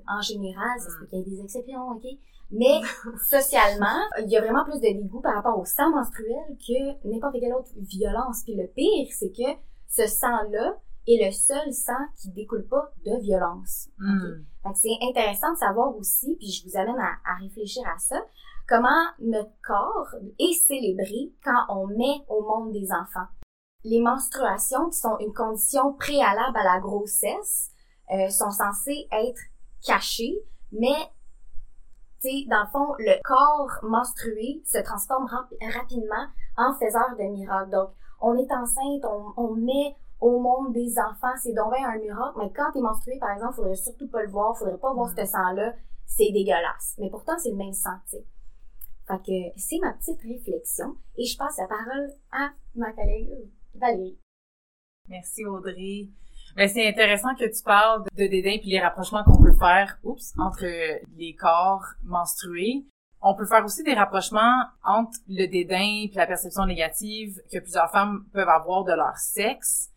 en 0.08 0.22
général, 0.22 0.80
ça 0.80 0.90
se 0.90 1.00
peut 1.00 1.06
qu'il 1.08 1.20
y 1.20 1.22
ait 1.22 1.26
des 1.26 1.44
exceptions, 1.44 1.92
ok? 1.92 2.06
Mais 2.52 2.82
socialement, 3.30 4.00
il 4.20 4.30
y 4.30 4.38
a 4.38 4.42
vraiment 4.42 4.64
plus 4.64 4.80
de 4.80 4.82
dégoût 4.82 5.22
par 5.22 5.36
rapport 5.36 5.58
au 5.60 5.66
sang 5.66 5.90
menstruel 5.92 6.58
que 6.66 7.08
n'importe 7.08 7.36
quelle 7.40 7.54
autre 7.54 7.72
violence. 7.78 8.44
Puis 8.44 8.56
le 8.56 8.68
pire, 8.68 9.08
c'est 9.12 9.32
que 9.32 9.60
ce 9.88 10.08
sang-là 10.08 10.78
est 11.08 11.26
le 11.26 11.32
seul 11.32 11.74
sang 11.74 11.94
qui 12.18 12.30
découle 12.32 12.68
pas 12.68 12.92
de 13.06 13.18
violence. 13.22 13.90
Fait 14.64 14.72
que 14.72 14.78
c'est 14.78 15.08
intéressant 15.10 15.54
de 15.54 15.58
savoir 15.58 15.96
aussi, 15.96 16.36
puis 16.38 16.50
je 16.52 16.68
vous 16.68 16.78
amène 16.78 17.00
à, 17.00 17.16
à 17.26 17.36
réfléchir 17.42 17.84
à 17.88 17.98
ça, 17.98 18.22
comment 18.68 18.90
notre 19.20 19.54
corps 19.66 20.14
est 20.40 20.54
célébré 20.54 21.34
quand 21.44 21.66
on 21.70 21.88
met 21.88 22.26
au 22.28 22.42
monde 22.42 22.74
des 22.74 22.92
enfants. 22.92 23.28
Les 23.84 24.02
menstruations, 24.02 24.90
qui 24.90 24.98
sont 24.98 25.18
une 25.20 25.34
condition 25.34 25.94
préalable 25.94 26.58
à 26.58 26.64
la 26.64 26.80
grossesse, 26.80 27.72
euh, 28.12 28.30
sont 28.30 28.52
censées 28.52 29.08
être 29.12 29.42
cachées, 29.86 30.38
mais 30.72 31.12
tu 32.22 32.30
sais, 32.30 32.46
dans 32.50 32.62
le 32.62 32.68
fond, 32.68 32.96
le 32.98 33.22
corps 33.24 33.80
menstrué 33.84 34.62
se 34.66 34.80
transforme 34.80 35.28
rap- 35.28 35.54
rapidement 35.76 36.28
en 36.58 36.74
faiseur 36.74 37.16
de 37.18 37.24
miracles. 37.24 37.70
Donc, 37.70 37.90
on 38.20 38.36
est 38.36 38.52
enceinte, 38.52 39.06
on, 39.06 39.34
on 39.38 39.54
met 39.54 39.96
au 40.20 40.40
monde 40.40 40.74
des 40.74 40.98
enfants, 40.98 41.36
c'est 41.42 41.54
donc 41.54 41.72
un 41.78 41.98
miracle, 42.00 42.40
mais 42.40 42.52
quand 42.52 42.72
t'es 42.74 42.82
menstrué, 42.82 43.20
par 43.20 43.32
exemple, 43.32 43.54
faudrait 43.54 43.76
surtout 43.76 44.08
pas 44.08 44.24
le 44.24 44.32
voir, 44.32 44.58
faudrait 44.58 44.80
pas 44.80 44.92
voir 44.94 45.10
ce 45.16 45.26
sang-là, 45.26 45.74
c'est 46.08 46.32
dégueulasse. 46.32 46.96
Mais 46.98 47.12
pourtant, 47.12 47.38
c'est 47.38 47.52
le 47.52 47.58
même 47.58 47.74
sang, 47.74 47.98
tu 48.10 48.18
sais. 48.18 48.26
Fait 49.08 49.20
que 49.20 49.60
c'est 49.60 49.80
ma 49.82 49.94
petite 49.94 50.22
réflexion, 50.22 50.98
et 51.16 51.26
je 51.26 51.38
passe 51.38 51.58
la 51.58 51.68
parole 51.68 52.12
à 52.32 52.50
ma 52.76 52.92
collègue 52.92 53.30
Valérie. 53.76 54.20
Merci 55.08 55.46
Audrey. 55.46 56.10
Ben, 56.56 56.68
c'est 56.68 56.88
intéressant 56.88 57.34
que 57.36 57.46
tu 57.46 57.64
parles 57.64 58.04
de 58.18 58.28
dédain 58.28 58.58
puis 58.60 58.70
les 58.72 58.80
rapprochements 58.80 59.24
qu'on 59.24 59.42
peut 59.42 59.54
faire, 59.54 59.98
oups, 60.04 60.34
entre 60.38 60.66
les 61.16 61.36
corps 61.36 61.86
menstrués. 62.04 62.86
On 63.22 63.34
peut 63.36 63.46
faire 63.46 63.64
aussi 63.64 63.84
des 63.84 63.94
rapprochements 63.94 64.64
entre 64.84 65.18
le 65.28 65.48
dédain 65.48 66.08
puis 66.08 66.16
la 66.16 66.28
perception 66.28 66.66
négative 66.66 67.42
que 67.52 67.60
plusieurs 67.60 67.90
femmes 67.92 68.26
peuvent 68.34 68.50
avoir 68.50 68.84
de 68.84 68.94
leur 68.94 69.18
sexe 69.18 69.90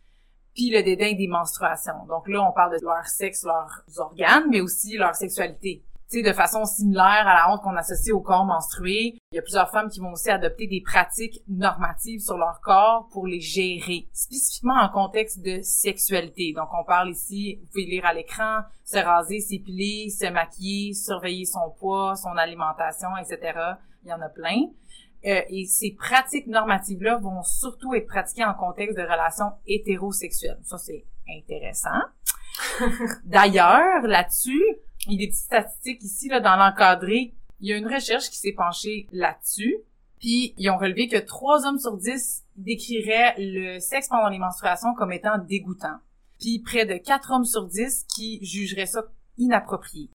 puis 0.55 0.71
le 0.71 0.83
dédain 0.83 1.15
des 1.15 1.29
menstruations. 1.29 2.07
Donc 2.09 2.29
là, 2.29 2.43
on 2.49 2.53
parle 2.53 2.79
de 2.79 2.85
leur 2.85 3.07
sexe, 3.07 3.45
leurs 3.45 3.83
organes, 3.99 4.45
mais 4.51 4.61
aussi 4.61 4.97
leur 4.97 5.15
sexualité. 5.15 5.85
Tu 6.11 6.17
sais, 6.19 6.23
de 6.29 6.33
façon 6.33 6.65
similaire 6.65 7.25
à 7.29 7.35
la 7.35 7.53
honte 7.53 7.63
qu'on 7.63 7.77
associe 7.77 8.13
au 8.13 8.21
corps 8.21 8.45
menstrué, 8.45 9.15
il 9.31 9.37
y 9.37 9.39
a 9.39 9.43
plusieurs 9.43 9.71
femmes 9.71 9.89
qui 9.89 10.01
vont 10.01 10.11
aussi 10.11 10.29
adopter 10.29 10.67
des 10.67 10.81
pratiques 10.81 11.41
normatives 11.47 12.19
sur 12.19 12.37
leur 12.37 12.61
corps 12.61 13.09
pour 13.13 13.29
les 13.29 13.39
gérer, 13.39 14.09
spécifiquement 14.13 14.75
en 14.75 14.89
contexte 14.89 15.41
de 15.41 15.61
sexualité. 15.63 16.53
Donc, 16.53 16.69
on 16.73 16.83
parle 16.83 17.11
ici, 17.11 17.61
vous 17.61 17.67
pouvez 17.69 17.85
lire 17.85 18.07
à 18.07 18.13
l'écran, 18.13 18.63
se 18.85 18.99
raser, 18.99 19.39
s'épiler, 19.39 20.11
se 20.11 20.27
maquiller, 20.27 20.95
surveiller 20.95 21.45
son 21.45 21.71
poids, 21.79 22.17
son 22.17 22.37
alimentation, 22.37 23.11
etc. 23.17 23.61
Il 24.03 24.11
y 24.11 24.13
en 24.13 24.21
a 24.21 24.29
plein. 24.29 24.63
Euh, 25.27 25.43
et 25.49 25.67
ces 25.67 25.93
pratiques 25.93 26.49
normatives-là 26.49 27.19
vont 27.19 27.45
surtout 27.45 27.95
être 27.95 28.09
pratiquées 28.09 28.45
en 28.45 28.55
contexte 28.55 28.97
de 28.97 29.03
relations 29.03 29.53
hétérosexuelles. 29.65 30.59
Ça, 30.65 30.77
c'est 30.77 31.05
intéressant. 31.39 32.01
D'ailleurs, 33.25 34.03
là-dessus, 34.03 34.65
il 35.07 35.13
y 35.13 35.17
a 35.17 35.19
des 35.19 35.29
petites 35.29 35.45
statistiques 35.45 36.03
ici, 36.03 36.29
là, 36.29 36.41
dans 36.41 36.57
l'encadré. 36.57 37.35
Il 37.61 37.69
y 37.69 37.73
a 37.73 37.77
une 37.77 37.93
recherche 37.93 38.31
qui 38.31 38.39
s'est 38.39 38.53
penchée 38.53 39.07
là-dessus. 39.13 39.77
Puis, 40.19 40.55
ils 40.59 40.71
ont 40.71 40.77
relevé 40.77 41.09
que 41.09 41.17
trois 41.17 41.67
hommes 41.67 41.79
sur 41.79 41.97
dix 41.97 42.45
décriraient 42.57 43.35
le 43.39 43.79
sexe 43.81 44.09
pendant 44.09 44.29
les 44.29 44.39
menstruations 44.39 44.95
comme 44.95 45.13
étant 45.13 45.39
dégoûtant. 45.39 45.97
Puis, 46.39 46.59
près 46.59 46.85
de 46.85 46.95
quatre 46.95 47.33
hommes 47.33 47.45
sur 47.45 47.67
dix 47.67 48.05
qui 48.15 48.45
jugeraient 48.45 48.87
ça 48.87 49.03
inapproprié. 49.39 50.11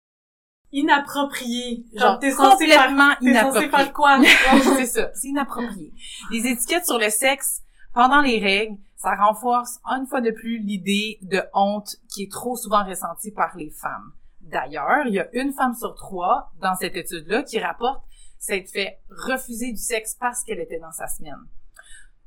Inapproprié. 0.71 1.85
Genre, 1.95 2.19
t'es 2.19 2.31
censé 2.31 2.67
faire, 2.67 2.89
t'es 3.19 3.33
censé 3.33 3.59
inapproprié. 3.65 3.69
faire 3.69 3.93
quoi? 3.93 4.19
c'est 4.77 4.85
ça, 4.85 5.09
c'est 5.13 5.27
inapproprié. 5.27 5.93
Les 6.31 6.47
étiquettes 6.47 6.85
sur 6.85 6.99
le 6.99 7.09
sexe 7.09 7.61
pendant 7.93 8.21
les 8.21 8.39
règles, 8.39 8.77
ça 8.97 9.15
renforce 9.15 9.79
une 9.85 10.05
fois 10.05 10.21
de 10.21 10.31
plus 10.31 10.59
l'idée 10.59 11.17
de 11.21 11.41
honte 11.53 11.95
qui 12.09 12.23
est 12.23 12.31
trop 12.31 12.55
souvent 12.55 12.83
ressentie 12.83 13.31
par 13.31 13.55
les 13.55 13.69
femmes. 13.69 14.11
D'ailleurs, 14.45 15.07
il 15.07 15.13
y 15.13 15.19
a 15.19 15.27
une 15.33 15.53
femme 15.53 15.73
sur 15.73 15.95
trois 15.95 16.51
dans 16.61 16.75
cette 16.75 16.95
étude-là 16.95 17.43
qui 17.43 17.59
rapporte 17.59 18.03
s'être 18.37 18.69
fait 18.69 18.99
refuser 19.09 19.71
du 19.71 19.77
sexe 19.77 20.15
parce 20.19 20.43
qu'elle 20.43 20.59
était 20.59 20.79
dans 20.79 20.91
sa 20.91 21.07
semaine. 21.07 21.47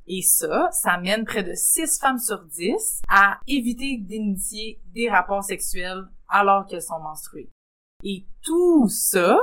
Et 0.05 0.21
ça, 0.21 0.69
ça 0.71 0.97
mène 0.97 1.23
près 1.23 1.43
de 1.43 1.53
6 1.53 1.99
femmes 1.99 2.17
sur 2.17 2.43
10 2.43 3.01
à 3.09 3.39
éviter 3.47 3.97
d'initier 3.97 4.81
des 4.93 5.09
rapports 5.09 5.43
sexuels 5.43 6.07
alors 6.27 6.65
qu'elles 6.65 6.81
sont 6.81 6.99
menstruées. 6.99 7.49
Et 8.03 8.25
tout 8.43 8.89
ça, 8.89 9.37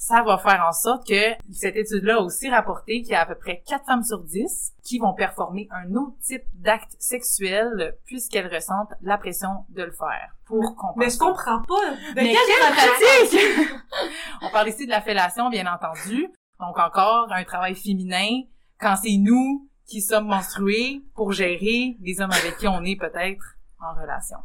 ça 0.00 0.22
va 0.22 0.38
faire 0.38 0.64
en 0.66 0.72
sorte 0.72 1.06
que 1.06 1.34
cette 1.52 1.76
étude-là 1.76 2.16
a 2.16 2.20
aussi 2.20 2.48
rapporté 2.48 3.02
qu'il 3.02 3.10
y 3.10 3.14
a 3.14 3.20
à 3.20 3.26
peu 3.26 3.34
près 3.34 3.62
4 3.66 3.84
femmes 3.84 4.02
sur 4.02 4.22
10 4.22 4.72
qui 4.82 4.98
vont 4.98 5.12
performer 5.12 5.68
un 5.70 5.94
autre 5.94 6.16
type 6.22 6.42
d'acte 6.54 6.96
sexuel 6.98 7.98
puisqu'elles 8.06 8.52
ressentent 8.52 8.94
la 9.02 9.18
pression 9.18 9.66
de 9.68 9.82
le 9.82 9.92
faire 9.92 10.34
pour 10.46 10.74
compenser. 10.74 10.96
Mais 10.96 11.10
je 11.10 11.18
comprends 11.18 11.60
pas. 11.60 11.90
De 11.90 12.14
Mais 12.14 12.32
quelle 12.32 12.46
quelle 12.48 13.28
pratique! 13.28 13.70
On 14.42 14.48
parle 14.48 14.70
ici 14.70 14.86
de 14.86 14.90
la 14.90 15.02
fellation, 15.02 15.50
bien 15.50 15.70
entendu. 15.70 16.32
Donc 16.60 16.78
encore 16.78 17.30
un 17.30 17.44
travail 17.44 17.74
féminin 17.74 18.40
quand 18.80 18.96
c'est 18.96 19.18
nous 19.18 19.68
qui 19.84 20.00
sommes 20.00 20.28
menstrués 20.28 21.02
pour 21.14 21.32
gérer 21.32 21.98
les 22.00 22.20
hommes 22.22 22.32
avec 22.32 22.56
qui 22.56 22.66
on 22.66 22.82
est 22.84 22.96
peut-être 22.96 23.44
en 23.78 23.92
relation. 24.00 24.38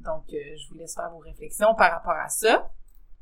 Donc, 0.00 0.24
euh, 0.34 0.36
je 0.56 0.68
vous 0.68 0.74
laisse 0.74 0.94
faire 0.94 1.08
vos 1.10 1.20
réflexions 1.20 1.74
par 1.76 1.92
rapport 1.92 2.16
à 2.22 2.28
ça. 2.28 2.68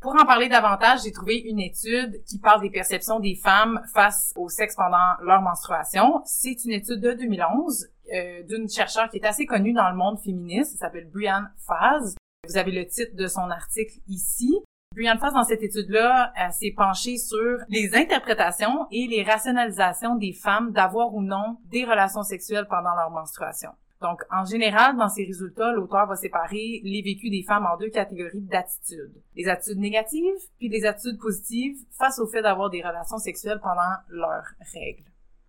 Pour 0.01 0.15
en 0.15 0.25
parler 0.25 0.49
davantage, 0.49 1.01
j'ai 1.05 1.13
trouvé 1.13 1.37
une 1.37 1.61
étude 1.61 2.25
qui 2.25 2.39
parle 2.39 2.63
des 2.63 2.71
perceptions 2.71 3.21
des 3.21 3.35
femmes 3.35 3.83
face 3.93 4.33
au 4.35 4.49
sexe 4.49 4.75
pendant 4.75 5.15
leur 5.23 5.43
menstruation. 5.43 6.23
C'est 6.25 6.65
une 6.65 6.73
étude 6.73 7.01
de 7.01 7.13
2011 7.13 7.87
euh, 8.15 8.43
d'une 8.45 8.67
chercheure 8.67 9.11
qui 9.11 9.19
est 9.19 9.27
assez 9.27 9.45
connue 9.45 9.75
dans 9.75 9.91
le 9.91 9.97
monde 9.97 10.19
féministe. 10.19 10.73
Elle 10.73 10.79
s'appelle 10.79 11.11
Brianne 11.13 11.53
Faz. 11.67 12.15
Vous 12.49 12.57
avez 12.57 12.73
le 12.73 12.87
titre 12.87 13.15
de 13.15 13.27
son 13.27 13.51
article 13.51 13.99
ici. 14.09 14.59
Brianne 14.95 15.19
Faz, 15.19 15.35
dans 15.35 15.45
cette 15.45 15.63
étude-là, 15.63 16.33
s'est 16.51 16.73
penchée 16.75 17.19
sur 17.19 17.59
les 17.69 17.95
interprétations 17.95 18.87
et 18.91 19.07
les 19.07 19.23
rationalisations 19.23 20.17
des 20.17 20.33
femmes 20.33 20.73
d'avoir 20.73 21.15
ou 21.15 21.21
non 21.21 21.59
des 21.71 21.85
relations 21.85 22.23
sexuelles 22.23 22.67
pendant 22.71 22.95
leur 22.95 23.11
menstruation. 23.11 23.71
Donc, 24.01 24.23
en 24.31 24.45
général, 24.45 24.97
dans 24.97 25.09
ces 25.09 25.25
résultats, 25.25 25.73
l'auteur 25.73 26.07
va 26.07 26.17
séparer 26.17 26.81
les 26.85 27.03
vécus 27.03 27.31
des 27.31 27.43
femmes 27.43 27.67
en 27.67 27.77
deux 27.77 27.91
catégories 27.91 28.41
d'attitudes. 28.41 29.23
Les 29.37 29.47
attitudes 29.47 29.79
négatives, 29.79 30.41
puis 30.59 30.69
les 30.69 30.87
attitudes 30.87 31.19
positives 31.19 31.77
face 31.99 32.19
au 32.19 32.27
fait 32.27 32.41
d'avoir 32.41 32.71
des 32.71 32.83
relations 32.83 33.19
sexuelles 33.19 33.61
pendant 33.63 33.97
leurs 34.09 34.47
règles. 34.73 35.05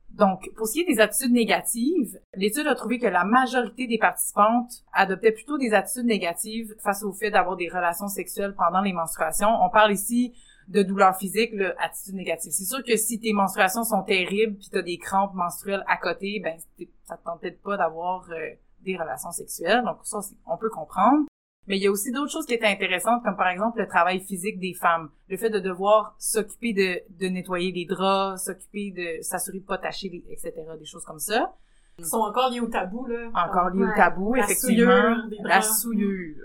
Donc, 0.09 0.49
pour 0.57 0.67
ce 0.67 0.73
qui 0.73 0.81
est 0.81 0.93
des 0.93 0.99
attitudes 0.99 1.31
négatives, 1.31 2.19
l'étude 2.35 2.67
a 2.67 2.75
trouvé 2.75 2.99
que 2.99 3.07
la 3.07 3.23
majorité 3.23 3.87
des 3.87 3.97
participantes 3.97 4.83
adoptaient 4.91 5.31
plutôt 5.31 5.57
des 5.57 5.73
attitudes 5.73 6.05
négatives 6.05 6.75
face 6.79 7.03
au 7.03 7.13
fait 7.13 7.31
d'avoir 7.31 7.55
des 7.55 7.69
relations 7.69 8.09
sexuelles 8.09 8.53
pendant 8.53 8.81
les 8.81 8.91
menstruations. 8.91 9.63
On 9.63 9.69
parle 9.69 9.93
ici 9.93 10.33
de 10.67 10.83
douleurs 10.83 11.15
physiques, 11.17 11.51
là, 11.53 11.73
attitude 11.79 12.15
négative. 12.15 12.51
C'est 12.51 12.65
sûr 12.65 12.83
que 12.83 12.95
si 12.95 13.19
tes 13.19 13.33
menstruations 13.33 13.83
sont 13.83 14.03
terribles 14.03 14.57
puis 14.57 14.69
t'as 14.71 14.81
des 14.81 14.97
crampes 14.97 15.33
menstruelles 15.33 15.83
à 15.87 15.97
côté, 15.97 16.39
ben 16.43 16.57
ça 17.03 17.17
te 17.17 17.23
tente 17.25 17.41
peut-être 17.41 17.61
pas 17.61 17.77
d'avoir 17.77 18.29
euh, 18.31 18.49
des 18.81 18.95
relations 18.97 19.31
sexuelles. 19.31 19.83
Donc 19.85 19.97
ça, 20.03 20.21
c'est- 20.21 20.35
on 20.45 20.57
peut 20.57 20.69
comprendre. 20.69 21.25
Mais 21.67 21.77
il 21.77 21.83
y 21.83 21.87
a 21.87 21.91
aussi 21.91 22.11
d'autres 22.11 22.31
choses 22.31 22.45
qui 22.47 22.55
étaient 22.55 22.65
intéressantes, 22.65 23.23
comme 23.23 23.37
par 23.37 23.47
exemple 23.49 23.79
le 23.79 23.87
travail 23.87 24.19
physique 24.21 24.59
des 24.59 24.73
femmes. 24.73 25.09
Le 25.29 25.37
fait 25.37 25.51
de 25.51 25.59
devoir 25.59 26.15
s'occuper 26.17 26.73
de, 26.73 27.01
de 27.23 27.29
nettoyer 27.29 27.71
les 27.71 27.85
draps, 27.85 28.43
s'occuper 28.43 28.91
de 28.91 29.21
s'assurer 29.21 29.59
de 29.59 29.65
pas 29.65 29.77
tacher, 29.77 30.09
les, 30.09 30.23
etc. 30.31 30.53
Des 30.79 30.85
choses 30.85 31.05
comme 31.05 31.19
ça. 31.19 31.53
Ils 31.99 32.05
sont 32.05 32.17
encore 32.17 32.49
liés 32.49 32.61
au 32.61 32.67
tabou, 32.67 33.05
là. 33.05 33.29
Encore 33.35 33.69
lié 33.69 33.83
Ouais. 33.83 33.91
au 33.91 33.95
tabou, 33.95 34.33
La 34.33 34.45
effectivement. 34.45 34.91
souillure 34.91 35.27
des 35.29 35.37
La 35.43 35.61
souillure. 35.61 36.35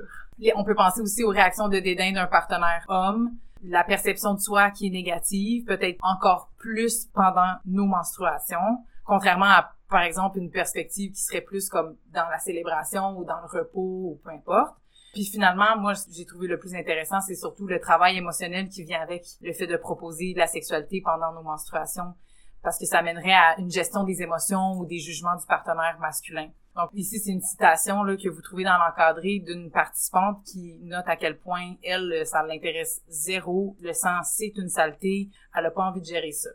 On 0.54 0.64
peut 0.64 0.74
penser 0.74 1.00
aussi 1.00 1.24
aux 1.24 1.30
réactions 1.30 1.68
de 1.68 1.78
dédain 1.78 2.12
d'un 2.12 2.26
partenaire 2.26 2.84
homme, 2.88 3.30
la 3.68 3.84
perception 3.84 4.34
de 4.34 4.40
soi 4.40 4.70
qui 4.70 4.86
est 4.86 4.90
négative, 4.90 5.64
peut-être 5.64 5.98
encore 6.02 6.50
plus 6.58 7.06
pendant 7.12 7.54
nos 7.64 7.86
menstruations, 7.86 8.84
contrairement 9.04 9.46
à, 9.46 9.72
par 9.88 10.02
exemple, 10.02 10.38
une 10.38 10.50
perspective 10.50 11.12
qui 11.12 11.20
serait 11.20 11.40
plus 11.40 11.68
comme 11.68 11.96
dans 12.12 12.28
la 12.28 12.38
célébration 12.38 13.16
ou 13.18 13.24
dans 13.24 13.40
le 13.40 13.58
repos 13.58 13.80
ou 13.80 14.20
peu 14.22 14.30
importe. 14.30 14.76
Puis 15.12 15.24
finalement, 15.24 15.78
moi, 15.78 15.94
j'ai 16.10 16.26
trouvé 16.26 16.46
le 16.46 16.58
plus 16.58 16.74
intéressant, 16.74 17.20
c'est 17.20 17.36
surtout 17.36 17.66
le 17.66 17.80
travail 17.80 18.18
émotionnel 18.18 18.68
qui 18.68 18.84
vient 18.84 19.00
avec 19.00 19.24
le 19.40 19.52
fait 19.52 19.66
de 19.66 19.76
proposer 19.76 20.34
la 20.36 20.46
sexualité 20.46 21.00
pendant 21.02 21.32
nos 21.32 21.42
menstruations, 21.42 22.14
parce 22.62 22.78
que 22.78 22.84
ça 22.84 23.02
mènerait 23.02 23.32
à 23.32 23.58
une 23.58 23.70
gestion 23.70 24.04
des 24.04 24.22
émotions 24.22 24.72
ou 24.72 24.84
des 24.84 24.98
jugements 24.98 25.36
du 25.36 25.46
partenaire 25.46 25.96
masculin. 26.00 26.50
Donc 26.76 26.90
ici, 26.92 27.18
c'est 27.18 27.32
une 27.32 27.40
citation 27.40 28.02
là, 28.02 28.16
que 28.16 28.28
vous 28.28 28.42
trouvez 28.42 28.64
dans 28.64 28.76
l'encadré 28.76 29.38
d'une 29.38 29.70
participante 29.70 30.44
qui 30.44 30.78
note 30.82 31.06
à 31.06 31.16
quel 31.16 31.38
point 31.38 31.74
elle, 31.82 32.26
ça 32.26 32.42
l'intéresse 32.42 33.02
zéro, 33.08 33.76
le 33.80 33.94
sang, 33.94 34.22
c'est 34.24 34.52
une 34.56 34.68
saleté, 34.68 35.30
elle 35.56 35.64
a 35.64 35.70
pas 35.70 35.84
envie 35.84 36.02
de 36.02 36.06
gérer 36.06 36.32
ça. 36.32 36.50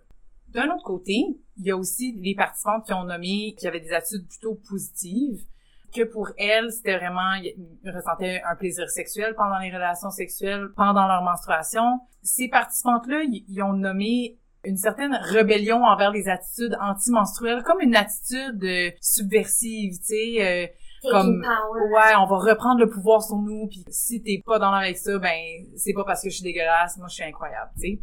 D'un 0.49 0.69
autre 0.69 0.83
côté, 0.83 1.15
il 1.57 1.65
y 1.65 1.71
a 1.71 1.77
aussi 1.77 2.13
les 2.21 2.35
participantes 2.35 2.85
qui 2.85 2.93
ont 2.93 3.05
nommé 3.05 3.55
qui 3.57 3.67
avaient 3.67 3.79
des 3.79 3.93
attitudes 3.93 4.27
plutôt 4.27 4.59
positives, 4.69 5.43
que 5.91 6.03
pour 6.03 6.29
elles, 6.37 6.71
c'était 6.71 6.97
vraiment, 6.97 7.33
ils 7.33 7.91
ressentaient 7.91 8.41
un 8.43 8.55
plaisir 8.55 8.89
sexuel 8.89 9.33
pendant 9.35 9.57
les 9.57 9.71
relations 9.73 10.11
sexuelles, 10.11 10.69
pendant 10.75 11.07
leur 11.07 11.23
menstruation. 11.23 11.99
Ces 12.21 12.47
participantes-là, 12.47 13.23
ils 13.23 13.61
ont 13.63 13.73
nommé 13.73 14.37
une 14.63 14.77
certaine 14.77 15.13
rébellion 15.15 15.83
envers 15.83 16.11
les 16.11 16.27
attitudes 16.29 16.77
anti-menstruelles, 16.79 17.63
comme 17.63 17.81
une 17.81 17.95
attitude 17.95 18.63
euh, 18.63 18.91
subversive, 19.01 19.93
tu 19.99 20.05
sais, 20.05 20.35
euh, 20.39 20.67
Comme- 21.09 21.41
power. 21.41 21.81
ouais, 21.91 22.15
on 22.19 22.25
va 22.27 22.37
reprendre 22.37 22.79
le 22.79 22.89
pouvoir 22.89 23.23
sur 23.23 23.37
nous, 23.37 23.67
puis 23.67 23.83
si 23.89 24.21
t'es 24.21 24.41
pas 24.45 24.59
dans 24.59 24.69
l'air 24.71 24.81
avec 24.81 24.97
ça, 24.97 25.17
ben 25.17 25.35
c'est 25.75 25.93
pas 25.93 26.03
parce 26.03 26.21
que 26.21 26.29
je 26.29 26.35
suis 26.35 26.43
dégueulasse, 26.43 26.97
moi 26.97 27.07
je 27.07 27.15
suis 27.15 27.23
incroyable, 27.23 27.71
tu 27.75 27.81
sais. 27.81 27.99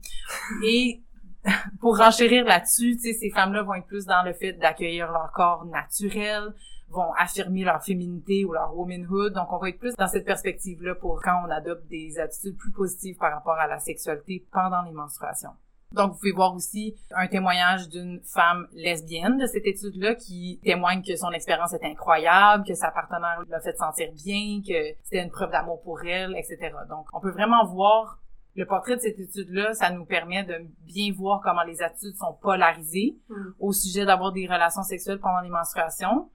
Et 0.65 1.03
pour 1.81 1.97
renchérir 1.97 2.45
là-dessus, 2.45 2.97
tu 2.97 3.03
sais, 3.03 3.13
ces 3.13 3.31
femmes-là 3.31 3.63
vont 3.63 3.75
être 3.75 3.87
plus 3.87 4.05
dans 4.07 4.25
le 4.25 4.33
fait 4.33 4.53
d'accueillir 4.55 5.13
leur 5.13 5.31
corps 5.33 5.65
naturel, 5.67 6.53
vont 6.91 7.13
affirmer 7.19 7.63
leur 7.65 7.85
féminité 7.85 8.45
ou 8.45 8.53
leur 8.53 8.77
womanhood. 8.77 9.35
Donc, 9.35 9.53
on 9.53 9.59
va 9.59 9.69
être 9.69 9.79
plus 9.79 9.95
dans 9.95 10.09
cette 10.09 10.25
perspective-là 10.25 10.95
pour 10.97 11.21
quand 11.23 11.43
on 11.47 11.51
adopte 11.51 11.87
des 11.87 12.19
attitudes 12.19 12.57
plus 12.57 12.73
positives 12.73 13.17
par 13.19 13.31
rapport 13.33 13.59
à 13.59 13.67
la 13.67 13.79
sexualité 13.79 14.45
pendant 14.51 14.83
les 14.83 14.93
menstruations. 14.93 15.51
Donc, 15.95 16.13
vous 16.13 16.19
pouvez 16.19 16.33
voir 16.33 16.55
aussi 16.55 16.95
un 17.15 17.27
témoignage 17.29 17.89
d'une 17.89 18.21
femme 18.23 18.67
lesbienne 18.73 19.39
de 19.39 19.47
cette 19.47 19.67
étude-là 19.67 20.15
qui 20.15 20.61
témoigne 20.63 21.03
que 21.03 21.17
son 21.17 21.31
expérience 21.31 21.73
est 21.73 21.85
incroyable, 21.85 22.65
que 22.67 22.75
sa 22.75 22.91
partenaire 22.91 23.43
l'a 23.49 23.61
fait 23.61 23.77
sentir 23.77 24.13
bien, 24.13 24.61
que 24.61 24.95
c'était 25.03 25.23
une 25.23 25.31
preuve 25.31 25.51
d'amour 25.51 25.81
pour 25.83 26.05
elle, 26.05 26.37
etc. 26.37 26.75
Donc, 26.91 27.07
on 27.15 27.21
peut 27.21 27.31
vraiment 27.31 27.65
voir 27.65 28.19
le 28.55 28.67
portrait 28.67 28.97
de 28.97 29.01
cette 29.01 29.19
étude-là, 29.21 29.73
ça 29.73 29.91
nous 29.91 30.05
permet 30.05 30.43
de 30.43 30.57
bien 30.85 31.13
voir 31.17 31.41
comment 31.43 31.63
les 31.63 31.81
attitudes 31.81 32.17
sont 32.17 32.37
polarisées 32.43 33.17
Mm. 33.29 33.35
au 33.61 33.73
sujet 33.73 34.05
d'avoir 34.05 34.33
des 34.33 34.47
relations 34.47 34.83
sexuelles 34.83 35.21
pendant 35.21 35.41
les 35.41 35.49
menstruations. 35.49 36.31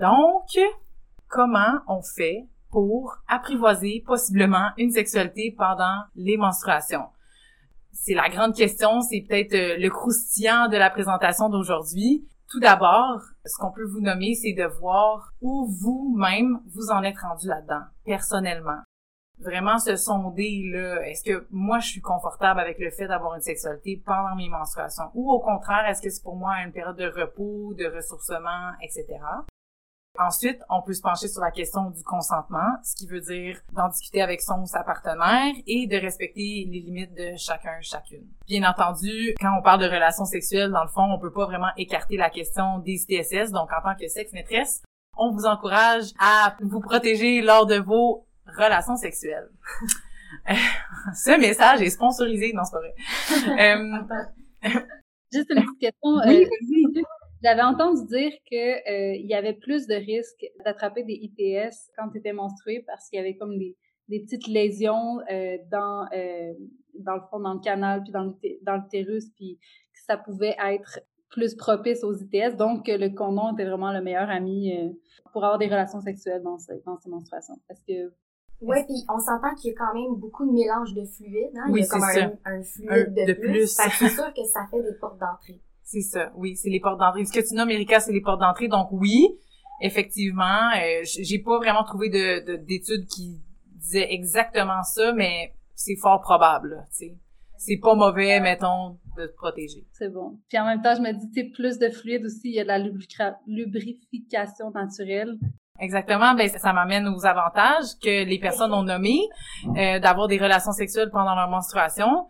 Donc, 0.00 0.48
comment 1.28 1.80
on 1.86 2.00
fait 2.02 2.48
pour 2.70 3.18
apprivoiser 3.28 4.02
possiblement 4.06 4.70
une 4.78 4.90
sexualité 4.90 5.54
pendant 5.56 6.04
les 6.14 6.36
menstruations? 6.38 7.06
C'est 7.92 8.14
la 8.14 8.28
grande 8.28 8.54
question, 8.54 9.00
c'est 9.00 9.24
peut-être 9.28 9.54
euh, 9.54 9.76
le 9.78 9.88
croustillant 9.90 10.68
de 10.68 10.76
la 10.76 10.90
présentation 10.90 11.48
d'aujourd'hui. 11.48 12.26
Tout 12.48 12.60
d'abord, 12.60 13.20
ce 13.44 13.56
qu'on 13.58 13.72
peut 13.72 13.84
vous 13.84 14.00
nommer, 14.00 14.34
c'est 14.34 14.52
de 14.52 14.64
voir 14.64 15.32
où 15.40 15.66
vous-même 15.68 16.60
vous 16.74 16.90
en 16.90 17.02
êtes 17.02 17.18
rendu 17.18 17.46
là-dedans, 17.46 17.82
personnellement. 18.04 18.80
Vraiment 19.38 19.78
se 19.78 19.96
sonder, 19.96 20.68
là, 20.72 21.00
est-ce 21.06 21.24
que 21.24 21.46
moi 21.50 21.78
je 21.78 21.88
suis 21.88 22.00
confortable 22.00 22.60
avec 22.60 22.78
le 22.78 22.90
fait 22.90 23.06
d'avoir 23.06 23.34
une 23.36 23.40
sexualité 23.40 24.02
pendant 24.04 24.34
mes 24.36 24.48
menstruations? 24.48 25.10
Ou 25.14 25.30
au 25.30 25.40
contraire, 25.40 25.86
est-ce 25.88 26.02
que 26.02 26.10
c'est 26.10 26.22
pour 26.22 26.36
moi 26.36 26.62
une 26.64 26.72
période 26.72 26.96
de 26.96 27.06
repos, 27.06 27.72
de 27.74 27.86
ressourcement, 27.86 28.72
etc.? 28.82 29.18
Ensuite, 30.22 30.60
on 30.68 30.82
peut 30.82 30.92
se 30.92 31.00
pencher 31.00 31.28
sur 31.28 31.40
la 31.40 31.50
question 31.50 31.88
du 31.88 32.02
consentement, 32.02 32.76
ce 32.84 32.94
qui 32.94 33.06
veut 33.06 33.22
dire 33.22 33.58
d'en 33.72 33.88
discuter 33.88 34.20
avec 34.20 34.42
son 34.42 34.60
ou 34.60 34.66
sa 34.66 34.84
partenaire 34.84 35.54
et 35.66 35.86
de 35.86 35.96
respecter 35.96 36.68
les 36.70 36.80
limites 36.80 37.14
de 37.14 37.36
chacun, 37.38 37.80
chacune. 37.80 38.26
Bien 38.46 38.68
entendu, 38.68 39.34
quand 39.40 39.56
on 39.58 39.62
parle 39.62 39.80
de 39.80 39.86
relations 39.86 40.26
sexuelles, 40.26 40.70
dans 40.72 40.82
le 40.82 40.90
fond, 40.90 41.10
on 41.10 41.18
peut 41.18 41.32
pas 41.32 41.46
vraiment 41.46 41.70
écarter 41.78 42.18
la 42.18 42.28
question 42.28 42.80
des 42.80 43.02
ITSS. 43.08 43.50
Donc, 43.50 43.70
en 43.72 43.80
tant 43.82 43.94
que 43.98 44.08
sexe 44.08 44.34
maîtresse, 44.34 44.82
on 45.16 45.30
vous 45.30 45.46
encourage 45.46 46.12
à 46.18 46.54
vous 46.60 46.80
protéger 46.80 47.40
lors 47.40 47.64
de 47.64 47.76
vos 47.76 48.26
relations 48.46 48.96
sexuelles. 48.96 49.48
Ce 51.14 51.40
message 51.40 51.80
est 51.80 51.88
sponsorisé, 51.90 52.52
non, 52.52 52.64
c'est 52.64 52.72
pas 52.72 52.80
vrai. 52.80 52.94
Euh, 54.62 54.68
Juste 55.32 55.48
une 55.50 55.62
petite 55.62 55.78
question. 55.78 56.20
Oui, 56.26 56.44
euh, 56.44 57.02
J'avais 57.42 57.62
entendu 57.62 58.04
dire 58.06 58.32
que 58.50 58.56
euh, 58.90 59.14
il 59.16 59.26
y 59.26 59.34
avait 59.34 59.54
plus 59.54 59.86
de 59.86 59.94
risques 59.94 60.44
d'attraper 60.64 61.04
des 61.04 61.14
ITS 61.14 61.74
quand 61.96 62.08
tu 62.10 62.18
étais 62.18 62.32
menstruée 62.32 62.84
parce 62.86 63.08
qu'il 63.08 63.18
y 63.18 63.20
avait 63.20 63.36
comme 63.36 63.56
des, 63.58 63.76
des 64.08 64.20
petites 64.20 64.46
lésions 64.46 65.20
euh, 65.30 65.56
dans 65.70 66.06
euh, 66.14 66.52
dans 66.98 67.14
le 67.14 67.22
fond, 67.30 67.40
dans 67.40 67.54
le 67.54 67.60
canal, 67.60 68.02
puis 68.02 68.12
dans 68.12 68.34
dans 68.62 68.76
l'utérus, 68.76 69.30
puis 69.36 69.58
que 69.92 70.00
ça 70.06 70.16
pouvait 70.18 70.56
être 70.68 71.00
plus 71.30 71.54
propice 71.54 72.02
aux 72.04 72.12
ITS. 72.14 72.56
Donc, 72.56 72.84
que 72.86 72.92
le 72.92 73.08
condom 73.10 73.54
était 73.54 73.64
vraiment 73.64 73.92
le 73.92 74.02
meilleur 74.02 74.28
ami 74.28 74.76
euh, 74.76 74.90
pour 75.32 75.44
avoir 75.44 75.58
des 75.58 75.66
relations 75.66 76.00
sexuelles 76.00 76.42
dans, 76.42 76.58
ce- 76.58 76.72
dans 76.84 76.98
ces 76.98 77.08
menstruations. 77.08 77.54
Parce 77.68 77.80
que 77.82 78.12
Ouais, 78.60 78.84
puis 78.84 78.96
on 79.08 79.18
s'entend 79.18 79.54
qu'il 79.54 79.70
y 79.70 79.74
a 79.74 79.78
quand 79.78 79.94
même 79.94 80.16
beaucoup 80.16 80.44
de 80.44 80.52
mélange 80.52 80.92
de 80.92 81.02
fluides, 81.04 81.56
hein. 81.56 81.70
Oui, 81.70 81.80
Il 81.80 81.84
y 81.84 81.86
a 81.86 81.88
comme 81.88 82.00
c'est 82.12 82.20
un, 82.22 82.28
ça. 82.30 82.36
un 82.44 82.62
fluide 82.62 82.90
Un 82.90 83.04
de, 83.24 83.26
de 83.28 83.32
plus. 83.32 83.50
plus. 83.52 83.66
C'est 83.68 84.08
sûr 84.08 84.34
que 84.34 84.44
ça 84.44 84.66
fait 84.70 84.82
des 84.82 84.92
portes 85.00 85.18
d'entrée. 85.18 85.58
C'est 85.92 86.02
ça, 86.02 86.30
oui, 86.36 86.54
c'est 86.54 86.70
les 86.70 86.78
portes 86.78 87.00
d'entrée. 87.00 87.24
Ce 87.24 87.32
que 87.32 87.44
tu 87.44 87.52
nommes, 87.52 87.70
Erika, 87.70 87.98
c'est 87.98 88.12
les 88.12 88.20
portes 88.20 88.38
d'entrée. 88.38 88.68
Donc 88.68 88.92
oui, 88.92 89.26
effectivement, 89.82 90.70
euh, 90.76 91.02
j'ai 91.02 91.40
pas 91.40 91.58
vraiment 91.58 91.82
trouvé 91.82 92.08
de 92.08 92.58
d'études 92.58 93.06
qui 93.08 93.40
disaient 93.74 94.06
exactement 94.12 94.84
ça, 94.84 95.12
mais 95.12 95.52
c'est 95.74 95.96
fort 95.96 96.20
probable, 96.20 96.86
tu 96.92 97.06
sais. 97.06 97.16
C'est 97.56 97.78
pas 97.78 97.96
mauvais, 97.96 98.38
mettons, 98.38 99.00
de 99.16 99.26
te 99.26 99.34
protéger. 99.34 99.84
C'est 99.90 100.10
bon. 100.10 100.38
Puis 100.48 100.60
en 100.60 100.64
même 100.64 100.80
temps, 100.80 100.94
je 100.94 101.02
me 101.02 101.12
dis, 101.12 101.28
tu 101.32 101.40
sais, 101.40 101.50
plus 101.52 101.78
de 101.80 101.90
fluide 101.90 102.24
aussi, 102.24 102.42
il 102.44 102.54
y 102.54 102.60
a 102.60 102.62
de 102.62 102.68
la 102.68 102.78
lubrification 102.78 104.70
naturelle. 104.70 105.38
Exactement, 105.80 106.34
ben 106.34 106.48
ça 106.48 106.72
m'amène 106.72 107.08
aux 107.08 107.26
avantages 107.26 107.98
que 108.00 108.24
les 108.24 108.38
personnes 108.38 108.72
ont 108.72 108.84
nommés 108.84 109.22
euh, 109.76 109.98
d'avoir 109.98 110.28
des 110.28 110.38
relations 110.38 110.72
sexuelles 110.72 111.10
pendant 111.10 111.34
leur 111.34 111.48
menstruation 111.48 112.28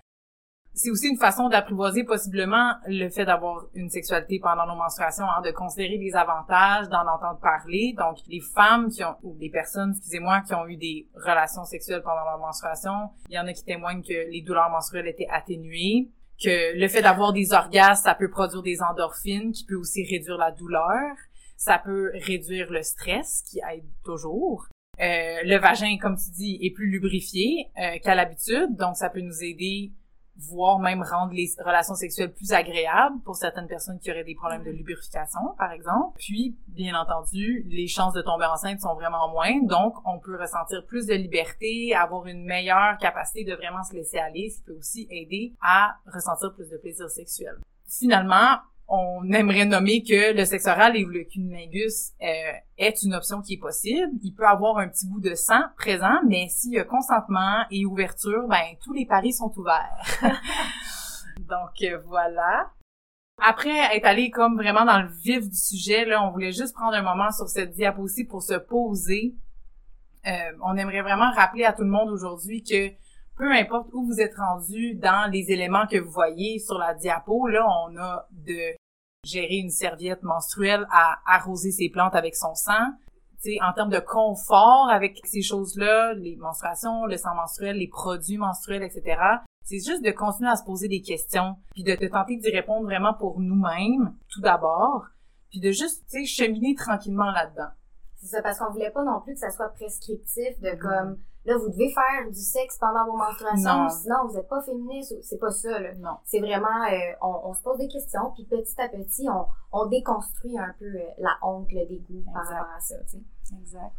c'est 0.72 0.90
aussi 0.90 1.08
une 1.08 1.18
façon 1.18 1.48
d'apprivoiser 1.48 2.04
possiblement 2.04 2.74
le 2.86 3.08
fait 3.08 3.24
d'avoir 3.24 3.66
une 3.74 3.90
sexualité 3.90 4.38
pendant 4.40 4.66
nos 4.66 4.76
menstruations, 4.76 5.24
hein, 5.24 5.42
de 5.42 5.50
considérer 5.50 5.98
les 5.98 6.14
avantages, 6.14 6.88
d'en 6.88 7.02
entendre 7.02 7.40
parler. 7.40 7.94
Donc, 7.98 8.18
les 8.28 8.40
femmes 8.40 8.88
qui 8.88 9.04
ont, 9.04 9.16
ou 9.22 9.36
les 9.40 9.50
personnes, 9.50 9.92
excusez-moi, 9.96 10.42
qui 10.46 10.54
ont 10.54 10.66
eu 10.66 10.76
des 10.76 11.08
relations 11.14 11.64
sexuelles 11.64 12.02
pendant 12.02 12.24
leur 12.24 12.38
menstruation, 12.38 13.10
il 13.28 13.34
y 13.34 13.38
en 13.38 13.46
a 13.46 13.52
qui 13.52 13.64
témoignent 13.64 14.02
que 14.02 14.30
les 14.30 14.42
douleurs 14.42 14.70
menstruelles 14.70 15.08
étaient 15.08 15.28
atténuées, 15.30 16.08
que 16.42 16.78
le 16.78 16.88
fait 16.88 17.02
d'avoir 17.02 17.32
des 17.32 17.52
orgasmes, 17.52 18.02
ça 18.02 18.14
peut 18.14 18.30
produire 18.30 18.62
des 18.62 18.80
endorphines, 18.82 19.52
qui 19.52 19.64
peut 19.64 19.76
aussi 19.76 20.04
réduire 20.04 20.38
la 20.38 20.52
douleur. 20.52 21.16
Ça 21.56 21.78
peut 21.78 22.10
réduire 22.14 22.70
le 22.70 22.82
stress, 22.82 23.42
qui 23.50 23.58
aide 23.70 23.84
toujours. 24.02 24.66
Euh, 25.00 25.42
le 25.44 25.58
vagin, 25.58 25.96
comme 26.00 26.16
tu 26.16 26.30
dis, 26.30 26.58
est 26.62 26.70
plus 26.70 26.90
lubrifié 26.90 27.70
euh, 27.78 27.98
qu'à 28.02 28.14
l'habitude, 28.14 28.76
donc 28.76 28.96
ça 28.96 29.10
peut 29.10 29.20
nous 29.20 29.42
aider 29.42 29.92
voire 30.48 30.78
même 30.78 31.02
rendre 31.02 31.32
les 31.32 31.48
relations 31.64 31.94
sexuelles 31.94 32.32
plus 32.32 32.52
agréables 32.52 33.20
pour 33.24 33.36
certaines 33.36 33.66
personnes 33.66 33.98
qui 33.98 34.10
auraient 34.10 34.24
des 34.24 34.34
problèmes 34.34 34.64
de 34.64 34.70
lubrification, 34.70 35.40
par 35.58 35.72
exemple. 35.72 36.16
Puis, 36.18 36.56
bien 36.68 36.98
entendu, 36.98 37.64
les 37.68 37.86
chances 37.86 38.14
de 38.14 38.22
tomber 38.22 38.46
enceinte 38.46 38.80
sont 38.80 38.94
vraiment 38.94 39.28
moindres, 39.30 39.66
donc 39.66 39.94
on 40.04 40.18
peut 40.18 40.38
ressentir 40.40 40.84
plus 40.86 41.06
de 41.06 41.14
liberté, 41.14 41.94
avoir 41.94 42.26
une 42.26 42.44
meilleure 42.44 42.96
capacité 42.98 43.44
de 43.44 43.54
vraiment 43.54 43.82
se 43.82 43.94
laisser 43.94 44.18
aller, 44.18 44.50
ce 44.50 44.58
qui 44.58 44.64
peut 44.64 44.76
aussi 44.76 45.06
aider 45.10 45.54
à 45.60 45.96
ressentir 46.06 46.52
plus 46.54 46.68
de 46.70 46.76
plaisir 46.76 47.08
sexuel. 47.10 47.56
Finalement, 47.86 48.58
on 48.92 49.30
aimerait 49.30 49.66
nommer 49.66 50.02
que 50.02 50.36
le 50.36 50.44
sexe 50.44 50.66
oral 50.66 50.96
et 50.96 51.04
le 51.04 51.22
cunnilingus 51.22 52.10
euh, 52.20 52.26
est 52.76 53.04
une 53.04 53.14
option 53.14 53.40
qui 53.40 53.54
est 53.54 53.58
possible. 53.58 54.10
Il 54.20 54.34
peut 54.34 54.46
avoir 54.46 54.78
un 54.78 54.88
petit 54.88 55.06
goût 55.06 55.20
de 55.20 55.36
sang 55.36 55.62
présent, 55.76 56.18
mais 56.26 56.48
s'il 56.48 56.72
y 56.72 56.78
a 56.78 56.84
consentement 56.84 57.64
et 57.70 57.86
ouverture, 57.86 58.48
ben 58.48 58.74
tous 58.82 58.92
les 58.92 59.06
paris 59.06 59.32
sont 59.32 59.52
ouverts. 59.56 59.96
Donc 61.38 61.82
euh, 61.84 61.98
voilà. 62.06 62.72
Après 63.40 63.96
être 63.96 64.06
allé 64.06 64.30
comme 64.30 64.56
vraiment 64.56 64.84
dans 64.84 65.00
le 65.00 65.08
vif 65.08 65.48
du 65.48 65.56
sujet, 65.56 66.04
là, 66.04 66.26
on 66.26 66.32
voulait 66.32 66.52
juste 66.52 66.74
prendre 66.74 66.94
un 66.94 67.02
moment 67.02 67.30
sur 67.30 67.48
cette 67.48 67.70
diapositive 67.70 68.26
pour 68.26 68.42
se 68.42 68.54
poser. 68.54 69.36
Euh, 70.26 70.52
on 70.62 70.76
aimerait 70.76 71.02
vraiment 71.02 71.30
rappeler 71.30 71.64
à 71.64 71.72
tout 71.72 71.84
le 71.84 71.90
monde 71.90 72.10
aujourd'hui 72.10 72.64
que 72.64 72.90
peu 73.38 73.50
importe 73.52 73.88
où 73.94 74.04
vous 74.04 74.20
êtes 74.20 74.36
rendu 74.36 74.96
dans 74.96 75.30
les 75.30 75.50
éléments 75.50 75.86
que 75.86 75.96
vous 75.96 76.10
voyez 76.10 76.58
sur 76.58 76.76
la 76.76 76.92
diapo, 76.92 77.46
là, 77.46 77.64
on 77.86 77.96
a 77.96 78.26
de 78.32 78.76
gérer 79.24 79.56
une 79.56 79.70
serviette 79.70 80.22
menstruelle 80.22 80.86
à 80.90 81.18
arroser 81.26 81.70
ses 81.70 81.90
plantes 81.90 82.14
avec 82.14 82.36
son 82.36 82.54
sang. 82.54 82.92
sais, 83.38 83.58
en 83.62 83.72
termes 83.72 83.90
de 83.90 84.00
confort 84.00 84.88
avec 84.90 85.20
ces 85.24 85.42
choses-là, 85.42 86.14
les 86.14 86.36
menstruations, 86.36 87.06
le 87.06 87.16
sang 87.16 87.34
menstruel, 87.34 87.76
les 87.76 87.88
produits 87.88 88.38
menstruels, 88.38 88.82
etc., 88.82 89.20
c'est 89.64 89.78
juste 89.78 90.02
de 90.02 90.10
continuer 90.10 90.50
à 90.50 90.56
se 90.56 90.64
poser 90.64 90.88
des 90.88 91.02
questions, 91.02 91.56
puis 91.72 91.84
de 91.84 91.94
te 91.94 92.06
tenter 92.06 92.36
d'y 92.36 92.50
répondre 92.50 92.84
vraiment 92.84 93.14
pour 93.14 93.40
nous-mêmes, 93.40 94.16
tout 94.28 94.40
d'abord, 94.40 95.06
puis 95.50 95.60
de 95.60 95.70
juste, 95.70 96.04
tu 96.10 96.24
sais, 96.24 96.44
cheminer 96.44 96.74
tranquillement 96.74 97.30
là-dedans. 97.30 97.70
C'est 98.16 98.26
ça, 98.26 98.42
parce 98.42 98.58
qu'on 98.58 98.70
voulait 98.72 98.90
pas 98.90 99.04
non 99.04 99.20
plus 99.20 99.34
que 99.34 99.40
ça 99.40 99.50
soit 99.50 99.68
prescriptif 99.68 100.60
de 100.60 100.74
comme 100.80 101.18
là, 101.44 101.56
vous 101.56 101.70
devez 101.70 101.90
faire 101.90 102.30
du 102.30 102.40
sexe 102.40 102.78
pendant 102.78 103.06
vos 103.06 103.16
menstruations, 103.16 103.88
sinon 103.88 104.28
vous 104.28 104.36
êtes 104.36 104.48
pas 104.48 104.62
féministe. 104.62 105.14
C'est 105.22 105.38
pas 105.38 105.50
ça, 105.50 105.78
là. 105.78 105.94
Non. 105.94 106.16
C'est 106.24 106.40
vraiment, 106.40 106.84
euh, 106.90 107.12
on, 107.22 107.50
on, 107.50 107.54
se 107.54 107.62
pose 107.62 107.78
des 107.78 107.88
questions, 107.88 108.32
puis 108.34 108.44
petit 108.44 108.80
à 108.80 108.88
petit, 108.88 109.28
on, 109.28 109.46
on 109.72 109.86
déconstruit 109.86 110.58
un 110.58 110.74
peu 110.78 110.84
euh, 110.84 111.04
la 111.18 111.36
honte, 111.42 111.70
le 111.72 111.86
dégoût 111.86 112.24
par 112.32 112.46
rapport 112.46 112.74
à 112.76 112.80
ça, 112.80 112.96
tu 113.04 113.18
sais. 113.18 113.56
Exact. 113.58 113.94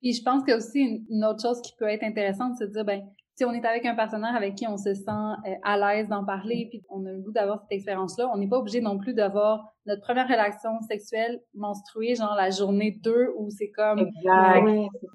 Puis 0.00 0.14
je 0.14 0.22
pense 0.24 0.42
qu'il 0.42 0.50
y 0.50 0.54
a 0.54 0.56
aussi 0.56 1.06
une, 1.08 1.24
autre 1.24 1.40
chose 1.40 1.60
qui 1.62 1.74
peut 1.76 1.88
être 1.88 2.02
intéressante, 2.02 2.56
c'est 2.58 2.66
de 2.66 2.72
dire, 2.72 2.84
ben, 2.84 3.08
si 3.34 3.44
on 3.44 3.52
est 3.52 3.64
avec 3.64 3.86
un 3.86 3.94
partenaire 3.94 4.34
avec 4.34 4.56
qui 4.56 4.66
on 4.66 4.76
se 4.76 4.94
sent 4.94 5.10
euh, 5.10 5.54
à 5.62 5.78
l'aise 5.78 6.08
d'en 6.08 6.24
parler, 6.24 6.66
puis 6.68 6.82
on 6.90 7.04
a 7.06 7.12
le 7.12 7.20
goût 7.20 7.32
d'avoir 7.32 7.60
cette 7.62 7.72
expérience-là, 7.72 8.30
on 8.32 8.36
n'est 8.36 8.48
pas 8.48 8.58
obligé 8.58 8.80
non 8.80 8.98
plus 8.98 9.14
d'avoir 9.14 9.72
notre 9.86 10.02
première 10.02 10.28
relation 10.28 10.80
sexuelle 10.82 11.40
menstruée, 11.54 12.14
genre 12.14 12.34
la 12.36 12.50
journée 12.50 12.98
2, 13.02 13.32
où 13.38 13.48
c'est 13.50 13.70
comme... 13.70 14.00
Exact. 14.00 14.66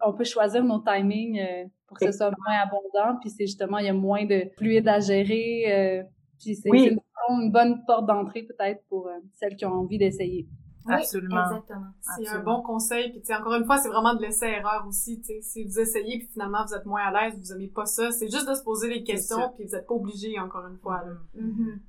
On 0.05 0.13
peut 0.13 0.23
choisir 0.23 0.63
nos 0.63 0.79
timings 0.79 1.39
euh, 1.39 1.65
pour 1.87 1.97
que 1.97 2.05
ce 2.05 2.11
soit 2.11 2.31
moins 2.31 2.57
abondant, 2.63 3.19
puis 3.19 3.29
c'est 3.29 3.45
justement, 3.45 3.77
il 3.77 3.85
y 3.85 3.89
a 3.89 3.93
moins 3.93 4.25
de 4.25 4.49
fluide 4.57 4.87
à 4.87 4.99
gérer, 4.99 5.65
euh, 5.67 6.03
puis 6.39 6.55
c'est 6.55 6.69
une, 6.69 6.99
une, 7.29 7.51
bonne 7.51 7.83
porte 7.85 8.07
d'entrée 8.07 8.43
peut-être 8.43 8.81
pour 8.89 9.09
celles 9.33 9.55
qui 9.55 9.65
ont 9.65 9.73
envie 9.73 9.97
d'essayer. 9.97 10.47
Absolument. 10.95 11.43
Exactement. 11.45 11.91
C'est 12.15 12.27
un 12.27 12.39
bon 12.39 12.61
conseil. 12.61 13.11
Puis, 13.11 13.33
encore 13.33 13.53
une 13.53 13.65
fois, 13.65 13.77
c'est 13.77 13.89
vraiment 13.89 14.13
de 14.13 14.21
laisser 14.21 14.45
erreur 14.45 14.85
aussi. 14.87 15.21
sais 15.23 15.41
Si 15.41 15.63
vous 15.63 15.79
essayez 15.79 16.19
puis 16.19 16.27
finalement 16.27 16.65
vous 16.65 16.73
êtes 16.73 16.85
moins 16.85 17.03
à 17.03 17.11
l'aise, 17.11 17.39
vous 17.39 17.53
aimez 17.53 17.67
pas 17.67 17.85
ça, 17.85 18.11
c'est 18.11 18.29
juste 18.29 18.47
de 18.47 18.55
se 18.55 18.63
poser 18.63 18.89
des 18.89 19.03
questions 19.03 19.51
puis 19.55 19.65
vous 19.65 19.75
êtes 19.75 19.87
pas 19.87 19.93
obligé, 19.93 20.39
encore 20.39 20.67
une 20.67 20.77
fois. 20.77 21.03
Là. 21.05 21.13
Mm-hmm. 21.41 21.79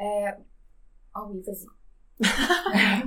euh... 0.00 0.30
Oh 1.14 1.28
oui, 1.30 1.42
vas-y. 1.46 1.66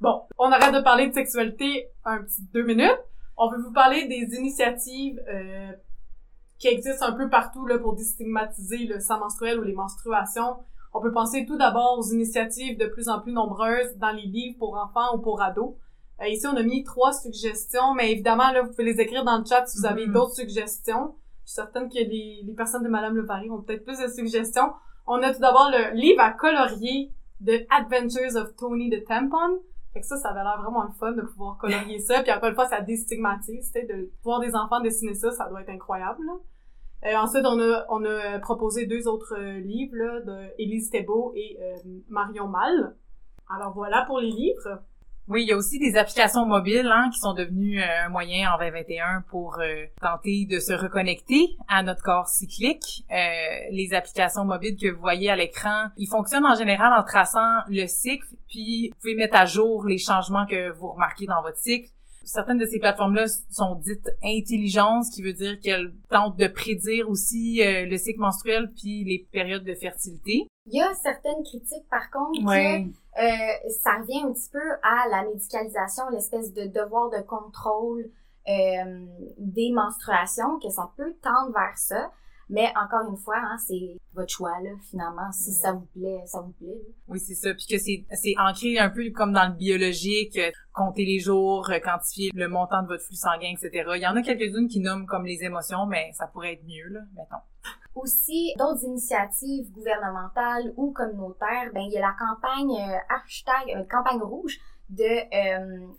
bon, 0.00 0.22
on 0.38 0.50
arrête 0.50 0.74
de 0.74 0.80
parler 0.80 1.08
de 1.08 1.14
sexualité 1.14 1.88
un 2.04 2.22
petit 2.22 2.42
deux 2.52 2.64
minutes. 2.64 3.00
On 3.36 3.50
veut 3.50 3.60
vous 3.62 3.72
parler 3.72 4.06
des 4.06 4.36
initiatives 4.36 5.20
euh, 5.28 5.72
qui 6.58 6.68
existent 6.68 7.06
un 7.06 7.12
peu 7.12 7.28
partout 7.28 7.66
là, 7.66 7.78
pour 7.78 7.94
déstigmatiser 7.96 8.86
le 8.86 9.00
sang 9.00 9.18
menstruel 9.18 9.58
ou 9.58 9.62
les 9.62 9.72
menstruations. 9.72 10.56
On 10.92 11.00
peut 11.00 11.12
penser 11.12 11.46
tout 11.46 11.56
d'abord 11.56 11.98
aux 11.98 12.12
initiatives 12.12 12.78
de 12.78 12.86
plus 12.86 13.08
en 13.08 13.20
plus 13.20 13.32
nombreuses 13.32 13.96
dans 13.96 14.10
les 14.10 14.26
livres 14.26 14.58
pour 14.58 14.76
enfants 14.76 15.16
ou 15.16 15.18
pour 15.18 15.40
ados. 15.40 15.74
Euh, 16.20 16.28
ici, 16.28 16.46
on 16.46 16.56
a 16.56 16.62
mis 16.62 16.84
trois 16.84 17.12
suggestions, 17.12 17.94
mais 17.94 18.12
évidemment, 18.12 18.50
là, 18.52 18.62
vous 18.62 18.70
pouvez 18.70 18.84
les 18.84 19.00
écrire 19.00 19.24
dans 19.24 19.38
le 19.38 19.44
chat 19.44 19.66
si 19.66 19.78
vous 19.78 19.86
avez 19.86 20.06
mm-hmm. 20.06 20.12
d'autres 20.12 20.34
suggestions. 20.34 21.14
Je 21.44 21.52
suis 21.52 21.54
certaine 21.54 21.88
que 21.88 21.94
les, 21.94 22.42
les 22.44 22.54
personnes 22.54 22.82
de 22.82 22.88
Madame 22.88 23.16
Lepari 23.16 23.50
ont 23.50 23.62
peut-être 23.62 23.84
plus 23.84 23.98
de 23.98 24.08
suggestions. 24.08 24.72
On 25.06 25.22
a 25.22 25.32
tout 25.32 25.40
d'abord 25.40 25.70
le 25.70 25.96
livre 25.96 26.20
à 26.20 26.32
colorier 26.32 27.12
de 27.40 27.64
Adventures 27.70 28.36
of 28.36 28.54
Tony 28.56 28.90
the 28.90 29.04
Tampon. 29.04 29.60
Fait 29.92 30.00
que 30.00 30.06
ça, 30.06 30.16
ça 30.16 30.28
avait 30.28 30.42
l'air 30.42 30.60
vraiment 30.62 30.84
le 30.84 30.92
fun 30.92 31.12
de 31.12 31.22
pouvoir 31.22 31.56
colorier 31.56 31.98
ça. 32.00 32.22
Puis 32.22 32.32
encore 32.32 32.50
une 32.50 32.54
fois, 32.54 32.68
ça 32.68 32.80
déstigmatise, 32.80 33.72
de 33.72 34.10
voir 34.22 34.40
des 34.40 34.54
enfants 34.54 34.80
dessiner 34.80 35.14
ça, 35.14 35.30
ça 35.32 35.48
doit 35.48 35.62
être 35.62 35.70
incroyable. 35.70 36.24
Là. 36.26 36.34
Euh, 37.06 37.16
ensuite, 37.16 37.46
on 37.46 37.58
a, 37.60 37.86
on 37.88 38.04
a 38.04 38.38
proposé 38.40 38.86
deux 38.86 39.08
autres 39.08 39.34
euh, 39.38 39.58
livres 39.60 39.96
là, 39.96 40.20
de 40.20 40.48
Élise 40.58 40.90
Thébault 40.90 41.32
et 41.34 41.56
euh, 41.60 41.76
Marion 42.08 42.46
Mal. 42.46 42.94
Alors 43.48 43.72
voilà 43.74 44.04
pour 44.06 44.20
les 44.20 44.30
livres. 44.30 44.82
Oui, 45.28 45.44
il 45.44 45.48
y 45.48 45.52
a 45.52 45.56
aussi 45.56 45.78
des 45.78 45.96
applications 45.96 46.44
mobiles 46.44 46.90
hein, 46.92 47.08
qui 47.12 47.20
sont 47.20 47.34
devenues 47.34 47.80
un 47.80 48.08
moyen 48.08 48.52
en 48.52 48.58
2021 48.58 49.24
pour 49.30 49.60
tenter 50.00 50.44
de 50.50 50.58
se 50.58 50.72
reconnecter 50.72 51.56
à 51.68 51.84
notre 51.84 52.02
corps 52.02 52.26
cyclique. 52.26 53.04
les 53.10 53.90
applications 53.92 54.44
mobiles 54.44 54.76
que 54.76 54.88
vous 54.88 55.00
voyez 55.00 55.30
à 55.30 55.36
l'écran, 55.36 55.86
ils 55.96 56.08
fonctionnent 56.08 56.46
en 56.46 56.56
général 56.56 56.92
en 56.98 57.04
traçant 57.04 57.60
le 57.68 57.86
cycle, 57.86 58.26
puis 58.48 58.88
vous 58.88 59.00
pouvez 59.00 59.14
mettre 59.14 59.36
à 59.36 59.46
jour 59.46 59.84
les 59.84 59.98
changements 59.98 60.46
que 60.46 60.70
vous 60.72 60.90
remarquez 60.90 61.26
dans 61.26 61.42
votre 61.42 61.58
cycle 61.58 61.90
certaines 62.30 62.58
de 62.58 62.66
ces 62.66 62.78
plateformes-là 62.78 63.26
sont 63.50 63.74
dites 63.76 64.08
intelligentes, 64.22 65.04
ce 65.04 65.10
qui 65.10 65.22
veut 65.22 65.32
dire 65.32 65.58
qu'elles 65.60 65.92
tentent 66.08 66.36
de 66.36 66.46
prédire 66.46 67.10
aussi 67.10 67.62
euh, 67.62 67.86
le 67.86 67.96
cycle 67.96 68.20
menstruel 68.20 68.70
puis 68.72 69.04
les 69.04 69.26
périodes 69.32 69.64
de 69.64 69.74
fertilité. 69.74 70.46
Il 70.66 70.78
y 70.78 70.80
a 70.80 70.92
certaines 70.94 71.42
critiques, 71.44 71.88
par 71.90 72.10
contre, 72.10 72.40
que 72.40 72.82
euh, 72.82 73.70
ça 73.82 73.96
revient 73.98 74.22
un 74.24 74.32
petit 74.32 74.50
peu 74.52 74.70
à 74.82 75.08
la 75.10 75.24
médicalisation, 75.24 76.04
l'espèce 76.10 76.52
de 76.52 76.66
devoir 76.66 77.10
de 77.10 77.20
contrôle 77.22 78.08
euh, 78.48 79.06
des 79.38 79.70
menstruations, 79.72 80.58
que 80.60 80.70
ça 80.70 80.90
peut 80.96 81.14
tendre 81.22 81.52
vers 81.52 81.76
ça. 81.76 82.12
Mais 82.50 82.72
encore 82.76 83.08
une 83.08 83.16
fois, 83.16 83.36
hein, 83.36 83.56
c'est 83.58 83.96
votre 84.12 84.32
choix, 84.32 84.60
là, 84.60 84.70
finalement. 84.90 85.30
Si 85.30 85.52
ça 85.52 85.72
vous 85.72 85.86
plaît, 85.94 86.20
ça 86.26 86.40
vous 86.40 86.50
plaît. 86.50 86.82
Oui, 87.06 87.20
c'est 87.20 87.36
ça. 87.36 87.54
Puis 87.54 87.66
que 87.70 87.78
c'est, 87.78 88.04
c'est 88.12 88.34
ancré 88.38 88.76
un 88.76 88.90
peu 88.90 89.08
comme 89.14 89.32
dans 89.32 89.46
le 89.46 89.54
biologique, 89.54 90.36
euh, 90.36 90.50
compter 90.72 91.04
les 91.04 91.20
jours, 91.20 91.70
euh, 91.70 91.78
quantifier 91.78 92.30
le 92.34 92.48
montant 92.48 92.82
de 92.82 92.88
votre 92.88 93.04
flux 93.04 93.14
sanguin, 93.14 93.54
etc. 93.56 93.88
Il 93.94 94.02
y 94.02 94.06
en 94.06 94.16
a 94.16 94.22
quelques-unes 94.22 94.66
qui 94.66 94.80
nomment 94.80 95.06
comme 95.06 95.26
les 95.26 95.44
émotions, 95.44 95.86
mais 95.86 96.10
ça 96.12 96.26
pourrait 96.26 96.54
être 96.54 96.64
mieux, 96.64 96.88
là, 96.88 97.00
mettons. 97.14 97.36
Aussi, 97.94 98.52
d'autres 98.58 98.82
initiatives 98.82 99.70
gouvernementales 99.70 100.72
ou 100.76 100.90
communautaires, 100.90 101.70
ben 101.72 101.82
il 101.82 101.92
y 101.92 101.98
a 101.98 102.00
la 102.00 102.16
campagne 102.18 102.72
euh, 102.72 103.14
hashtag 103.14 103.88
campagne 103.88 104.22
rouge 104.22 104.58
de 104.88 105.04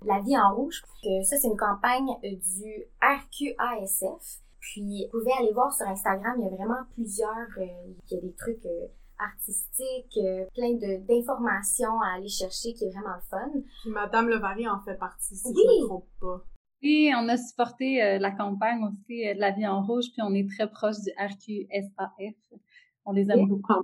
la 0.06 0.20
vie 0.20 0.38
en 0.38 0.54
rouge. 0.54 0.84
ça, 1.24 1.38
c'est 1.38 1.48
une 1.48 1.56
campagne 1.56 2.10
du 2.22 2.84
RQASF 3.02 4.42
puis, 4.62 5.08
vous 5.12 5.20
pouvez 5.20 5.32
aller 5.40 5.52
voir 5.54 5.74
sur 5.74 5.86
Instagram, 5.88 6.36
il 6.40 6.44
y 6.46 6.48
a 6.48 6.56
vraiment 6.56 6.84
plusieurs, 6.94 7.50
euh, 7.58 7.66
il 8.10 8.14
y 8.16 8.18
a 8.18 8.22
des 8.22 8.34
trucs 8.36 8.66
euh, 8.66 8.88
artistique, 9.20 10.18
euh, 10.18 10.46
plein 10.56 10.74
de 10.74 11.06
d'informations 11.08 12.00
à 12.02 12.16
aller 12.18 12.28
chercher 12.30 12.74
qui 12.74 12.86
est 12.86 12.90
vraiment 12.92 13.16
le 13.16 13.22
fun. 13.30 13.52
Puis 13.82 13.92
Madame 13.92 14.30
Levary 14.30 14.68
en 14.68 14.80
fait 14.82 14.96
partie, 14.96 15.36
si 15.36 15.48
Oui. 15.48 15.54
je 15.78 15.82
me 15.84 15.88
trompe 15.88 16.08
pas. 16.20 16.42
Et 16.84 17.12
on 17.16 17.28
a 17.30 17.38
supporté 17.38 18.02
euh, 18.04 18.18
la 18.18 18.32
campagne 18.32 18.84
aussi 18.84 19.28
euh, 19.28 19.36
de 19.36 19.40
la 19.40 19.52
vie 19.52 19.68
en 19.68 19.84
rouge, 19.84 20.06
puis 20.14 20.22
on 20.24 20.34
est 20.34 20.48
très 20.50 20.68
proche 20.70 20.96
du 21.02 21.12
RQSAF. 21.20 22.34
On 23.06 23.12
les 23.12 23.30
aime 23.30 23.48
beaucoup. 23.48 23.74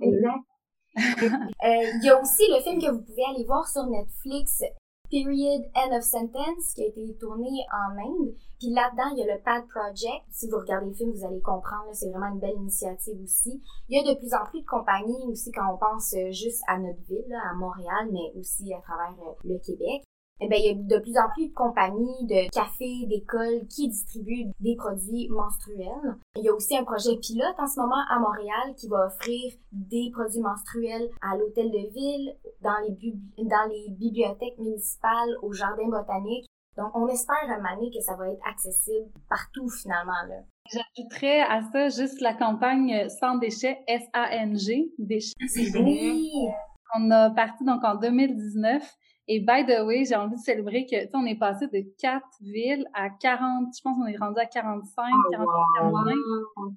Euh, 0.96 1.68
Il 2.00 2.04
y 2.04 2.08
a 2.08 2.20
aussi 2.20 2.42
le 2.50 2.60
film 2.60 2.80
que 2.80 2.90
vous 2.90 3.02
pouvez 3.02 3.22
aller 3.32 3.44
voir 3.44 3.68
sur 3.68 3.84
Netflix, 3.86 4.62
Period 5.10 5.64
End 5.74 5.96
of 5.96 6.02
Sentence, 6.02 6.74
qui 6.74 6.82
a 6.82 6.86
été 6.86 7.16
tourné 7.18 7.48
en 7.72 7.96
Inde. 7.98 8.34
Puis 8.58 8.70
là-dedans, 8.70 9.10
il 9.12 9.18
y 9.18 9.22
a 9.22 9.34
le 9.34 9.40
Pad 9.42 9.66
Project. 9.68 10.24
Si 10.30 10.48
vous 10.48 10.58
regardez 10.58 10.88
le 10.88 10.94
film, 10.94 11.12
vous 11.12 11.24
allez 11.24 11.40
comprendre. 11.40 11.88
C'est 11.92 12.10
vraiment 12.10 12.32
une 12.32 12.40
belle 12.40 12.56
initiative 12.56 13.20
aussi. 13.22 13.62
Il 13.88 13.96
y 13.96 14.00
a 14.00 14.12
de 14.12 14.18
plus 14.18 14.34
en 14.34 14.44
plus 14.50 14.60
de 14.60 14.66
compagnies 14.66 15.26
aussi 15.28 15.52
quand 15.52 15.72
on 15.72 15.78
pense 15.78 16.12
euh, 16.14 16.30
juste 16.32 16.62
à 16.66 16.78
notre 16.78 17.00
ville, 17.08 17.24
là, 17.28 17.40
à 17.50 17.54
Montréal, 17.54 18.08
mais 18.12 18.32
aussi 18.38 18.72
à 18.74 18.80
travers 18.80 19.14
euh, 19.26 19.32
le 19.44 19.58
Québec. 19.58 20.02
Eh 20.40 20.48
ben, 20.48 20.56
il 20.58 20.66
y 20.66 20.70
a 20.70 20.74
de 20.74 21.02
plus 21.02 21.18
en 21.18 21.28
plus 21.34 21.48
de 21.48 21.54
compagnies, 21.54 22.26
de 22.26 22.48
cafés, 22.50 23.06
d'écoles 23.06 23.66
qui 23.68 23.88
distribuent 23.88 24.52
des 24.60 24.76
produits 24.76 25.28
menstruels. 25.30 26.16
Il 26.36 26.44
y 26.44 26.48
a 26.48 26.54
aussi 26.54 26.76
un 26.76 26.84
projet 26.84 27.16
pilote 27.16 27.56
en 27.58 27.66
ce 27.66 27.80
moment 27.80 28.02
à 28.08 28.18
Montréal 28.20 28.74
qui 28.76 28.86
va 28.88 29.06
offrir 29.06 29.52
des 29.72 30.10
produits 30.12 30.40
menstruels 30.40 31.08
à 31.22 31.36
l'hôtel 31.36 31.70
de 31.72 31.92
ville, 31.92 32.36
dans 32.62 32.78
les, 32.86 32.92
bub- 32.92 33.48
dans 33.48 33.68
les 33.68 33.90
bibliothèques 33.90 34.58
municipales, 34.58 35.30
au 35.42 35.52
jardin 35.52 35.88
botanique. 35.88 36.46
Donc, 36.76 36.92
on 36.94 37.08
espère 37.08 37.34
un 37.48 37.64
année 37.64 37.90
que 37.92 38.00
ça 38.00 38.14
va 38.14 38.28
être 38.30 38.46
accessible 38.48 39.10
partout 39.28 39.68
finalement. 39.68 40.12
Là. 40.28 40.36
J'ajouterais 40.70 41.40
à 41.40 41.62
ça 41.72 41.88
juste 41.88 42.20
la 42.20 42.34
campagne 42.34 42.94
euh, 42.94 43.08
Sans 43.08 43.36
déchets, 43.38 43.80
S-A-N-G, 43.88 44.92
déchets. 44.98 45.34
Oui! 45.82 46.30
On 46.96 47.10
a 47.10 47.30
parti 47.30 47.64
donc 47.64 47.82
en 47.82 47.96
2019. 47.96 48.82
Et 49.30 49.40
by 49.40 49.66
the 49.66 49.84
way, 49.84 50.06
j'ai 50.06 50.16
envie 50.16 50.36
de 50.36 50.40
célébrer 50.40 50.86
que, 50.86 50.96
tu 50.96 51.02
sais, 51.02 51.10
on 51.12 51.26
est 51.26 51.38
passé 51.38 51.66
de 51.66 51.84
quatre 51.98 52.26
villes 52.40 52.86
à 52.94 53.10
40, 53.10 53.68
je 53.76 53.82
pense 53.82 53.98
qu'on 53.98 54.06
est 54.06 54.16
rendu 54.16 54.40
à 54.40 54.46
45, 54.46 55.04
48, 55.30 55.46
45 55.80 56.14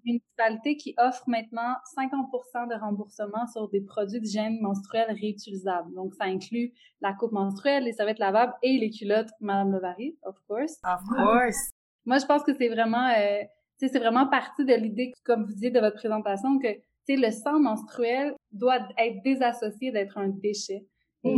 municipalités 0.03 0.75
qui 0.75 0.93
offrent 0.97 1.23
maintenant 1.27 1.75
50% 1.97 2.67
de 2.67 2.77
remboursement 2.77 3.47
sur 3.47 3.69
des 3.69 3.79
produits 3.79 4.19
d'hygiène 4.19 4.59
menstruelle 4.59 5.15
réutilisables. 5.17 5.93
Donc, 5.95 6.13
ça 6.15 6.25
inclut 6.25 6.73
la 6.99 7.13
coupe 7.13 7.31
menstruelle, 7.31 7.85
les 7.85 7.93
serviettes 7.93 8.19
lavables 8.19 8.53
et 8.61 8.77
les 8.77 8.89
culottes 8.89 9.31
Madame 9.39 9.71
Levary, 9.71 10.17
of 10.23 10.35
course. 10.45 10.77
Of 10.83 11.03
course. 11.07 11.71
Moi, 12.05 12.17
je 12.17 12.25
pense 12.25 12.43
que 12.43 12.53
c'est 12.53 12.67
vraiment, 12.67 13.07
euh, 13.17 13.43
tu 13.79 13.87
sais, 13.87 13.93
c'est 13.93 13.99
vraiment 13.99 14.27
partie 14.27 14.65
de 14.65 14.73
l'idée, 14.73 15.13
comme 15.23 15.45
vous 15.45 15.53
disiez 15.53 15.71
de 15.71 15.79
votre 15.79 15.95
présentation, 15.95 16.59
que, 16.59 16.73
tu 16.73 16.81
sais, 17.05 17.15
le 17.15 17.31
sang 17.31 17.61
menstruel 17.61 18.35
doit 18.51 18.79
être 18.97 19.23
désassocié 19.23 19.93
d'être 19.93 20.17
un 20.17 20.27
déchet. 20.27 20.85
Et 21.23 21.37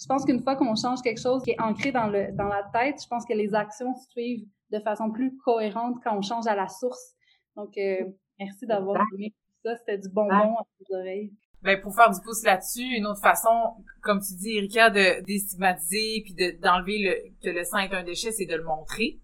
je 0.00 0.06
pense 0.06 0.24
qu'une 0.24 0.42
fois 0.42 0.56
qu'on 0.56 0.74
change 0.74 1.02
quelque 1.02 1.20
chose 1.20 1.42
qui 1.42 1.50
est 1.50 1.60
ancré 1.60 1.92
dans 1.92 2.08
le 2.08 2.32
dans 2.32 2.48
la 2.48 2.64
tête, 2.72 3.00
je 3.02 3.08
pense 3.08 3.24
que 3.24 3.32
les 3.32 3.54
actions 3.54 3.94
suivent 4.10 4.46
de 4.70 4.80
façon 4.80 5.10
plus 5.10 5.36
cohérente 5.44 5.96
quand 6.02 6.16
on 6.16 6.22
change 6.22 6.46
à 6.46 6.56
la 6.56 6.68
source. 6.68 7.14
Donc, 7.56 7.76
euh, 7.78 8.04
merci 8.38 8.66
d'avoir 8.66 9.02
donné 9.12 9.30
tout 9.30 9.68
ça. 9.68 9.76
C'était 9.76 9.98
du 9.98 10.08
bonbon 10.08 10.56
à 10.56 10.62
vos 10.62 10.96
oreilles. 10.96 11.32
Ben, 11.62 11.80
pour 11.80 11.94
faire 11.94 12.10
du 12.10 12.20
pouce 12.20 12.42
là-dessus, 12.42 12.82
une 12.82 13.06
autre 13.06 13.22
façon, 13.22 13.76
comme 14.02 14.20
tu 14.20 14.34
dis, 14.34 14.58
Erika, 14.58 14.90
de 14.90 15.24
déstigmatiser 15.24 16.22
puis 16.22 16.34
de, 16.34 16.60
d'enlever 16.60 16.98
le, 16.98 17.14
que 17.42 17.48
le 17.48 17.64
sang 17.64 17.78
est 17.78 17.94
un 17.94 18.02
déchet, 18.02 18.32
c'est 18.32 18.44
de 18.44 18.56
le 18.56 18.64
montrer. 18.64 19.20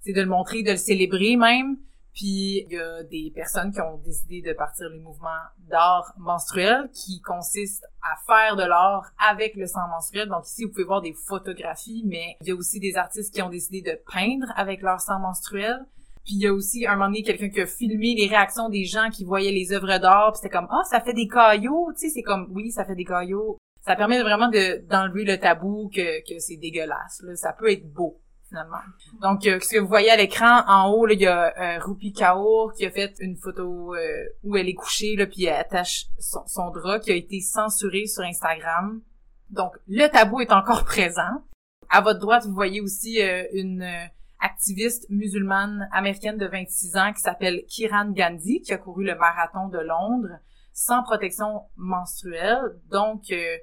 C'est 0.00 0.12
de 0.12 0.20
le 0.20 0.28
montrer, 0.28 0.62
de 0.62 0.72
le 0.72 0.76
célébrer 0.76 1.36
même. 1.36 1.76
Puis, 2.16 2.64
il 2.66 2.72
y 2.72 2.78
a 2.78 3.02
des 3.02 3.30
personnes 3.34 3.70
qui 3.72 3.80
ont 3.82 3.98
décidé 3.98 4.40
de 4.40 4.54
partir 4.54 4.88
le 4.88 4.98
mouvement 5.00 5.28
d'art 5.68 6.14
menstruel 6.16 6.88
qui 6.90 7.20
consiste 7.20 7.84
à 8.02 8.16
faire 8.26 8.56
de 8.56 8.62
l'art 8.62 9.12
avec 9.18 9.54
le 9.54 9.66
sang 9.66 9.86
menstruel. 9.90 10.26
Donc 10.30 10.46
ici, 10.46 10.64
vous 10.64 10.70
pouvez 10.70 10.84
voir 10.84 11.02
des 11.02 11.12
photographies, 11.12 12.04
mais 12.06 12.36
il 12.40 12.48
y 12.48 12.50
a 12.52 12.54
aussi 12.54 12.80
des 12.80 12.96
artistes 12.96 13.34
qui 13.34 13.42
ont 13.42 13.50
décidé 13.50 13.82
de 13.82 14.00
peindre 14.10 14.50
avec 14.56 14.80
leur 14.80 14.98
sang 14.98 15.20
menstruel. 15.20 15.84
Puis 16.24 16.36
il 16.36 16.40
y 16.40 16.46
a 16.46 16.54
aussi 16.54 16.86
un 16.86 16.94
moment 16.94 17.08
donné 17.08 17.22
quelqu'un 17.22 17.50
qui 17.50 17.60
a 17.60 17.66
filmé 17.66 18.14
les 18.14 18.28
réactions 18.28 18.70
des 18.70 18.84
gens 18.84 19.10
qui 19.10 19.26
voyaient 19.26 19.52
les 19.52 19.72
œuvres 19.72 19.98
d'art, 19.98 20.32
puis 20.32 20.40
c'était 20.42 20.56
comme 20.56 20.68
ah 20.70 20.82
ça 20.90 21.00
fait 21.02 21.12
des 21.12 21.28
caillots, 21.28 21.92
tu 21.92 22.00
sais 22.00 22.14
c'est 22.14 22.22
comme 22.22 22.48
oui 22.50 22.72
ça 22.72 22.84
fait 22.84 22.96
des 22.96 23.04
caillots. 23.04 23.58
Ça 23.82 23.94
permet 23.94 24.20
vraiment 24.22 24.48
de 24.48 24.84
d'enlever 24.88 25.24
le 25.24 25.38
tabou 25.38 25.88
que 25.94 26.26
que 26.28 26.40
c'est 26.40 26.56
dégueulasse. 26.56 27.22
Là. 27.22 27.36
Ça 27.36 27.52
peut 27.52 27.70
être 27.70 27.86
beau 27.92 28.20
finalement. 28.48 28.78
Donc 29.20 29.46
euh, 29.46 29.58
ce 29.60 29.74
que 29.74 29.80
vous 29.80 29.88
voyez 29.88 30.10
à 30.10 30.16
l'écran 30.16 30.62
en 30.66 30.90
haut 30.90 31.06
là 31.06 31.14
il 31.14 31.20
y 31.20 31.26
a 31.26 31.52
euh, 31.58 31.78
Rupi 31.80 32.12
Kaur 32.12 32.72
qui 32.74 32.86
a 32.86 32.90
fait 32.90 33.14
une 33.20 33.36
photo 33.36 33.94
euh, 33.94 33.98
où 34.44 34.56
elle 34.56 34.68
est 34.68 34.74
couchée 34.74 35.16
là 35.16 35.26
puis 35.26 35.44
elle 35.44 35.60
attache 35.60 36.06
son, 36.18 36.46
son 36.46 36.70
drap 36.70 37.00
qui 37.00 37.10
a 37.10 37.14
été 37.14 37.40
censuré 37.40 38.06
sur 38.06 38.22
Instagram. 38.22 39.02
Donc 39.50 39.72
le 39.86 40.06
tabou 40.08 40.40
est 40.40 40.52
encore 40.52 40.84
présent. 40.86 41.44
À 41.88 42.00
votre 42.00 42.20
droite 42.20 42.46
vous 42.46 42.54
voyez 42.54 42.80
aussi 42.80 43.20
euh, 43.20 43.44
une 43.52 43.82
euh, 43.82 44.06
activiste 44.40 45.06
musulmane 45.10 45.88
américaine 45.92 46.36
de 46.36 46.46
26 46.46 46.96
ans 46.96 47.12
qui 47.12 47.20
s'appelle 47.20 47.64
Kiran 47.68 48.10
Gandhi, 48.10 48.60
qui 48.60 48.72
a 48.72 48.78
couru 48.78 49.04
le 49.04 49.16
marathon 49.16 49.68
de 49.68 49.78
Londres 49.78 50.38
sans 50.76 51.02
protection 51.02 51.62
menstruelle. 51.76 52.78
Donc, 52.90 53.30
euh, 53.30 53.56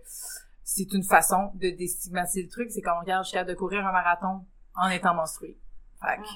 c'est 0.63 0.91
une 0.93 1.03
façon 1.03 1.51
de 1.55 1.69
déstigmatiser 1.69 2.43
le 2.43 2.49
truc. 2.49 2.71
C'est 2.71 2.81
quand 2.81 2.97
on 2.97 3.01
regarde, 3.01 3.23
je 3.23 3.29
suis 3.29 3.45
de 3.45 3.53
courir 3.53 3.85
un 3.85 3.91
marathon 3.91 4.45
en 4.75 4.89
étant 4.89 5.13
menstruée. 5.13 5.57
Fait 6.01 6.17
que, 6.21 6.27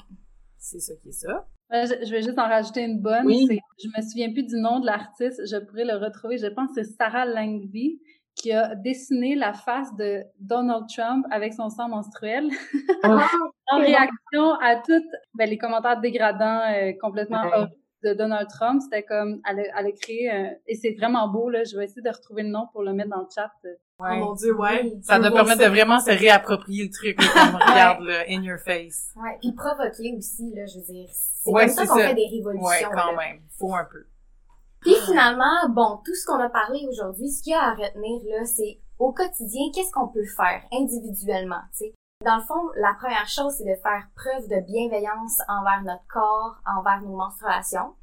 c'est 0.56 0.80
ça 0.80 0.94
qui 0.96 1.08
est 1.10 1.12
ça. 1.12 1.46
Euh, 1.72 1.84
Je, 1.86 2.06
je 2.06 2.10
vais 2.10 2.22
juste 2.22 2.38
en 2.38 2.48
rajouter 2.48 2.82
une 2.82 3.00
bonne. 3.00 3.26
Oui. 3.26 3.46
C'est- 3.48 3.58
Je 3.82 3.88
me 3.96 4.02
souviens 4.02 4.32
plus 4.32 4.44
du 4.44 4.56
nom 4.56 4.80
de 4.80 4.86
l'artiste. 4.86 5.40
Je 5.46 5.56
pourrais 5.58 5.84
le 5.84 5.96
retrouver. 5.96 6.38
Je 6.38 6.46
pense 6.46 6.68
que 6.74 6.82
c'est 6.82 6.92
Sarah 6.96 7.26
Langby 7.26 8.00
qui 8.34 8.52
a 8.52 8.74
dessiné 8.76 9.34
la 9.34 9.52
face 9.52 9.94
de 9.96 10.22
Donald 10.38 10.86
Trump 10.88 11.26
avec 11.30 11.52
son 11.54 11.68
sang 11.70 11.88
menstruel 11.88 12.48
Ah, 13.02 13.26
en 13.72 13.78
c'est 13.80 13.86
réaction 13.86 14.52
à 14.62 14.76
toutes 14.76 15.10
ben, 15.34 15.50
les 15.50 15.58
commentaires 15.58 16.00
dégradants 16.00 16.62
euh, 16.72 16.92
complètement 17.00 17.42
Ouais. 17.42 17.52
horribles 17.52 17.72
de 18.04 18.14
Donald 18.14 18.48
Trump. 18.48 18.80
C'était 18.80 19.02
comme, 19.02 19.40
elle 19.48 19.58
a, 19.60 19.80
elle 19.80 19.86
a 19.86 19.92
créé, 19.92 20.30
un- 20.30 20.52
et 20.68 20.76
c'est 20.76 20.92
vraiment 20.92 21.28
beau, 21.28 21.50
là. 21.50 21.64
Je 21.64 21.76
vais 21.76 21.84
essayer 21.84 22.00
de 22.02 22.08
retrouver 22.10 22.44
le 22.44 22.50
nom 22.50 22.68
pour 22.72 22.82
le 22.84 22.92
mettre 22.94 23.10
dans 23.10 23.22
le 23.22 23.26
chat. 23.34 23.50
Oh 24.00 24.04
mon 24.14 24.34
dieu, 24.34 24.54
ouais. 24.56 24.82
Oui. 24.84 25.00
Ça 25.02 25.18
permettre 25.18 25.60
ça. 25.60 25.64
de 25.68 25.70
vraiment 25.74 25.98
se 26.00 26.10
réapproprier 26.10 26.84
le 26.84 26.90
truc, 26.90 27.16
comme 27.16 27.54
regarde, 27.60 28.04
là, 28.04 28.22
in 28.28 28.42
your 28.42 28.58
face. 28.58 29.10
Ouais, 29.16 29.36
puis 29.40 29.52
provoquer 29.52 30.14
aussi, 30.16 30.52
là, 30.54 30.66
je 30.66 30.78
veux 30.78 30.84
dire. 30.84 31.08
C'est 31.10 31.50
Ouais, 31.50 31.66
comme 31.66 31.74
ça 31.74 31.86
qu'on 31.86 31.96
fait 31.96 32.14
des 32.14 32.22
Ouais, 32.22 32.36
révolutions. 32.36 32.90
quand 32.92 33.12
là. 33.12 33.16
même. 33.16 33.40
Faut 33.58 33.74
un 33.74 33.84
peu. 33.84 34.04
Puis 34.82 34.94
finalement, 35.04 35.68
bon, 35.70 36.00
tout 36.04 36.14
ce 36.14 36.24
qu'on 36.26 36.38
a 36.38 36.48
parlé 36.48 36.86
aujourd'hui, 36.88 37.28
ce 37.28 37.42
qu'il 37.42 37.52
y 37.52 37.54
a 37.56 37.62
à 37.62 37.74
retenir, 37.74 38.20
là, 38.30 38.44
c'est 38.46 38.78
au 39.00 39.12
quotidien, 39.12 39.62
qu'est-ce 39.74 39.90
qu'on 39.92 40.08
peut 40.08 40.24
faire 40.24 40.62
individuellement, 40.72 41.60
tu 41.72 41.86
sais? 41.86 41.92
Dans 42.24 42.36
le 42.36 42.42
fond, 42.42 42.60
la 42.76 42.94
première 42.98 43.26
chose, 43.28 43.54
c'est 43.58 43.64
de 43.64 43.76
faire 43.80 44.08
preuve 44.16 44.48
de 44.48 44.60
bienveillance 44.66 45.38
envers 45.48 45.82
notre 45.84 46.06
corps, 46.08 46.56
envers 46.66 47.00
nos 47.02 47.16
menstruations, 47.16 47.94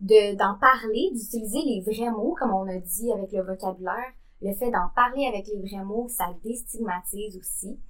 de 0.00 0.36
d'en 0.36 0.54
parler, 0.58 1.10
d'utiliser 1.12 1.60
les 1.66 1.82
vrais 1.82 2.10
mots, 2.10 2.34
comme 2.38 2.52
on 2.54 2.66
a 2.68 2.78
dit 2.78 3.12
avec 3.12 3.30
le 3.32 3.42
vocabulaire. 3.42 4.12
Le 4.40 4.54
fait 4.54 4.70
d'en 4.70 4.88
parler 4.94 5.26
avec 5.26 5.46
les 5.48 5.60
vrais 5.60 5.84
mots, 5.84 6.08
ça 6.08 6.32
déstigmatise 6.44 7.36
aussi. 7.36 7.80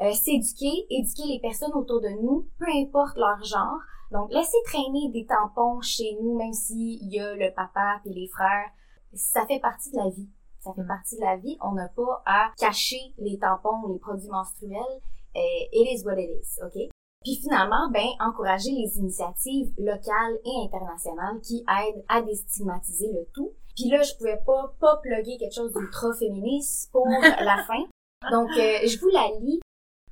Euh, 0.00 0.12
s'éduquer, 0.12 0.86
éduquer 0.88 1.24
les 1.26 1.40
personnes 1.40 1.74
autour 1.74 2.00
de 2.00 2.08
nous, 2.22 2.48
peu 2.58 2.66
importe 2.74 3.16
leur 3.16 3.42
genre. 3.44 3.80
Donc, 4.10 4.32
laisser 4.32 4.56
traîner 4.64 5.10
des 5.12 5.26
tampons 5.26 5.80
chez 5.82 6.16
nous, 6.20 6.36
même 6.36 6.52
s'il 6.52 7.06
y 7.12 7.20
a 7.20 7.34
le 7.34 7.52
papa 7.54 8.00
et 8.06 8.10
les 8.10 8.28
frères, 8.28 8.70
ça 9.12 9.44
fait 9.46 9.60
partie 9.60 9.90
de 9.90 9.98
la 9.98 10.08
vie. 10.08 10.28
Ça 10.60 10.72
fait 10.74 10.86
partie 10.86 11.16
de 11.16 11.20
la 11.20 11.36
vie. 11.36 11.56
On 11.60 11.72
n'a 11.72 11.88
pas 11.88 12.22
à 12.26 12.50
cacher 12.58 13.14
les 13.18 13.38
tampons 13.38 13.86
les 13.88 13.98
produits 13.98 14.28
menstruels. 14.28 15.00
Euh, 15.36 15.40
it 15.72 15.98
is 15.98 16.04
what 16.04 16.18
it 16.18 16.30
is, 16.30 16.58
OK? 16.62 16.90
Puis 17.22 17.36
finalement, 17.36 17.90
ben, 17.90 18.08
encourager 18.20 18.70
les 18.70 18.98
initiatives 18.98 19.72
locales 19.78 20.38
et 20.44 20.64
internationales 20.64 21.40
qui 21.42 21.64
aident 21.68 22.04
à 22.08 22.22
déstigmatiser 22.22 23.12
le 23.12 23.26
tout. 23.34 23.52
Puis 23.74 23.88
là, 23.88 24.02
je 24.02 24.14
pouvais 24.16 24.40
pas, 24.44 24.74
pas 24.80 24.96
plugger 25.02 25.36
quelque 25.38 25.54
chose 25.54 25.72
d'ultra 25.72 26.12
féministe 26.14 26.90
pour 26.92 27.06
la 27.22 27.64
fin. 27.64 27.84
Donc, 28.30 28.50
euh, 28.50 28.86
je 28.86 28.98
vous 29.00 29.08
la 29.08 29.28
lis. 29.40 29.60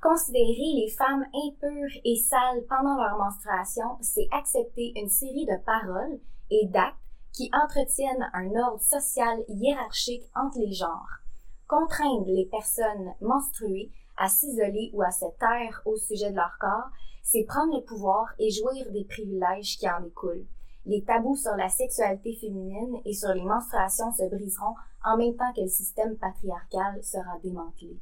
Considérer 0.01 0.73
les 0.75 0.89
femmes 0.97 1.25
impures 1.33 1.99
et 2.05 2.15
sales 2.15 2.63
pendant 2.69 2.95
leur 2.95 3.17
menstruation, 3.17 3.97
c'est 4.01 4.29
accepter 4.31 4.93
une 4.95 5.09
série 5.09 5.45
de 5.45 5.61
paroles 5.65 6.19
et 6.49 6.67
d'actes 6.67 6.95
qui 7.33 7.49
entretiennent 7.53 8.29
un 8.33 8.49
ordre 8.55 8.81
social 8.81 9.43
hiérarchique 9.49 10.23
entre 10.35 10.59
les 10.59 10.71
genres. 10.71 11.19
Contraindre 11.67 12.27
les 12.27 12.45
personnes 12.45 13.13
menstruées 13.21 13.91
à 14.17 14.29
s'isoler 14.29 14.89
ou 14.93 15.01
à 15.01 15.11
se 15.11 15.25
taire 15.37 15.81
au 15.85 15.95
sujet 15.97 16.31
de 16.31 16.35
leur 16.35 16.57
corps, 16.59 16.89
c'est 17.21 17.45
prendre 17.45 17.75
le 17.75 17.83
pouvoir 17.83 18.25
et 18.39 18.49
jouir 18.49 18.91
des 18.91 19.05
privilèges 19.05 19.77
qui 19.77 19.89
en 19.89 20.01
découlent. 20.01 20.47
Les 20.85 21.03
tabous 21.03 21.35
sur 21.35 21.55
la 21.55 21.69
sexualité 21.69 22.35
féminine 22.39 22.97
et 23.05 23.13
sur 23.13 23.33
les 23.33 23.43
menstruations 23.43 24.11
se 24.11 24.27
briseront 24.29 24.75
en 25.05 25.17
même 25.17 25.35
temps 25.35 25.51
que 25.55 25.61
le 25.61 25.67
système 25.67 26.17
patriarcal 26.17 27.03
sera 27.03 27.37
démantelé. 27.43 27.97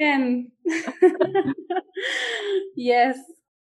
Man! 0.00 0.44
yes! 2.76 3.18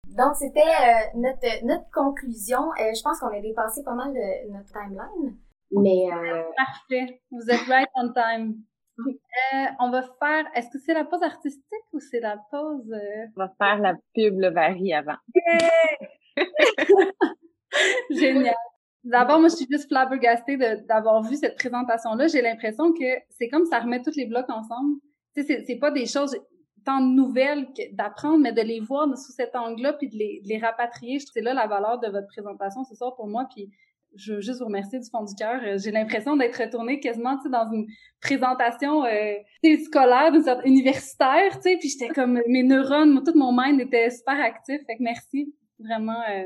Donc, 0.08 0.34
c'était 0.36 0.60
euh, 0.60 1.10
notre, 1.16 1.64
notre 1.64 1.90
conclusion. 1.90 2.70
Euh, 2.80 2.92
je 2.94 3.02
pense 3.02 3.18
qu'on 3.20 3.28
a 3.28 3.40
dépassé 3.40 3.82
pas 3.82 3.94
mal 3.94 4.12
de 4.12 4.52
notre 4.52 4.72
timeline. 4.72 5.36
Mais 5.70 6.12
euh, 6.12 6.42
Parfait. 6.56 7.20
Vous 7.30 7.48
êtes 7.48 7.66
right 7.68 7.88
on 7.94 8.12
time. 8.12 8.54
Euh, 8.98 9.66
on 9.80 9.90
va 9.90 10.02
faire, 10.02 10.44
est-ce 10.54 10.68
que 10.70 10.78
c'est 10.84 10.92
la 10.94 11.04
pause 11.04 11.22
artistique 11.22 11.86
ou 11.92 11.98
c'est 12.00 12.20
la 12.20 12.36
pause... 12.50 12.92
euh, 12.92 13.26
On 13.36 13.40
va 13.40 13.52
faire 13.58 13.78
la 13.78 13.94
pub 14.14 14.38
le 14.38 14.50
varie 14.50 14.92
avant. 14.92 15.16
Génial. 18.10 18.54
D'abord, 19.04 19.40
moi, 19.40 19.48
je 19.48 19.56
suis 19.56 19.66
juste 19.68 19.88
flabbergastée 19.88 20.56
d'avoir 20.56 21.22
vu 21.22 21.36
cette 21.36 21.56
présentation-là. 21.56 22.28
J'ai 22.28 22.40
l'impression 22.40 22.92
que 22.92 23.04
c'est 23.30 23.48
comme 23.48 23.64
ça 23.66 23.80
remet 23.80 24.00
tous 24.00 24.14
les 24.16 24.26
blocs 24.26 24.48
ensemble. 24.48 24.96
Tu 25.34 25.42
sais, 25.42 25.64
c'est- 25.66 25.76
pas 25.76 25.90
des 25.90 26.06
choses 26.06 26.36
tant 26.84 27.00
nouvelles 27.00 27.68
d'apprendre, 27.92 28.38
mais 28.38 28.52
de 28.52 28.60
les 28.62 28.80
voir 28.80 29.06
sous 29.16 29.32
cet 29.32 29.56
angle-là 29.56 29.92
puis 29.94 30.08
de 30.08 30.16
les, 30.16 30.40
de 30.44 30.48
les 30.48 30.58
rapatrier. 30.58 31.18
C'est 31.20 31.40
là 31.40 31.54
la 31.54 31.66
valeur 31.66 31.98
de 31.98 32.08
votre 32.08 32.26
présentation 32.28 32.84
ce 32.84 32.94
soir 32.94 33.14
pour 33.16 33.26
moi. 33.26 33.46
Puis 33.54 33.70
je 34.14 34.34
veux 34.34 34.40
juste 34.40 34.58
vous 34.60 34.66
remercier 34.66 34.98
du 35.00 35.08
fond 35.10 35.24
du 35.24 35.34
cœur. 35.34 35.60
Euh, 35.64 35.78
J'ai 35.78 35.90
l'impression 35.90 36.36
d'être 36.36 36.56
retournée 36.62 37.00
quasiment, 37.00 37.36
tu 37.38 37.44
sais, 37.44 37.48
dans 37.50 37.70
une 37.72 37.86
présentation 38.20 39.04
euh, 39.04 39.34
scolaire, 39.84 40.30
d'une 40.32 40.42
sorte 40.44 40.60
universitaire, 40.64 41.54
tu 41.56 41.62
sais. 41.62 41.76
Puis 41.78 41.88
j'étais 41.88 42.08
comme, 42.12 42.40
mes 42.46 42.62
neurones, 42.62 43.22
tout 43.24 43.32
mon 43.36 43.52
mind 43.56 43.80
était 43.80 44.10
super 44.10 44.40
actif. 44.40 44.80
Fait 44.86 44.96
que 44.96 45.02
merci. 45.02 45.54
Vraiment, 45.82 46.20
euh, 46.30 46.44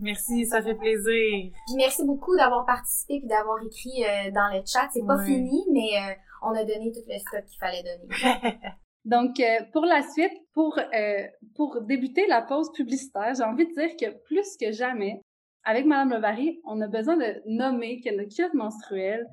Merci, 0.00 0.46
ça 0.46 0.62
fait 0.62 0.76
plaisir. 0.76 1.50
puis 1.66 1.74
merci 1.76 2.04
beaucoup 2.04 2.36
d'avoir 2.36 2.64
participé 2.64 3.18
puis 3.18 3.28
d'avoir 3.28 3.60
écrit 3.64 4.04
euh, 4.04 4.30
dans 4.30 4.48
le 4.52 4.62
chat. 4.64 4.88
C'est 4.92 5.04
pas 5.04 5.22
fini, 5.24 5.64
mais 5.72 5.88
euh, 5.96 6.14
on 6.42 6.50
a 6.50 6.64
donné 6.64 6.92
tout 6.92 7.00
le 7.08 7.18
stock 7.18 7.44
qu'il 7.44 7.58
fallait 7.58 7.82
donner. 7.82 8.58
Donc, 9.04 9.40
euh, 9.40 9.60
pour 9.72 9.84
la 9.84 10.02
suite, 10.02 10.32
pour, 10.52 10.78
euh, 10.78 11.26
pour 11.56 11.80
débuter 11.80 12.26
la 12.26 12.42
pause 12.42 12.70
publicitaire, 12.72 13.34
j'ai 13.34 13.42
envie 13.42 13.66
de 13.66 13.72
dire 13.72 13.96
que 13.96 14.16
plus 14.26 14.56
que 14.56 14.70
jamais, 14.70 15.20
avec 15.64 15.86
Madame 15.86 16.10
Levary, 16.10 16.60
on 16.64 16.80
a 16.80 16.86
besoin 16.86 17.16
de 17.16 17.42
nommer 17.46 18.00
que 18.00 18.14
notre 18.14 18.34
culotte 18.34 18.54
menstruelle, 18.54 19.26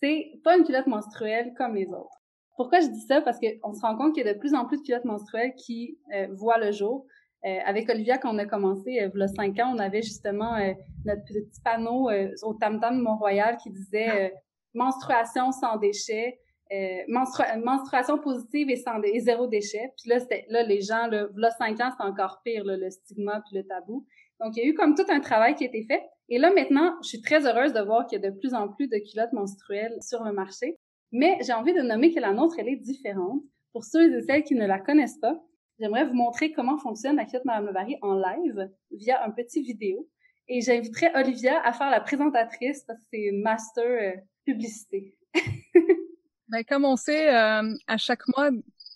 c'est 0.00 0.32
pas 0.44 0.56
une 0.56 0.64
culotte 0.64 0.86
menstruelle 0.86 1.54
comme 1.56 1.76
les 1.76 1.86
autres. 1.86 2.20
Pourquoi 2.56 2.80
je 2.80 2.88
dis 2.88 3.00
ça? 3.00 3.22
Parce 3.22 3.38
qu'on 3.38 3.72
se 3.72 3.80
rend 3.80 3.96
compte 3.96 4.14
qu'il 4.14 4.26
y 4.26 4.28
a 4.28 4.34
de 4.34 4.38
plus 4.38 4.54
en 4.54 4.66
plus 4.66 4.78
de 4.78 4.82
culottes 4.82 5.04
menstruelles 5.04 5.54
qui 5.54 5.98
euh, 6.14 6.26
voient 6.32 6.58
le 6.58 6.72
jour. 6.72 7.06
Euh, 7.46 7.58
avec 7.64 7.88
Olivia, 7.88 8.18
quand 8.18 8.34
on 8.34 8.38
a 8.38 8.44
commencé, 8.44 9.00
euh, 9.00 9.08
il 9.14 9.20
y 9.20 9.22
a 9.22 9.28
cinq 9.28 9.58
ans, 9.60 9.72
on 9.74 9.78
avait 9.78 10.02
justement 10.02 10.56
euh, 10.56 10.72
notre 11.06 11.24
petit 11.24 11.60
panneau 11.64 12.10
euh, 12.10 12.28
au 12.42 12.52
Tam-Tam 12.54 12.98
de 12.98 13.02
Mont-Royal 13.02 13.56
qui 13.56 13.70
disait 13.70 14.10
euh, 14.10 14.28
menstruation 14.74 15.50
sans 15.50 15.78
déchets, 15.78 16.38
euh, 16.70 16.98
menstrua- 17.08 17.58
menstruation 17.62 18.18
positive 18.18 18.68
et 18.68 18.76
sans 18.76 19.00
et 19.02 19.20
zéro 19.20 19.46
déchet. 19.46 19.90
Puis 19.96 20.10
là, 20.10 20.18
là 20.50 20.62
les 20.64 20.82
gens 20.82 21.06
là, 21.06 21.28
là 21.34 21.50
cinq 21.52 21.80
ans, 21.80 21.90
c'était 21.90 22.08
encore 22.08 22.40
pire 22.44 22.64
là, 22.64 22.76
le 22.76 22.90
stigma 22.90 23.42
puis 23.48 23.56
le 23.56 23.66
tabou. 23.66 24.04
Donc 24.38 24.56
il 24.56 24.62
y 24.62 24.66
a 24.66 24.68
eu 24.68 24.74
comme 24.74 24.94
tout 24.94 25.06
un 25.08 25.20
travail 25.20 25.54
qui 25.54 25.64
a 25.64 25.68
été 25.68 25.82
fait. 25.84 26.02
Et 26.28 26.38
là 26.38 26.52
maintenant, 26.52 26.94
je 27.02 27.08
suis 27.08 27.22
très 27.22 27.46
heureuse 27.46 27.72
de 27.72 27.80
voir 27.80 28.06
qu'il 28.06 28.20
y 28.20 28.26
a 28.26 28.30
de 28.30 28.38
plus 28.38 28.52
en 28.52 28.68
plus 28.68 28.86
de 28.86 28.98
culottes 29.10 29.32
menstruelles 29.32 29.96
sur 30.02 30.22
le 30.22 30.32
marché. 30.32 30.76
Mais 31.10 31.38
j'ai 31.40 31.54
envie 31.54 31.72
de 31.72 31.80
nommer 31.80 32.12
que 32.14 32.20
la 32.20 32.32
nôtre 32.34 32.56
elle 32.58 32.68
est 32.68 32.76
différente. 32.76 33.40
Pour 33.72 33.84
ceux 33.84 34.18
et 34.18 34.22
celles 34.22 34.42
qui 34.42 34.54
ne 34.54 34.66
la 34.66 34.78
connaissent 34.78 35.18
pas, 35.20 35.40
j'aimerais 35.80 36.04
vous 36.04 36.14
montrer 36.14 36.52
comment 36.52 36.78
fonctionne 36.78 37.16
la 37.16 37.24
culotte 37.24 37.44
Madame 37.44 37.66
Levary 37.66 37.96
en 38.02 38.14
live 38.14 38.70
via 38.92 39.24
un 39.24 39.30
petit 39.30 39.62
vidéo. 39.62 40.08
Et 40.48 40.60
j'inviterai 40.60 41.10
Olivia 41.14 41.60
à 41.64 41.72
faire 41.72 41.90
la 41.90 42.00
présentatrice 42.00 42.84
parce 42.86 43.00
que 43.00 43.06
c'est 43.12 43.30
master 43.32 43.84
euh, 43.84 44.20
publicité. 44.44 45.16
Ben, 46.48 46.64
comme 46.64 46.84
on 46.84 46.96
sait, 46.96 47.32
euh, 47.32 47.72
à 47.86 47.96
chaque 47.96 48.26
mois, 48.36 48.50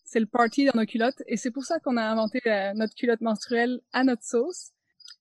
c'est 0.04 0.18
le 0.18 0.26
party 0.26 0.64
dans 0.64 0.80
nos 0.80 0.86
culottes 0.86 1.22
et 1.28 1.36
c'est 1.36 1.52
pour 1.52 1.62
ça 1.62 1.78
qu'on 1.78 1.96
a 1.96 2.02
inventé 2.02 2.40
euh, 2.46 2.72
notre 2.74 2.96
culotte 2.96 3.20
menstruelle 3.20 3.80
à 3.92 4.02
notre 4.02 4.24
sauce. 4.24 4.72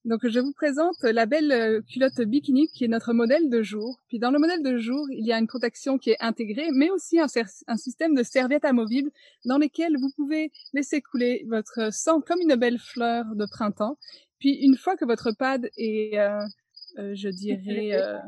Donc, 0.06 0.28
je 0.28 0.40
vous 0.40 0.52
présente 0.52 1.02
la 1.02 1.26
belle 1.26 1.52
euh, 1.52 1.82
culotte 1.82 2.20
bikini 2.22 2.68
qui 2.68 2.84
est 2.84 2.90
notre 2.90 3.14
modèle 3.14 3.50
de 3.50 3.62
jour. 3.62 4.02
Puis, 4.10 4.20
dans 4.20 4.32
le 4.32 4.40
modèle 4.40 4.62
de 4.62 4.78
jour, 4.78 5.08
il 5.12 5.26
y 5.26 5.32
a 5.32 5.40
une 5.40 5.48
protection 5.48 5.98
qui 5.98 6.12
est 6.12 6.18
intégrée, 6.20 6.68
mais 6.74 6.90
aussi 6.90 7.20
un, 7.20 7.28
système 7.78 8.14
de 8.14 8.24
serviettes 8.24 8.66
amovibles 8.66 9.12
dans 9.46 9.58
lesquelles 9.58 9.96
vous 9.98 10.10
pouvez 10.16 10.52
laisser 10.74 11.02
couler 11.02 11.46
votre 11.48 11.94
sang 11.94 12.20
comme 12.20 12.42
une 12.42 12.56
belle 12.56 12.80
fleur 12.80 13.26
de 13.36 13.46
printemps. 13.46 13.98
Puis, 14.40 14.56
une 14.56 14.76
fois 14.76 14.98
que 14.98 15.06
votre 15.06 15.32
pad 15.32 15.70
est, 15.78 16.20
euh, 16.20 16.42
euh, 17.00 17.14
je 17.16 17.30
dirais, 17.30 17.94
euh, 17.94 18.20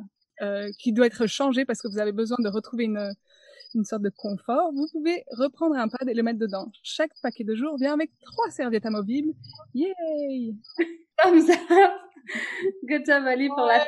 euh, 0.42 0.72
qui 0.80 0.92
doit 0.92 1.06
être 1.06 1.28
changé 1.28 1.66
parce 1.66 1.82
que 1.82 1.88
vous 1.88 2.00
avez 2.00 2.12
besoin 2.12 2.38
de 2.40 2.50
retrouver 2.50 2.86
une 2.86 3.14
une 3.76 3.84
sorte 3.84 4.02
de 4.02 4.10
confort, 4.10 4.72
vous 4.74 4.88
pouvez 4.92 5.24
reprendre 5.32 5.76
un 5.76 5.88
pad 5.88 6.08
et 6.08 6.14
le 6.14 6.24
mettre 6.24 6.40
dedans. 6.40 6.72
Chaque 6.82 7.12
paquet 7.22 7.44
de 7.44 7.56
jour 7.56 7.78
vient 7.78 7.94
avec 7.94 8.12
trois 8.22 8.50
serviettes 8.50 8.86
amovibles. 8.86 9.34
Yay! 9.74 10.56
Thumbs 11.18 11.50
up! 11.50 11.92
Good 12.88 13.06
job, 13.06 13.26
Ali, 13.26 13.50
pour 13.50 13.66
la 13.66 13.86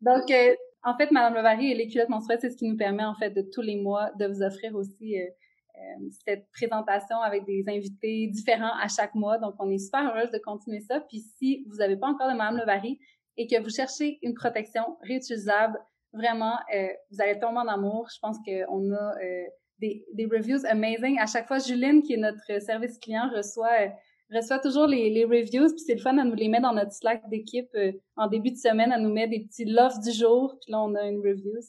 Donc, 0.00 0.30
euh, 0.30 0.54
en 0.82 0.96
fait, 0.96 1.10
Madame 1.10 1.34
Levary 1.34 1.70
et 1.70 1.74
les 1.74 1.88
culottes 1.88 2.08
menstruelles, 2.08 2.40
c'est 2.40 2.50
ce 2.50 2.56
qui 2.56 2.68
nous 2.68 2.76
permet, 2.76 3.04
en 3.04 3.14
fait, 3.14 3.30
de 3.30 3.42
tous 3.42 3.62
les 3.62 3.76
mois, 3.76 4.10
de 4.18 4.26
vous 4.26 4.42
offrir 4.42 4.74
aussi 4.74 5.18
euh, 5.18 5.24
euh, 5.24 6.08
cette 6.26 6.46
présentation 6.52 7.18
avec 7.20 7.44
des 7.46 7.64
invités 7.68 8.26
différents 8.26 8.76
à 8.78 8.88
chaque 8.88 9.14
mois. 9.14 9.38
Donc, 9.38 9.54
on 9.58 9.70
est 9.70 9.78
super 9.78 10.14
heureuse 10.14 10.30
de 10.30 10.38
continuer 10.38 10.80
ça. 10.80 11.00
Puis, 11.00 11.20
si 11.38 11.64
vous 11.68 11.76
n'avez 11.76 11.96
pas 11.96 12.08
encore 12.08 12.30
de 12.30 12.36
Madame 12.36 12.58
Levary 12.58 12.98
et 13.36 13.46
que 13.46 13.60
vous 13.62 13.70
cherchez 13.70 14.18
une 14.22 14.34
protection 14.34 14.98
réutilisable, 15.02 15.78
vraiment, 16.12 16.56
euh, 16.74 16.88
vous 17.10 17.20
allez 17.20 17.38
tomber 17.38 17.58
en 17.58 17.68
amour. 17.68 18.08
Je 18.12 18.18
pense 18.20 18.36
qu'on 18.44 18.92
a 18.92 19.14
euh, 19.22 19.44
des, 19.78 20.04
des 20.12 20.26
reviews 20.26 20.64
amazing. 20.66 21.18
À 21.18 21.26
chaque 21.26 21.46
fois, 21.46 21.58
Juline, 21.58 22.02
qui 22.02 22.14
est 22.14 22.18
notre 22.18 22.60
service 22.60 22.98
client, 22.98 23.30
reçoit 23.34 23.68
euh, 23.80 23.88
reçoit 24.32 24.60
toujours 24.60 24.86
les, 24.86 25.10
les 25.10 25.24
reviews, 25.24 25.68
puis 25.70 25.80
c'est 25.84 25.94
le 25.94 26.00
fun, 26.00 26.16
elle 26.16 26.28
nous 26.28 26.36
les 26.36 26.48
met 26.48 26.60
dans 26.60 26.72
notre 26.72 26.92
Slack 26.92 27.28
d'équipe. 27.28 27.68
euh, 27.74 27.92
en 28.16 28.28
début 28.28 28.52
de 28.52 28.56
semaine, 28.56 28.92
elle 28.94 29.02
nous 29.02 29.12
met 29.12 29.26
des 29.26 29.40
petits 29.40 29.64
loves 29.64 29.98
du 30.04 30.12
jour, 30.12 30.56
puis 30.62 30.70
là, 30.70 30.80
on 30.82 30.94
a 30.94 31.02
une 31.04 31.18
reviews. 31.18 31.66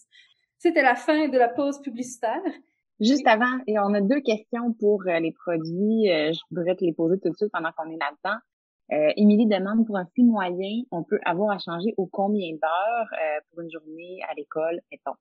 C'était 0.60 0.84
la 0.84 0.94
fin 0.96 1.28
de 1.28 1.38
la 1.40 1.48
pause 1.50 1.82
publicitaire. 1.82 2.42
Juste 3.00 3.26
avant, 3.26 3.58
et 3.66 3.80
on 3.80 3.96
a 3.96 4.02
deux 4.02 4.22
questions 4.22 4.74
pour 4.80 5.02
euh, 5.08 5.20
les 5.20 5.32
produits. 5.32 6.06
Je 6.06 6.40
voudrais 6.52 6.76
te 6.76 6.86
les 6.86 6.94
poser 6.94 7.20
tout 7.20 7.32
de 7.32 7.36
suite 7.36 7.50
pendant 7.52 7.72
qu'on 7.76 7.90
est 7.90 7.98
là-dedans. 7.98 8.38
Euh, 8.92 9.12
Émilie 9.16 9.48
demande 9.48 9.86
pour 9.86 9.98
un 9.98 10.06
flux 10.06 10.24
moyen, 10.24 10.84
on 10.92 11.04
peut 11.04 11.20
avoir 11.26 11.52
à 11.52 11.60
changer 11.60 11.94
au 11.98 12.08
combien 12.08 12.52
d'heures 12.52 13.08
euh, 13.14 13.40
pour 13.50 13.62
une 13.62 13.72
journée 13.72 14.20
à 14.30 14.34
l'école, 14.34 14.82
mettons? 14.92 15.16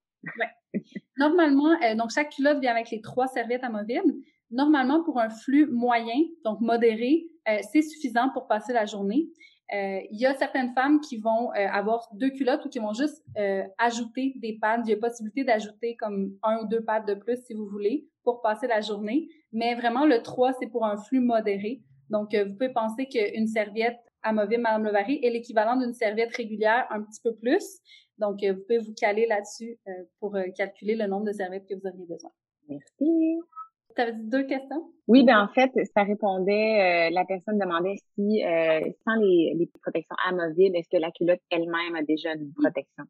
Normalement, 1.18 1.70
euh, 1.82 1.94
donc 1.94 2.10
chaque 2.10 2.30
culotte 2.30 2.60
vient 2.60 2.72
avec 2.72 2.90
les 2.90 3.00
trois 3.00 3.28
serviettes 3.28 3.64
amovibles. 3.64 4.14
Normalement, 4.50 5.04
pour 5.04 5.20
un 5.20 5.30
flux 5.30 5.66
moyen, 5.66 6.16
donc 6.44 6.60
modéré, 6.60 7.26
c'est 7.72 7.82
suffisant 7.82 8.30
pour 8.32 8.48
passer 8.48 8.72
la 8.72 8.84
journée. 8.84 9.28
Euh, 9.72 10.00
Il 10.10 10.18
y 10.18 10.26
a 10.26 10.34
certaines 10.34 10.72
femmes 10.74 11.00
qui 11.00 11.18
vont 11.18 11.52
euh, 11.52 11.66
avoir 11.68 12.08
deux 12.12 12.30
culottes 12.30 12.64
ou 12.64 12.68
qui 12.68 12.80
vont 12.80 12.92
juste 12.92 13.22
euh, 13.38 13.62
ajouter 13.78 14.34
des 14.36 14.58
pads. 14.60 14.82
Il 14.84 14.90
y 14.90 14.92
a 14.92 14.96
possibilité 14.96 15.44
d'ajouter 15.44 15.96
comme 15.96 16.32
un 16.42 16.62
ou 16.62 16.66
deux 16.66 16.82
pads 16.82 17.00
de 17.00 17.14
plus 17.14 17.38
si 17.44 17.54
vous 17.54 17.66
voulez 17.66 18.08
pour 18.24 18.42
passer 18.42 18.66
la 18.66 18.80
journée. 18.80 19.28
Mais 19.52 19.74
vraiment, 19.74 20.06
le 20.06 20.22
3, 20.22 20.54
c'est 20.60 20.66
pour 20.66 20.84
un 20.84 20.96
flux 20.96 21.20
modéré. 21.20 21.82
Donc, 22.10 22.34
euh, 22.34 22.44
vous 22.44 22.52
pouvez 22.54 22.72
penser 22.72 23.06
qu'une 23.06 23.46
serviette 23.46 23.98
amovible 24.22 24.62
Madame 24.62 24.84
Levary 24.84 25.20
est 25.22 25.30
l'équivalent 25.30 25.76
d'une 25.76 25.94
serviette 25.94 26.36
régulière 26.36 26.86
un 26.90 27.02
petit 27.02 27.20
peu 27.22 27.34
plus. 27.34 27.80
Donc, 28.18 28.42
euh, 28.42 28.52
vous 28.52 28.60
pouvez 28.62 28.78
vous 28.78 28.94
caler 28.94 29.26
là-dessus 29.26 29.78
euh, 29.88 29.92
pour 30.18 30.36
calculer 30.56 30.94
le 30.94 31.06
nombre 31.06 31.26
de 31.26 31.32
serviettes 31.32 31.66
que 31.66 31.74
vous 31.74 31.86
auriez 31.86 32.06
besoin. 32.06 32.30
Merci. 32.68 33.40
Tu 33.96 34.02
avais 34.02 34.12
dit 34.12 34.28
deux 34.28 34.44
questions? 34.44 34.92
Oui, 35.08 35.24
ben 35.24 35.40
en 35.40 35.48
fait, 35.48 35.70
ça 35.94 36.04
répondait, 36.04 37.08
euh, 37.08 37.10
la 37.12 37.24
personne 37.24 37.58
demandait 37.58 37.96
si, 38.14 38.44
euh, 38.44 38.80
sans 39.04 39.16
les, 39.16 39.54
les 39.56 39.68
protections 39.82 40.14
amovibles, 40.28 40.76
est-ce 40.76 40.88
que 40.88 41.00
la 41.00 41.10
culotte 41.10 41.40
elle-même 41.50 41.96
a 41.96 42.02
déjà 42.02 42.32
une 42.34 42.52
protection? 42.52 43.04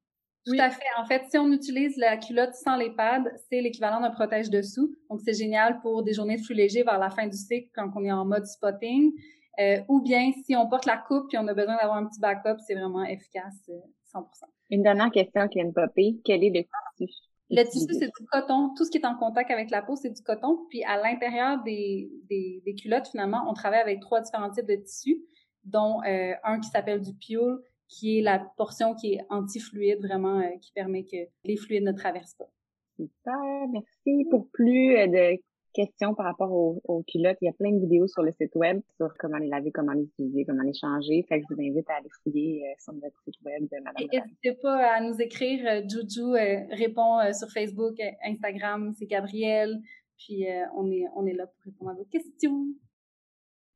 Tout 0.47 0.57
à 0.59 0.71
fait. 0.71 0.83
En 0.97 1.05
fait, 1.05 1.23
si 1.31 1.37
on 1.39 1.53
utilise 1.53 1.97
la 1.97 2.17
culotte 2.17 2.55
sans 2.55 2.77
les 2.77 2.91
pads, 2.91 3.25
c'est 3.49 3.61
l'équivalent 3.61 4.01
d'un 4.01 4.11
protège-dessous. 4.11 4.97
Donc, 5.11 5.21
c'est 5.25 5.35
génial 5.35 5.81
pour 5.81 6.03
des 6.03 6.15
journées 6.15 6.37
de 6.37 6.43
flux 6.43 6.55
léger 6.55 6.83
vers 6.83 6.99
la 6.99 7.11
fin 7.11 7.27
du 7.27 7.37
cycle 7.37 7.69
quand 7.75 7.91
on 7.95 8.05
est 8.05 8.13
en 8.13 8.25
mode 8.25 8.47
spotting. 8.47 9.13
Euh, 9.59 9.81
ou 9.89 10.01
bien, 10.01 10.33
si 10.47 10.57
on 10.57 10.67
porte 10.69 10.87
la 10.87 10.97
coupe 10.97 11.33
et 11.35 11.39
on 11.39 11.47
a 11.47 11.55
besoin 11.55 11.77
d'avoir 11.77 11.99
un 11.99 12.07
petit 12.07 12.21
backup, 12.21 12.59
c'est 12.67 12.75
vraiment 12.75 13.05
efficace, 13.05 13.69
euh, 13.69 13.79
100%. 14.15 14.25
Une 14.71 14.83
dernière 14.83 15.11
question 15.11 15.47
qui 15.49 15.59
vient 15.59 15.69
de 15.69 15.75
popper. 15.75 16.17
Quel 16.25 16.43
est 16.43 16.51
le 16.51 16.63
tissu? 16.97 17.13
Le 17.51 17.65
tissu, 17.65 17.93
c'est 17.93 18.07
du 18.07 18.27
coton. 18.31 18.73
Tout 18.77 18.85
ce 18.85 18.91
qui 18.91 18.99
est 18.99 19.07
en 19.07 19.17
contact 19.17 19.51
avec 19.51 19.71
la 19.71 19.83
peau, 19.83 19.97
c'est 19.97 20.11
du 20.11 20.23
coton. 20.23 20.67
Puis 20.71 20.85
à 20.85 20.97
l'intérieur 20.97 21.63
des, 21.65 22.09
des, 22.29 22.63
des 22.65 22.75
culottes, 22.75 23.09
finalement, 23.09 23.45
on 23.49 23.55
travaille 23.55 23.81
avec 23.81 24.01
trois 24.01 24.21
différents 24.21 24.51
types 24.51 24.69
de 24.69 24.77
tissus, 24.77 25.21
dont 25.65 26.01
euh, 26.05 26.33
un 26.45 26.61
qui 26.61 26.69
s'appelle 26.71 27.01
du 27.01 27.13
pure, 27.15 27.59
qui 27.91 28.19
est 28.19 28.23
la 28.23 28.39
portion 28.57 28.95
qui 28.95 29.15
est 29.15 29.21
anti-fluide, 29.29 29.99
vraiment, 30.01 30.39
euh, 30.39 30.57
qui 30.63 30.73
permet 30.73 31.05
que 31.05 31.17
les 31.45 31.57
fluides 31.57 31.83
ne 31.83 31.93
traversent 31.93 32.35
pas. 32.35 32.49
Super, 32.97 33.69
merci. 33.73 34.27
Pour 34.31 34.49
plus 34.53 34.97
euh, 34.97 35.07
de 35.09 35.41
questions 35.75 36.15
par 36.15 36.27
rapport 36.27 36.53
aux, 36.53 36.81
aux 36.85 37.03
culottes, 37.03 37.39
il 37.43 37.47
y 37.47 37.49
a 37.49 37.53
plein 37.53 37.73
de 37.73 37.81
vidéos 37.81 38.07
sur 38.07 38.23
le 38.23 38.33
site 38.33 38.55
web 38.55 38.81
sur 38.97 39.13
comment 39.19 39.39
les 39.39 39.49
laver, 39.49 39.73
comment 39.73 39.93
les 39.93 40.05
utiliser, 40.05 40.45
comment 40.45 40.63
les 40.63 40.73
changer. 40.73 41.25
Fait 41.29 41.41
que 41.41 41.47
je 41.49 41.55
vous 41.55 41.61
invite 41.61 41.89
à 41.91 41.97
aller 41.97 42.09
fouiller 42.23 42.63
euh, 42.65 42.75
sur 42.79 42.93
notre 42.95 43.21
site 43.25 43.41
web 43.45 43.63
de 43.63 43.83
Madame 43.83 44.25
n'hésitez 44.25 44.53
pas 44.63 44.95
à 44.95 45.01
nous 45.01 45.21
écrire. 45.21 45.67
euh, 45.67 45.83
Juju 45.89 46.33
répond 46.71 47.19
sur 47.33 47.51
Facebook, 47.51 47.97
Instagram, 48.25 48.93
c'est 48.97 49.07
Gabriel. 49.07 49.81
Puis 50.17 50.45
on 50.77 50.91
est 50.91 51.07
on 51.17 51.27
est 51.27 51.33
là 51.33 51.47
pour 51.47 51.65
répondre 51.65 51.91
à 51.93 51.95
vos 51.95 52.05
questions. 52.05 52.67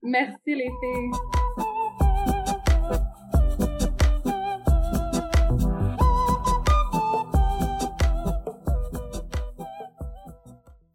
Merci 0.02 0.54
les 0.54 0.68
filles. 0.68 1.43